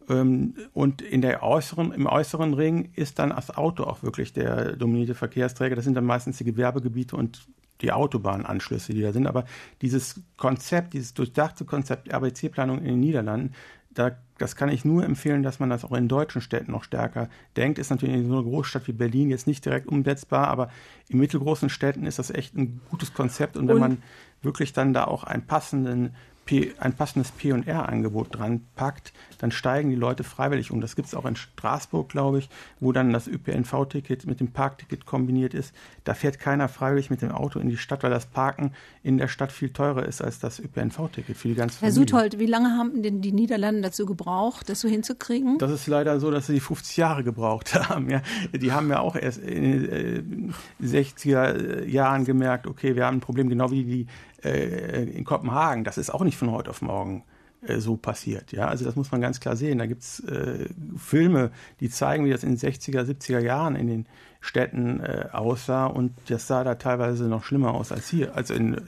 Ähm, 0.09 0.55
und 0.73 1.01
in 1.01 1.23
der 1.23 1.43
äußeren, 1.43 1.93
im 1.93 2.07
äußeren 2.07 2.55
Ring 2.55 2.91
ist 2.97 3.18
dann 3.18 3.31
das 3.31 3.57
Auto 3.57 3.85
auch 3.85 4.03
wirklich 4.03 4.33
der 4.33 4.77
dominierte 4.77 5.14
Verkehrsträger. 5.14 5.77
Das 5.77 5.85
sind 5.85 5.95
dann 5.95 6.05
meistens 6.05 6.39
die 6.39 6.45
Gewerbegebiete 6.45 7.16
und 7.16 7.47
die 7.83 7.93
Autobahnanschlüsse, 7.93 8.93
die 8.93 9.03
da 9.03 9.12
sind. 9.12 9.27
Aber 9.27 9.45
dieses 9.81 10.20
Konzept, 10.37 10.93
dieses 10.93 11.14
durchdachte 11.14 11.64
Konzept 11.64 12.12
RBC-Planung 12.12 12.79
in 12.79 12.87
den 12.87 13.01
Niederlanden, 13.01 13.53
da, 13.95 14.12
das 14.38 14.57
kann 14.57 14.68
ich 14.68 14.84
nur 14.84 15.05
empfehlen, 15.05 15.43
dass 15.43 15.61
man 15.61 15.70
das 15.70 15.84
auch 15.84 15.93
in 15.93 16.09
deutschen 16.09 16.40
Städten 16.40 16.72
noch 16.72 16.84
stärker 16.84 17.28
denkt. 17.57 17.78
Ist 17.78 17.90
natürlich 17.90 18.16
in 18.16 18.28
so 18.28 18.34
einer 18.34 18.43
Großstadt 18.43 18.88
wie 18.88 18.93
Berlin 18.93 19.30
jetzt 19.30 19.47
nicht 19.47 19.64
direkt 19.64 19.86
umsetzbar, 19.86 20.49
aber 20.49 20.70
in 21.09 21.18
mittelgroßen 21.18 21.68
Städten 21.68 22.07
ist 22.07 22.18
das 22.18 22.30
echt 22.30 22.57
ein 22.57 22.80
gutes 22.90 23.14
Konzept. 23.14 23.57
Und 23.57 23.68
wenn 23.68 23.74
und 23.74 23.80
man 23.80 24.03
wirklich 24.43 24.72
dann 24.72 24.93
da 24.93 25.05
auch 25.05 25.24
einen 25.24 25.47
passenden 25.47 26.14
P, 26.45 26.72
ein 26.78 26.95
passendes 26.95 27.30
P&R-Angebot 27.32 28.36
dran 28.36 28.62
packt, 28.74 29.12
dann 29.38 29.53
steigen 29.53 29.90
die 29.90 29.97
Leute 29.97 30.24
freiwillig 30.24 30.70
um. 30.70 30.80
Das 30.80 30.97
gibt 30.97 31.09
es 31.09 31.14
auch 31.14 31.24
in 31.24 31.36
Straßburg, 31.36 32.09
glaube 32.09 32.40
ich, 32.40 32.49
wo 32.80 32.93
dann 32.93 33.12
das 33.12 33.28
ÖPNV-Ticket 33.28 34.26
mit 34.26 34.40
dem 34.40 34.53
Parkticket 34.53 35.07
kombiniert 35.07 35.55
ist. 35.55 35.74
Da 36.05 36.14
fährt 36.14 36.38
keiner 36.38 36.68
freiwillig 36.68 37.11
mit 37.11 37.22
dem 37.22 37.30
Auto 37.30 37.59
in 37.61 37.68
die 37.68 37.76
Stadt, 37.76 38.03
weil 38.03 38.11
das 38.11 38.26
Parken 38.26 38.72
in 39.03 39.18
der 39.18 39.28
Stadt 39.28 39.53
viel 39.53 39.70
teurer 39.70 40.05
ist 40.05 40.20
als 40.20 40.40
das 40.40 40.59
ÖPNV-Ticket 40.59 41.36
für 41.36 41.49
die 41.49 41.55
ganze 41.55 41.80
Herr 41.80 41.93
Familie. 41.93 42.09
Suthold, 42.09 42.38
wie 42.38 42.47
lange 42.47 42.70
haben 42.76 43.03
denn 43.03 43.20
die 43.20 43.32
Niederlande 43.32 43.82
dazu 43.82 44.07
gebraucht, 44.07 44.68
das 44.68 44.80
so 44.80 44.88
hinzukriegen? 44.88 45.59
Das 45.59 45.70
ist 45.70 45.86
leider 45.86 46.18
so, 46.18 46.30
dass 46.30 46.47
sie 46.47 46.61
50 46.61 46.97
Jahre 46.97 47.24
gebraucht 47.24 47.74
haben. 47.88 48.11
Ja. 48.11 48.22
Die 48.53 48.72
haben 48.72 48.90
ja 48.90 49.01
auch 49.01 49.16
erst 49.16 49.38
in 49.38 49.82
den 49.82 50.55
60er 50.82 51.84
Jahren 51.84 52.24
gemerkt, 52.24 52.66
okay, 52.66 52.97
wir 52.97 53.07
haben 53.07 53.18
ein 53.18 53.20
Problem, 53.20 53.49
genau 53.49 53.70
wie 53.70 53.84
die 53.84 54.07
äh, 54.45 55.05
in 55.05 55.24
Kopenhagen, 55.24 55.84
das 55.84 55.99
ist 55.99 56.11
auch 56.11 56.22
nicht 56.22 56.36
von 56.36 56.51
heute 56.51 56.70
auf 56.70 56.82
morgen 56.82 57.24
äh, 57.62 57.78
so 57.78 57.97
passiert. 57.97 58.53
Ja, 58.53 58.66
also 58.66 58.84
das 58.84 58.97
muss 58.97 59.12
man 59.12 59.20
ganz 59.20 59.40
klar 59.40 59.57
sehen. 59.57 59.78
Da 59.78 59.86
gibt 59.86 60.03
es 60.03 60.20
äh, 60.20 60.66
Filme, 60.97 61.51
die 61.80 61.90
zeigen, 61.90 62.24
wie 62.24 62.30
das 62.30 62.43
in 62.43 62.57
den 62.57 62.59
60er, 62.59 63.05
70er 63.05 63.38
Jahren 63.38 63.76
in 63.76 63.86
den 63.86 64.07
Städten 64.40 65.01
äh, 65.01 65.28
aussah 65.32 65.86
und 65.86 66.12
das 66.28 66.47
sah 66.49 66.64
da 66.64 66.74
teilweise 66.74 67.24
noch 67.24 67.45
schlimmer 67.45 67.74
aus 67.74 67.93
als 67.93 68.09
hier, 68.09 68.34
als 68.34 68.51
in 68.51 68.80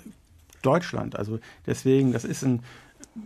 Deutschland. 0.63 1.17
Also 1.17 1.39
deswegen, 1.67 2.13
das 2.13 2.25
ist 2.25 2.43
ein 2.43 2.63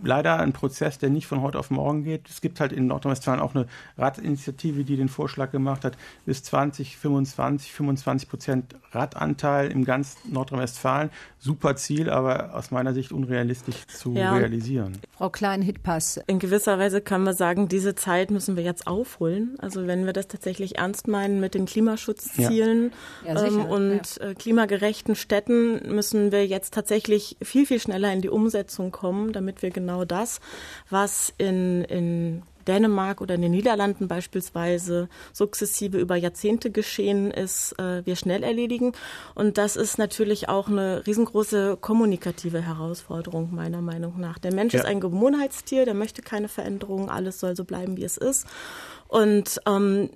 leider 0.03 0.39
ein 0.39 0.53
Prozess, 0.53 0.99
der 0.99 1.11
nicht 1.11 1.26
von 1.26 1.43
heute 1.43 1.59
auf 1.59 1.70
morgen 1.70 2.05
geht. 2.05 2.28
Es 2.28 2.41
gibt 2.41 2.61
halt 2.61 2.72
in 2.72 2.86
Nordrhein-Westfalen 2.86 3.41
auch 3.41 3.55
eine 3.55 3.66
Radinitiative, 3.97 4.84
die 4.84 4.97
den 4.97 5.09
Vorschlag 5.09 5.51
gemacht 5.51 5.84
hat, 5.84 5.97
bis 6.26 6.43
2025 6.43 7.72
25 7.72 8.28
Prozent 8.28 8.74
Radanteil 8.93 9.70
im 9.70 9.84
ganzen 9.84 10.32
Nordrhein-Westfalen. 10.32 11.11
Super 11.39 11.76
Ziel, 11.76 12.11
aber 12.11 12.55
aus 12.55 12.70
meiner 12.70 12.95
Sicht 12.95 13.12
unrealistisch 13.12 13.86
zu 13.86 14.12
ja. 14.12 14.34
realisieren. 14.34 14.99
Frau 15.16 15.30
Klein-Hitpass. 15.30 16.20
In 16.26 16.39
gewisser 16.39 16.78
Weise 16.78 17.01
kann 17.01 17.22
man 17.22 17.34
sagen, 17.34 17.68
diese 17.68 17.95
Zeit 17.95 18.30
müssen 18.30 18.57
wir 18.57 18.64
jetzt 18.64 18.86
aufholen. 18.86 19.57
Also 19.59 19.86
wenn 19.86 20.07
wir 20.07 20.12
das 20.12 20.28
tatsächlich 20.28 20.78
ernst 20.78 21.09
meinen 21.09 21.41
mit 21.41 21.55
den 21.55 21.66
Klimaschutzzielen 21.66 22.93
ja. 23.24 23.34
Ja, 23.34 23.47
ähm, 23.47 23.64
und 23.64 24.20
äh, 24.20 24.34
klimagerechten 24.34 25.14
Städten, 25.14 25.95
müssen 25.95 26.32
wir 26.32 26.47
jetzt 26.47 26.74
tatsächlich 26.74 27.36
viel, 27.43 27.66
viel 27.66 27.80
schneller 27.80 28.12
in 28.12 28.20
die 28.20 28.30
Umsetzung 28.30 28.91
kommen, 28.91 29.32
damit 29.32 29.62
wir 29.62 29.70
genau 29.78 30.04
das, 30.04 30.40
was 30.90 31.32
in, 31.38 31.84
in 31.84 32.42
Dänemark 32.66 33.20
oder 33.20 33.34
in 33.34 33.42
den 33.42 33.52
Niederlanden 33.52 34.08
beispielsweise 34.08 35.08
sukzessive 35.32 35.98
über 35.98 36.16
Jahrzehnte 36.16 36.70
geschehen 36.70 37.30
ist, 37.30 37.72
äh, 37.78 38.04
wir 38.04 38.14
schnell 38.16 38.42
erledigen. 38.42 38.92
Und 39.34 39.56
das 39.56 39.76
ist 39.76 39.98
natürlich 39.98 40.48
auch 40.48 40.68
eine 40.68 41.06
riesengroße 41.06 41.78
kommunikative 41.80 42.60
Herausforderung 42.60 43.54
meiner 43.54 43.80
Meinung 43.80 44.20
nach. 44.20 44.38
Der 44.38 44.52
Mensch 44.52 44.74
ja. 44.74 44.80
ist 44.80 44.86
ein 44.86 45.00
Gewohnheitstier, 45.00 45.84
der 45.86 45.94
möchte 45.94 46.22
keine 46.22 46.48
Veränderungen, 46.48 47.08
alles 47.08 47.40
soll 47.40 47.56
so 47.56 47.64
bleiben, 47.64 47.96
wie 47.96 48.04
es 48.04 48.18
ist. 48.18 48.46
Und 49.08 49.60
ähm, 49.66 50.10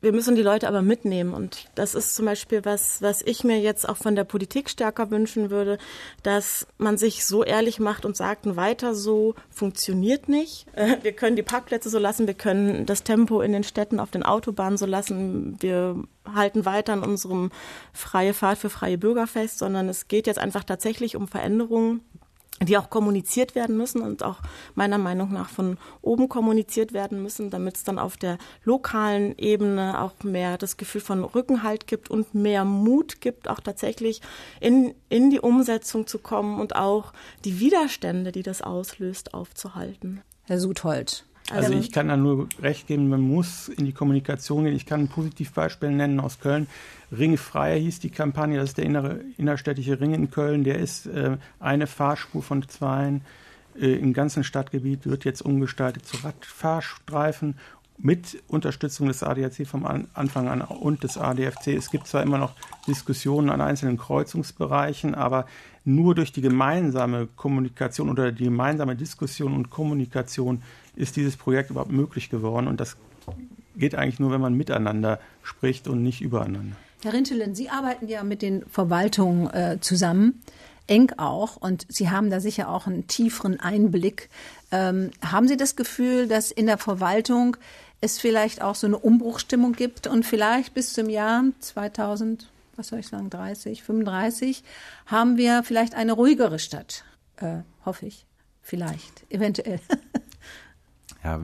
wir 0.00 0.12
müssen 0.12 0.36
die 0.36 0.42
Leute 0.42 0.68
aber 0.68 0.82
mitnehmen. 0.82 1.34
Und 1.34 1.68
das 1.74 1.94
ist 1.94 2.14
zum 2.14 2.26
Beispiel 2.26 2.64
was, 2.64 3.02
was 3.02 3.22
ich 3.22 3.42
mir 3.42 3.58
jetzt 3.58 3.88
auch 3.88 3.96
von 3.96 4.14
der 4.14 4.24
Politik 4.24 4.70
stärker 4.70 5.10
wünschen 5.10 5.50
würde, 5.50 5.78
dass 6.22 6.66
man 6.78 6.98
sich 6.98 7.24
so 7.24 7.42
ehrlich 7.42 7.80
macht 7.80 8.04
und 8.04 8.16
sagt, 8.16 8.56
weiter 8.56 8.94
so 8.94 9.34
funktioniert 9.50 10.28
nicht. 10.28 10.66
Wir 11.02 11.12
können 11.12 11.36
die 11.36 11.42
Parkplätze 11.42 11.90
so 11.90 11.98
lassen, 11.98 12.26
wir 12.26 12.34
können 12.34 12.86
das 12.86 13.02
Tempo 13.02 13.40
in 13.40 13.52
den 13.52 13.64
Städten 13.64 14.00
auf 14.00 14.10
den 14.10 14.22
Autobahnen 14.22 14.78
so 14.78 14.86
lassen, 14.86 15.56
wir 15.60 15.96
halten 16.34 16.64
weiter 16.64 16.92
an 16.92 17.02
unserem 17.02 17.50
freie 17.92 18.34
Fahrt 18.34 18.58
für 18.58 18.70
freie 18.70 18.98
Bürger 18.98 19.26
fest, 19.26 19.58
sondern 19.58 19.88
es 19.88 20.08
geht 20.08 20.26
jetzt 20.26 20.38
einfach 20.38 20.64
tatsächlich 20.64 21.16
um 21.16 21.26
Veränderungen 21.26 22.02
die 22.62 22.76
auch 22.76 22.90
kommuniziert 22.90 23.54
werden 23.54 23.76
müssen 23.76 24.02
und 24.02 24.22
auch 24.22 24.40
meiner 24.74 24.98
Meinung 24.98 25.32
nach 25.32 25.48
von 25.48 25.78
oben 26.02 26.28
kommuniziert 26.28 26.92
werden 26.92 27.22
müssen, 27.22 27.50
damit 27.50 27.76
es 27.76 27.84
dann 27.84 27.98
auf 27.98 28.16
der 28.16 28.38
lokalen 28.64 29.36
Ebene 29.38 30.00
auch 30.00 30.12
mehr 30.22 30.58
das 30.58 30.76
Gefühl 30.76 31.00
von 31.00 31.24
Rückenhalt 31.24 31.86
gibt 31.86 32.10
und 32.10 32.34
mehr 32.34 32.64
Mut 32.64 33.20
gibt, 33.20 33.48
auch 33.48 33.60
tatsächlich 33.60 34.20
in, 34.60 34.94
in 35.08 35.30
die 35.30 35.40
Umsetzung 35.40 36.06
zu 36.06 36.18
kommen 36.18 36.60
und 36.60 36.76
auch 36.76 37.12
die 37.44 37.60
Widerstände, 37.60 38.32
die 38.32 38.42
das 38.42 38.62
auslöst, 38.62 39.34
aufzuhalten. 39.34 40.22
Herr 40.44 40.58
Suthold. 40.58 41.24
Also 41.50 41.72
ich 41.72 41.92
kann 41.92 42.08
da 42.08 42.16
nur 42.16 42.48
recht 42.60 42.86
geben, 42.86 43.08
man 43.08 43.22
muss 43.22 43.68
in 43.68 43.86
die 43.86 43.92
Kommunikation 43.92 44.64
gehen. 44.64 44.76
Ich 44.76 44.84
kann 44.84 45.00
ein 45.00 45.08
Positivbeispiel 45.08 45.90
nennen 45.90 46.20
aus 46.20 46.40
Köln. 46.40 46.66
Ringfrei 47.10 47.80
hieß 47.80 48.00
die 48.00 48.10
Kampagne, 48.10 48.58
das 48.58 48.70
ist 48.70 48.78
der 48.78 48.84
innere, 48.84 49.20
innerstädtische 49.36 50.00
Ring 50.00 50.14
in 50.14 50.30
Köln. 50.30 50.64
Der 50.64 50.78
ist 50.78 51.06
äh, 51.06 51.36
eine 51.58 51.86
Fahrspur 51.86 52.42
von 52.42 52.68
zweien 52.68 53.22
äh, 53.80 53.94
im 53.94 54.12
ganzen 54.12 54.44
Stadtgebiet, 54.44 55.06
wird 55.06 55.24
jetzt 55.24 55.42
umgestaltet 55.42 56.04
zu 56.04 56.18
Radfahrstreifen 56.18 57.54
mit 58.00 58.42
Unterstützung 58.46 59.08
des 59.08 59.22
ADAC 59.22 59.66
vom 59.66 59.84
Anfang 60.14 60.48
an 60.48 60.62
und 60.62 61.02
des 61.02 61.18
ADFC. 61.18 61.68
Es 61.68 61.90
gibt 61.90 62.06
zwar 62.06 62.22
immer 62.22 62.38
noch 62.38 62.54
Diskussionen 62.86 63.50
an 63.50 63.60
einzelnen 63.60 63.98
Kreuzungsbereichen, 63.98 65.16
aber 65.16 65.46
nur 65.84 66.14
durch 66.14 66.30
die 66.30 66.40
gemeinsame 66.40 67.26
Kommunikation 67.34 68.08
oder 68.08 68.30
die 68.30 68.44
gemeinsame 68.44 68.94
Diskussion 68.94 69.52
und 69.52 69.70
Kommunikation 69.70 70.62
ist 70.94 71.16
dieses 71.16 71.36
Projekt 71.36 71.70
überhaupt 71.70 71.90
möglich 71.90 72.30
geworden. 72.30 72.68
Und 72.68 72.78
das 72.78 72.96
geht 73.76 73.96
eigentlich 73.96 74.20
nur, 74.20 74.30
wenn 74.30 74.40
man 74.40 74.54
miteinander 74.54 75.18
spricht 75.42 75.88
und 75.88 76.02
nicht 76.02 76.20
übereinander. 76.20 76.76
Herr 77.02 77.12
Rintelen, 77.12 77.54
Sie 77.54 77.70
arbeiten 77.70 78.08
ja 78.08 78.24
mit 78.24 78.42
den 78.42 78.66
Verwaltungen 78.66 79.48
äh, 79.54 79.78
zusammen, 79.80 80.42
eng 80.88 81.12
auch, 81.16 81.56
und 81.56 81.86
Sie 81.88 82.10
haben 82.10 82.30
da 82.30 82.40
sicher 82.40 82.68
auch 82.68 82.86
einen 82.86 83.06
tieferen 83.06 83.60
Einblick. 83.60 84.30
Ähm, 84.72 85.10
haben 85.22 85.46
Sie 85.46 85.56
das 85.56 85.76
Gefühl, 85.76 86.26
dass 86.26 86.50
in 86.50 86.66
der 86.66 86.78
Verwaltung 86.78 87.56
es 88.00 88.18
vielleicht 88.18 88.62
auch 88.62 88.74
so 88.74 88.86
eine 88.86 88.98
Umbruchstimmung 88.98 89.72
gibt 89.72 90.06
und 90.06 90.24
vielleicht 90.24 90.74
bis 90.74 90.92
zum 90.92 91.08
Jahr 91.08 91.44
2000, 91.60 92.48
was 92.76 92.88
soll 92.88 93.00
ich 93.00 93.08
sagen, 93.08 93.30
30, 93.30 93.82
35, 93.82 94.64
haben 95.06 95.36
wir 95.36 95.62
vielleicht 95.62 95.94
eine 95.94 96.12
ruhigere 96.12 96.58
Stadt? 96.58 97.04
Äh, 97.36 97.58
hoffe 97.84 98.06
ich. 98.06 98.24
Vielleicht, 98.62 99.24
eventuell. 99.30 99.80
ja, 101.24 101.40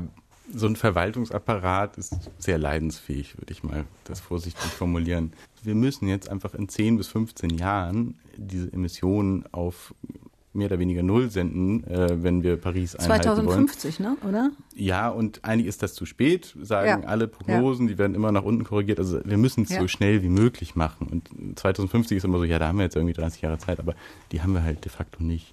so 0.52 0.66
ein 0.66 0.76
Verwaltungsapparat 0.76 1.96
ist 1.96 2.14
sehr 2.38 2.58
leidensfähig, 2.58 3.38
würde 3.38 3.52
ich 3.52 3.62
mal 3.62 3.84
das 4.04 4.20
vorsichtig 4.20 4.70
formulieren. 4.70 5.32
Wir 5.62 5.74
müssen 5.74 6.08
jetzt 6.08 6.28
einfach 6.28 6.54
in 6.54 6.68
10 6.68 6.98
bis 6.98 7.08
15 7.08 7.50
Jahren 7.50 8.18
diese 8.36 8.72
Emissionen 8.72 9.44
auf 9.52 9.94
mehr 10.54 10.68
oder 10.68 10.78
weniger 10.78 11.02
null 11.02 11.30
senden, 11.30 11.84
äh, 11.84 12.22
wenn 12.22 12.42
wir 12.42 12.56
Paris 12.56 12.94
einhalten 12.94 13.24
2050, 13.24 14.00
wollen. 14.00 14.16
ne, 14.22 14.28
oder? 14.28 14.50
Ja, 14.74 15.08
und 15.08 15.44
eigentlich 15.44 15.66
ist 15.66 15.82
das 15.82 15.94
zu 15.94 16.06
spät, 16.06 16.54
sagen 16.62 17.02
ja. 17.02 17.08
alle 17.08 17.26
Prognosen, 17.26 17.86
ja. 17.86 17.92
die 17.92 17.98
werden 17.98 18.14
immer 18.14 18.30
nach 18.30 18.44
unten 18.44 18.64
korrigiert. 18.64 18.98
Also 18.98 19.20
wir 19.24 19.36
müssen 19.36 19.64
es 19.64 19.70
ja. 19.70 19.80
so 19.80 19.88
schnell 19.88 20.22
wie 20.22 20.28
möglich 20.28 20.76
machen. 20.76 21.08
Und 21.08 21.58
2050 21.58 22.18
ist 22.18 22.24
immer 22.24 22.38
so, 22.38 22.44
ja, 22.44 22.58
da 22.58 22.68
haben 22.68 22.78
wir 22.78 22.84
jetzt 22.84 22.94
irgendwie 22.94 23.14
30 23.14 23.42
Jahre 23.42 23.58
Zeit, 23.58 23.80
aber 23.80 23.94
die 24.30 24.42
haben 24.42 24.52
wir 24.52 24.62
halt 24.62 24.84
de 24.84 24.92
facto 24.92 25.22
nicht. 25.22 25.52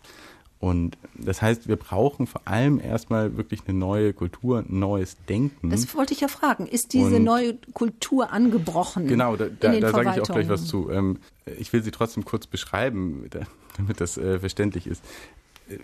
Und 0.61 0.95
das 1.15 1.41
heißt, 1.41 1.67
wir 1.67 1.75
brauchen 1.75 2.27
vor 2.27 2.41
allem 2.45 2.79
erstmal 2.79 3.35
wirklich 3.35 3.61
eine 3.67 3.75
neue 3.75 4.13
Kultur, 4.13 4.59
ein 4.59 4.77
neues 4.77 5.17
Denken. 5.27 5.71
Das 5.71 5.95
wollte 5.95 6.13
ich 6.13 6.21
ja 6.21 6.27
fragen. 6.27 6.67
Ist 6.67 6.93
diese 6.93 7.15
und 7.15 7.23
neue 7.23 7.57
Kultur 7.73 8.31
angebrochen? 8.31 9.07
Genau, 9.07 9.35
da, 9.35 9.47
da, 9.47 9.79
da 9.79 9.89
sage 9.89 10.11
ich 10.13 10.21
auch 10.21 10.27
gleich 10.27 10.49
was 10.49 10.67
zu. 10.67 10.91
Ähm, 10.91 11.17
ich 11.57 11.73
will 11.73 11.81
sie 11.81 11.89
trotzdem 11.89 12.25
kurz 12.25 12.45
beschreiben, 12.45 13.27
damit 13.75 13.99
das 13.99 14.19
äh, 14.19 14.37
verständlich 14.39 14.85
ist. 14.85 15.03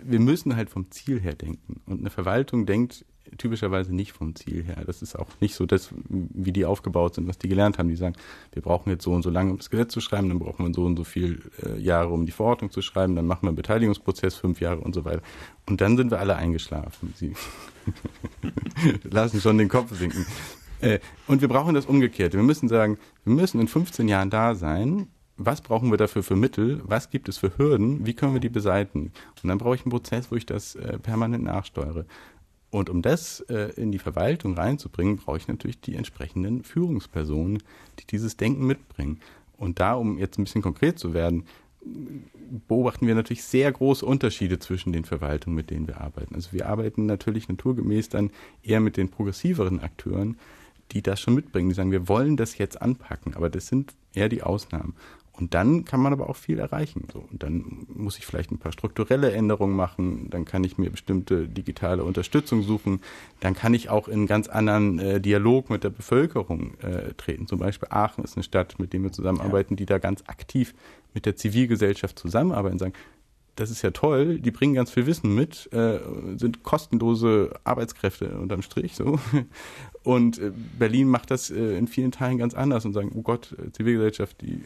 wir 0.00 0.20
müssen 0.20 0.54
halt 0.54 0.70
vom 0.70 0.88
Ziel 0.92 1.18
her 1.18 1.34
denken. 1.34 1.80
Und 1.86 1.98
eine 1.98 2.10
Verwaltung 2.10 2.64
denkt 2.64 3.04
typischerweise 3.36 3.94
nicht 3.94 4.12
vom 4.12 4.34
Ziel 4.34 4.64
her. 4.64 4.82
Das 4.86 5.02
ist 5.02 5.18
auch 5.18 5.28
nicht 5.40 5.54
so 5.54 5.66
das, 5.66 5.90
wie 6.08 6.52
die 6.52 6.64
aufgebaut 6.64 7.14
sind, 7.14 7.28
was 7.28 7.38
die 7.38 7.48
gelernt 7.48 7.78
haben. 7.78 7.88
Die 7.88 7.96
sagen, 7.96 8.16
wir 8.52 8.62
brauchen 8.62 8.90
jetzt 8.90 9.04
so 9.04 9.12
und 9.12 9.22
so 9.22 9.30
lange, 9.30 9.50
um 9.50 9.58
das 9.58 9.70
Gesetz 9.70 9.92
zu 9.92 10.00
schreiben, 10.00 10.28
dann 10.28 10.38
brauchen 10.38 10.66
wir 10.66 10.72
so 10.72 10.84
und 10.84 10.96
so 10.96 11.04
viel 11.04 11.42
äh, 11.62 11.78
Jahre, 11.78 12.08
um 12.10 12.26
die 12.26 12.32
Verordnung 12.32 12.70
zu 12.70 12.82
schreiben, 12.82 13.16
dann 13.16 13.26
machen 13.26 13.42
wir 13.42 13.48
einen 13.48 13.56
Beteiligungsprozess, 13.56 14.36
fünf 14.36 14.60
Jahre 14.60 14.80
und 14.80 14.94
so 14.94 15.04
weiter. 15.04 15.22
Und 15.66 15.80
dann 15.80 15.96
sind 15.96 16.10
wir 16.10 16.20
alle 16.20 16.36
eingeschlafen. 16.36 17.12
Sie 17.16 17.34
lassen 19.04 19.40
schon 19.40 19.58
den 19.58 19.68
Kopf 19.68 19.94
sinken. 19.96 20.26
Äh, 20.80 21.00
und 21.26 21.40
wir 21.40 21.48
brauchen 21.48 21.74
das 21.74 21.86
Umgekehrte. 21.86 22.36
Wir 22.36 22.44
müssen 22.44 22.68
sagen, 22.68 22.98
wir 23.24 23.34
müssen 23.34 23.60
in 23.60 23.68
15 23.68 24.08
Jahren 24.08 24.30
da 24.30 24.54
sein 24.54 25.08
was 25.38 25.60
brauchen 25.60 25.90
wir 25.90 25.96
dafür 25.96 26.22
für 26.22 26.36
Mittel, 26.36 26.82
was 26.84 27.10
gibt 27.10 27.28
es 27.28 27.38
für 27.38 27.56
Hürden, 27.56 28.04
wie 28.04 28.14
können 28.14 28.34
wir 28.34 28.40
die 28.40 28.48
beseitigen. 28.48 29.12
Und 29.42 29.48
dann 29.48 29.58
brauche 29.58 29.76
ich 29.76 29.82
einen 29.82 29.92
Prozess, 29.92 30.30
wo 30.30 30.34
ich 30.34 30.44
das 30.44 30.74
äh, 30.74 30.98
permanent 30.98 31.44
nachsteuere. 31.44 32.04
Und 32.70 32.90
um 32.90 33.00
das 33.00 33.40
äh, 33.48 33.72
in 33.76 33.92
die 33.92 33.98
Verwaltung 33.98 34.54
reinzubringen, 34.54 35.16
brauche 35.16 35.38
ich 35.38 35.48
natürlich 35.48 35.80
die 35.80 35.94
entsprechenden 35.94 36.62
Führungspersonen, 36.64 37.62
die 37.98 38.06
dieses 38.06 38.36
Denken 38.36 38.66
mitbringen. 38.66 39.20
Und 39.56 39.80
da, 39.80 39.94
um 39.94 40.18
jetzt 40.18 40.38
ein 40.38 40.44
bisschen 40.44 40.62
konkret 40.62 40.98
zu 40.98 41.14
werden, 41.14 41.44
beobachten 42.68 43.06
wir 43.06 43.14
natürlich 43.14 43.42
sehr 43.44 43.70
große 43.70 44.04
Unterschiede 44.04 44.58
zwischen 44.58 44.92
den 44.92 45.04
Verwaltungen, 45.04 45.56
mit 45.56 45.70
denen 45.70 45.86
wir 45.86 46.00
arbeiten. 46.00 46.34
Also 46.34 46.52
wir 46.52 46.68
arbeiten 46.68 47.06
natürlich 47.06 47.48
naturgemäß 47.48 48.08
dann 48.08 48.30
eher 48.62 48.80
mit 48.80 48.96
den 48.96 49.08
progressiveren 49.08 49.80
Akteuren, 49.80 50.38
die 50.92 51.02
das 51.02 51.20
schon 51.20 51.34
mitbringen. 51.34 51.68
Die 51.68 51.74
sagen, 51.74 51.92
wir 51.92 52.08
wollen 52.08 52.36
das 52.36 52.58
jetzt 52.58 52.80
anpacken, 52.80 53.34
aber 53.34 53.50
das 53.50 53.66
sind 53.66 53.94
eher 54.14 54.28
die 54.28 54.42
Ausnahmen. 54.42 54.94
Und 55.38 55.54
dann 55.54 55.84
kann 55.84 56.00
man 56.00 56.12
aber 56.12 56.28
auch 56.28 56.36
viel 56.36 56.58
erreichen. 56.58 57.06
So. 57.12 57.24
Und 57.30 57.42
dann 57.42 57.86
muss 57.88 58.18
ich 58.18 58.26
vielleicht 58.26 58.50
ein 58.50 58.58
paar 58.58 58.72
strukturelle 58.72 59.30
Änderungen 59.32 59.76
machen, 59.76 60.28
dann 60.30 60.44
kann 60.44 60.64
ich 60.64 60.78
mir 60.78 60.90
bestimmte 60.90 61.48
digitale 61.48 62.02
Unterstützung 62.02 62.62
suchen, 62.62 63.00
dann 63.40 63.54
kann 63.54 63.72
ich 63.72 63.88
auch 63.88 64.08
in 64.08 64.14
einen 64.14 64.26
ganz 64.26 64.48
anderen 64.48 64.98
äh, 64.98 65.20
Dialog 65.20 65.70
mit 65.70 65.84
der 65.84 65.90
Bevölkerung 65.90 66.74
äh, 66.80 67.14
treten. 67.16 67.46
Zum 67.46 67.58
Beispiel 67.58 67.88
Aachen 67.90 68.24
ist 68.24 68.36
eine 68.36 68.42
Stadt, 68.42 68.78
mit 68.78 68.92
der 68.92 69.02
wir 69.02 69.12
zusammenarbeiten, 69.12 69.74
ja. 69.74 69.76
die 69.76 69.86
da 69.86 69.98
ganz 69.98 70.24
aktiv 70.26 70.74
mit 71.14 71.24
der 71.24 71.36
Zivilgesellschaft 71.36 72.18
zusammenarbeiten 72.18 72.74
und 72.74 72.78
sagen, 72.80 72.94
das 73.58 73.70
ist 73.70 73.82
ja 73.82 73.90
toll, 73.90 74.38
die 74.38 74.50
bringen 74.50 74.74
ganz 74.74 74.90
viel 74.90 75.06
Wissen 75.06 75.34
mit, 75.34 75.72
äh, 75.72 75.98
sind 76.36 76.62
kostenlose 76.62 77.54
Arbeitskräfte 77.64 78.38
unterm 78.38 78.62
Strich 78.62 78.94
so. 78.94 79.18
Und 80.04 80.38
äh, 80.38 80.52
Berlin 80.78 81.08
macht 81.08 81.30
das 81.30 81.50
äh, 81.50 81.76
in 81.76 81.88
vielen 81.88 82.12
Teilen 82.12 82.38
ganz 82.38 82.54
anders 82.54 82.84
und 82.84 82.94
sagen, 82.94 83.10
oh 83.14 83.22
Gott, 83.22 83.54
äh, 83.58 83.72
Zivilgesellschaft, 83.72 84.40
die 84.40 84.62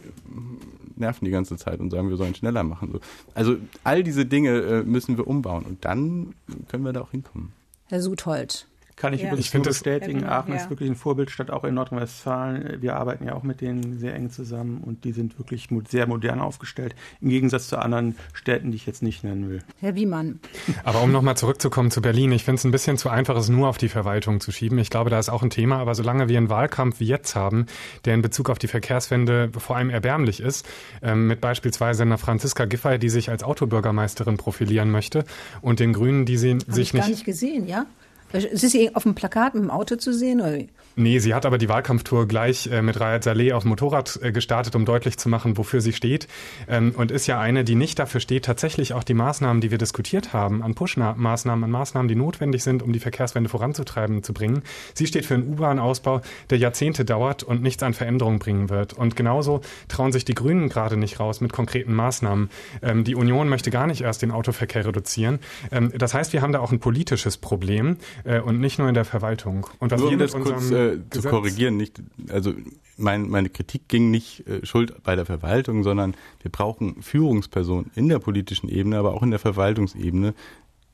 nerven 0.95 1.25
die 1.25 1.31
ganze 1.31 1.57
Zeit 1.57 1.81
und 1.81 1.91
sagen, 1.91 2.11
wir 2.11 2.17
sollen 2.17 2.35
schneller 2.35 2.63
machen. 2.63 2.91
So. 2.93 3.01
Also 3.35 3.57
all 3.83 4.05
diese 4.05 4.27
Dinge 4.27 4.85
müssen 4.87 5.17
wir 5.17 5.27
umbauen 5.27 5.65
und 5.65 5.85
dann 5.85 6.35
können 6.69 6.85
wir 6.85 6.93
da 6.93 7.01
auch 7.01 7.11
hinkommen. 7.11 7.53
Herr 7.87 8.03
Suthold, 8.03 8.69
kann 8.97 9.13
ich 9.13 9.23
ja. 9.23 9.29
übrigens 9.29 9.47
ich 9.47 9.55
nur 9.55 9.65
bestätigen. 9.65 10.21
Genau, 10.21 10.31
Aachen 10.31 10.53
ja. 10.53 10.61
ist 10.61 10.71
wirklich 10.71 10.89
ein 10.89 10.97
Vorbildstadt, 10.97 11.51
auch 11.51 11.65
in 11.65 11.75
Nordrhein-Westfalen. 11.75 12.83
Wir 12.83 12.97
arbeiten 12.97 13.25
ja 13.25 13.35
auch 13.35 13.43
mit 13.43 13.61
denen 13.61 13.99
sehr 13.99 14.15
eng 14.15 14.31
zusammen 14.31 14.83
und 14.83 15.05
die 15.05 15.13
sind 15.13 15.39
wirklich 15.39 15.69
sehr 15.89 16.07
modern 16.07 16.41
aufgestellt, 16.41 16.95
im 17.21 17.29
Gegensatz 17.29 17.69
zu 17.69 17.79
anderen 17.79 18.17
Städten, 18.33 18.71
die 18.71 18.77
ich 18.77 18.87
jetzt 18.87 19.03
nicht 19.03 19.25
nennen 19.25 19.49
will. 19.49 19.63
Herr 19.81 19.95
Wiemann. 19.95 20.41
Aber 20.85 21.03
um 21.03 21.13
nochmal 21.13 21.37
zurückzukommen 21.37 21.91
zu 21.91 22.03
Berlin, 22.03 22.33
ich 22.33 22.45
finde 22.45 22.59
es 22.59 22.65
ein 22.65 22.71
bisschen 22.71 22.99
zu 22.99 23.09
einfach, 23.09 23.37
es 23.37 23.49
nur 23.49 23.69
auf 23.69 23.79
die 23.79 23.89
Verwaltung 23.89 24.41
zu 24.41 24.53
schieben. 24.53 24.79
Ich 24.79 24.91
glaube, 24.91 25.11
da 25.11 25.19
ist 25.19 25.29
auch 25.29 25.43
ein 25.43 25.51
Thema, 25.51 25.79
aber 25.79 25.95
solange 25.95 26.29
wir 26.29 26.39
einen 26.39 26.51
Wahlkampf 26.51 27.01
wie 27.01 27.07
jetzt 27.07 27.35
haben, 27.35 27.67
der 28.05 28.15
in 28.15 28.23
Bezug 28.23 28.51
auf 28.51 28.59
die 28.59 28.69
Verkehrswende 28.69 29.51
vor 29.57 29.77
allem 29.77 29.91
erbärmlich 29.91 30.41
ist, 30.41 30.69
ähm, 31.03 31.27
mit 31.27 31.41
beispielsweise 31.41 32.03
einer 32.03 32.19
Franziska 32.19 32.65
Giffey, 32.67 32.99
die 32.99 33.09
sich 33.09 33.31
als 33.31 33.43
Autobürgermeisterin 33.43 34.37
profilieren 34.37 34.91
möchte 34.91 35.25
und 35.61 35.81
den 35.81 35.93
Grünen, 35.93 36.25
die 36.25 36.37
sie 36.37 36.55
Hab 36.55 36.73
sich 36.73 36.89
ich 36.89 36.95
nicht... 36.95 37.03
gar 37.03 37.11
nicht 37.11 37.25
gesehen, 37.25 37.67
ja? 37.67 37.87
Ist 38.33 38.71
sie 38.71 38.95
auf 38.95 39.03
dem 39.03 39.15
Plakat 39.15 39.55
mit 39.55 39.63
dem 39.63 39.71
Auto 39.71 39.97
zu 39.97 40.13
sehen? 40.13 40.41
Oder? 40.41 40.59
Nee, 40.95 41.19
sie 41.21 41.35
hat 41.35 41.47
aber 41.47 41.57
die 41.57 41.69
Wahlkampftour 41.69 42.29
gleich 42.29 42.67
äh, 42.67 42.83
mit 42.83 43.01
Rayat 43.01 43.25
Saleh 43.25 43.53
auf 43.53 43.63
dem 43.63 43.71
Motorrad 43.71 44.19
äh, 44.23 44.31
gestartet, 44.31 44.75
um 44.75 44.85
deutlich 44.85 45.17
zu 45.17 45.29
machen, 45.29 45.57
wofür 45.57 45.81
sie 45.81 45.93
steht. 45.93 46.29
Ähm, 46.69 46.93
und 46.97 47.11
ist 47.11 47.27
ja 47.27 47.41
eine, 47.41 47.65
die 47.65 47.75
nicht 47.75 47.99
dafür 47.99 48.21
steht, 48.21 48.45
tatsächlich 48.45 48.93
auch 48.93 49.03
die 49.03 49.15
Maßnahmen, 49.15 49.63
die 49.63 49.71
wir 49.71 49.79
diskutiert 49.79 50.35
haben, 50.35 50.63
an 50.63 50.75
Push-Maßnahmen, 50.75 51.65
an 51.65 51.71
Maßnahmen, 51.71 52.09
die 52.09 52.15
notwendig 52.15 52.63
sind, 52.63 52.83
um 52.83 52.93
die 52.93 52.99
Verkehrswende 52.99 53.49
voranzutreiben, 53.49 54.23
zu 54.23 54.35
bringen. 54.35 54.63
Sie 54.95 55.07
steht 55.07 55.25
für 55.25 55.35
einen 55.35 55.49
U-Bahn-Ausbau, 55.49 56.21
der 56.51 56.59
Jahrzehnte 56.59 57.07
dauert 57.07 57.43
und 57.43 57.63
nichts 57.63 57.83
an 57.83 57.95
Veränderung 57.95 58.39
bringen 58.39 58.69
wird. 58.69 58.93
Und 58.93 59.17
genauso 59.17 59.63
trauen 59.89 60.13
sich 60.13 60.27
die 60.27 60.35
Grünen 60.35 60.69
gerade 60.69 60.99
nicht 60.99 61.21
raus 61.21 61.41
mit 61.41 61.53
konkreten 61.53 61.95
Maßnahmen. 61.95 62.51
Ähm, 62.83 63.05
die 63.05 63.15
Union 63.15 63.49
möchte 63.49 63.71
gar 63.71 63.87
nicht 63.87 64.03
erst 64.03 64.21
den 64.21 64.31
Autoverkehr 64.31 64.85
reduzieren. 64.87 65.39
Ähm, 65.71 65.91
das 65.97 66.13
heißt, 66.13 66.35
wir 66.35 66.43
haben 66.43 66.53
da 66.53 66.61
auch 66.61 66.73
ein 66.73 66.81
politisches 66.81 67.39
Problem 67.39 67.97
äh, 68.25 68.41
und 68.41 68.61
nicht 68.61 68.79
nur 68.79 68.89
in 68.89 68.95
der 68.95 69.05
Verwaltung. 69.05 69.67
Und 69.79 69.91
was 69.91 70.01
Nur 70.01 70.11
um 70.11 70.19
das 70.19 70.33
kurz 70.33 70.71
äh, 70.71 70.99
zu 71.11 71.23
korrigieren, 71.23 71.77
nicht, 71.77 72.03
also 72.29 72.53
mein, 72.97 73.29
meine 73.29 73.49
Kritik 73.49 73.89
ging 73.89 74.11
nicht 74.11 74.47
äh, 74.47 74.65
Schuld 74.65 75.03
bei 75.03 75.17
der 75.17 75.27
Verwaltung, 75.27 75.83
sondern 75.83 76.15
wir 76.41 76.51
brauchen 76.51 77.03
Führungspersonen 77.03 77.91
in 77.95 78.09
der 78.09 78.19
politischen 78.19 78.69
Ebene, 78.69 78.99
aber 78.99 79.15
auch 79.15 79.23
in 79.23 79.31
der 79.31 79.41
Verwaltungsebene, 79.41 80.35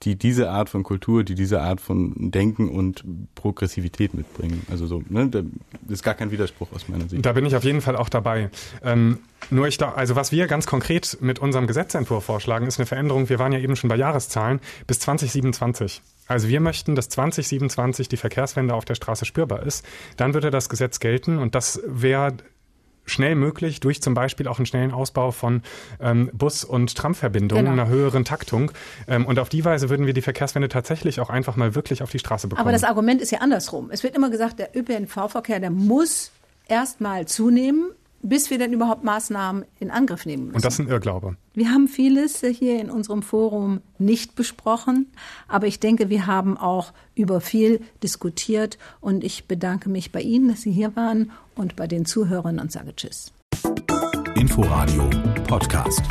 die 0.03 0.17
diese 0.17 0.51
Art 0.51 0.69
von 0.69 0.85
Kultur, 0.85 1.25
die 1.25 1.35
diese 1.35 1.61
Art 1.61 1.81
von 1.81 2.31
Denken 2.31 2.69
und 2.69 3.05
Progressivität 3.35 4.15
mitbringen. 4.15 4.65
Also 4.71 4.87
so, 4.87 5.03
ne, 5.09 5.29
das 5.29 5.45
ist 5.89 6.03
gar 6.03 6.15
kein 6.15 6.31
Widerspruch 6.31 6.69
aus 6.73 6.89
meiner 6.89 7.09
Sicht. 7.09 7.25
Da 7.27 7.33
bin 7.33 7.45
ich 7.47 7.57
auf 7.57 7.65
jeden 7.65 7.81
Fall 7.81 7.97
auch 7.97 8.09
dabei. 8.09 8.51
Ähm, 8.83 9.19
nur 9.51 9.67
ich 9.67 9.77
da, 9.77 9.93
also 9.93 10.15
was 10.15 10.31
wir 10.31 10.47
ganz 10.47 10.67
konkret 10.67 11.19
mit 11.21 11.39
unserem 11.41 11.67
Gesetzentwurf 11.67 12.25
vorschlagen, 12.25 12.67
ist 12.67 12.79
eine 12.79 12.87
Veränderung. 12.87 13.29
Wir 13.29 13.39
waren 13.39 13.53
ja 13.53 13.59
eben 13.59 13.75
schon 13.75 13.89
bei 13.89 13.97
Jahreszahlen 13.97 14.61
bis 14.87 15.01
2027. 15.01 16.03
Also 16.29 16.49
wir 16.49 16.61
möchten, 16.61 16.95
dass 16.95 17.09
2027 17.09 18.09
die 18.09 18.17
Verkehrswende 18.17 18.75
auf 18.75 18.85
der 18.85 18.95
Straße 18.95 19.25
spürbar 19.25 19.65
ist. 19.65 19.85
Dann 20.17 20.35
würde 20.35 20.51
das 20.51 20.69
Gesetz 20.69 21.01
gelten 21.01 21.39
und 21.39 21.55
das 21.55 21.81
wäre 21.85 22.35
schnell 23.11 23.35
möglich 23.35 23.81
durch 23.81 24.03
zum 24.03 24.15
Beispiel 24.15 24.47
auch 24.49 24.59
einen 24.59 24.67
schnellen 24.67 24.93
Ausbau 24.93 25.31
von 25.31 25.63
ähm, 26.01 26.31
Bus- 26.33 26.65
und 26.65 26.95
Tramverbindungen, 26.95 27.65
genau. 27.65 27.83
einer 27.83 27.91
höheren 27.91 28.25
Taktung. 28.25 28.71
Ähm, 29.07 29.27
und 29.27 29.39
auf 29.39 29.49
die 29.49 29.65
Weise 29.65 29.89
würden 29.89 30.07
wir 30.07 30.13
die 30.13 30.23
Verkehrswende 30.23 30.69
tatsächlich 30.69 31.21
auch 31.21 31.31
einfach 31.31 31.57
mal 31.57 31.75
wirklich 31.75 32.03
auf 32.03 32.11
die 32.11 32.19
Straße 32.19 32.49
bekommen. 32.49 32.61
Aber 32.61 32.73
das 32.73 32.85
Argument 32.85 33.21
ist 33.21 33.33
ja 33.33 33.39
andersrum. 33.39 33.91
Es 33.91 34.03
wird 34.03 34.15
immer 34.15 34.31
gesagt, 34.31 34.59
der 34.59 34.77
ÖPNV-Verkehr, 34.77 35.61
der 35.61 35.71
muss 35.71 36.33
erstmal 36.69 37.27
zunehmen 37.27 37.91
bis 38.23 38.51
wir 38.51 38.59
dann 38.59 38.73
überhaupt 38.73 39.05
Maßnahmen 39.05 39.65
in 39.79 39.91
Angriff 39.91 40.27
nehmen 40.27 40.45
müssen. 40.45 40.57
Und 40.57 40.65
das 40.65 40.75
ist 40.75 40.81
ein 40.81 40.89
Irrglaube. 40.89 41.37
Wir 41.55 41.71
haben 41.71 41.89
vieles 41.89 42.41
hier 42.41 42.81
in 42.81 42.91
unserem 42.91 43.23
Forum 43.23 43.81
nicht 43.99 44.35
besprochen, 44.35 45.07
aber 45.47 45.67
ich 45.67 45.81
denke, 45.81 46.09
wir 46.09 46.27
haben 46.27 46.57
auch 46.57 46.93
über 47.15 47.41
viel 47.41 47.81
diskutiert 48.03 48.79
und 49.01 49.25
ich 49.25 49.47
bedanke 49.47 49.89
mich 49.89 50.13
bei 50.13 50.21
Ihnen, 50.21 50.49
dass 50.49 50.63
Sie 50.63 50.73
hier 50.73 50.95
waren 50.97 51.31
und 51.55 51.77
bei 51.77 51.87
den 51.87 52.05
Zuhörern 52.05 52.59
und 52.59 52.73
sage 52.73 52.95
Tschüss. 52.95 53.33
Inforadio 54.35 55.11
Podcast. 55.47 56.03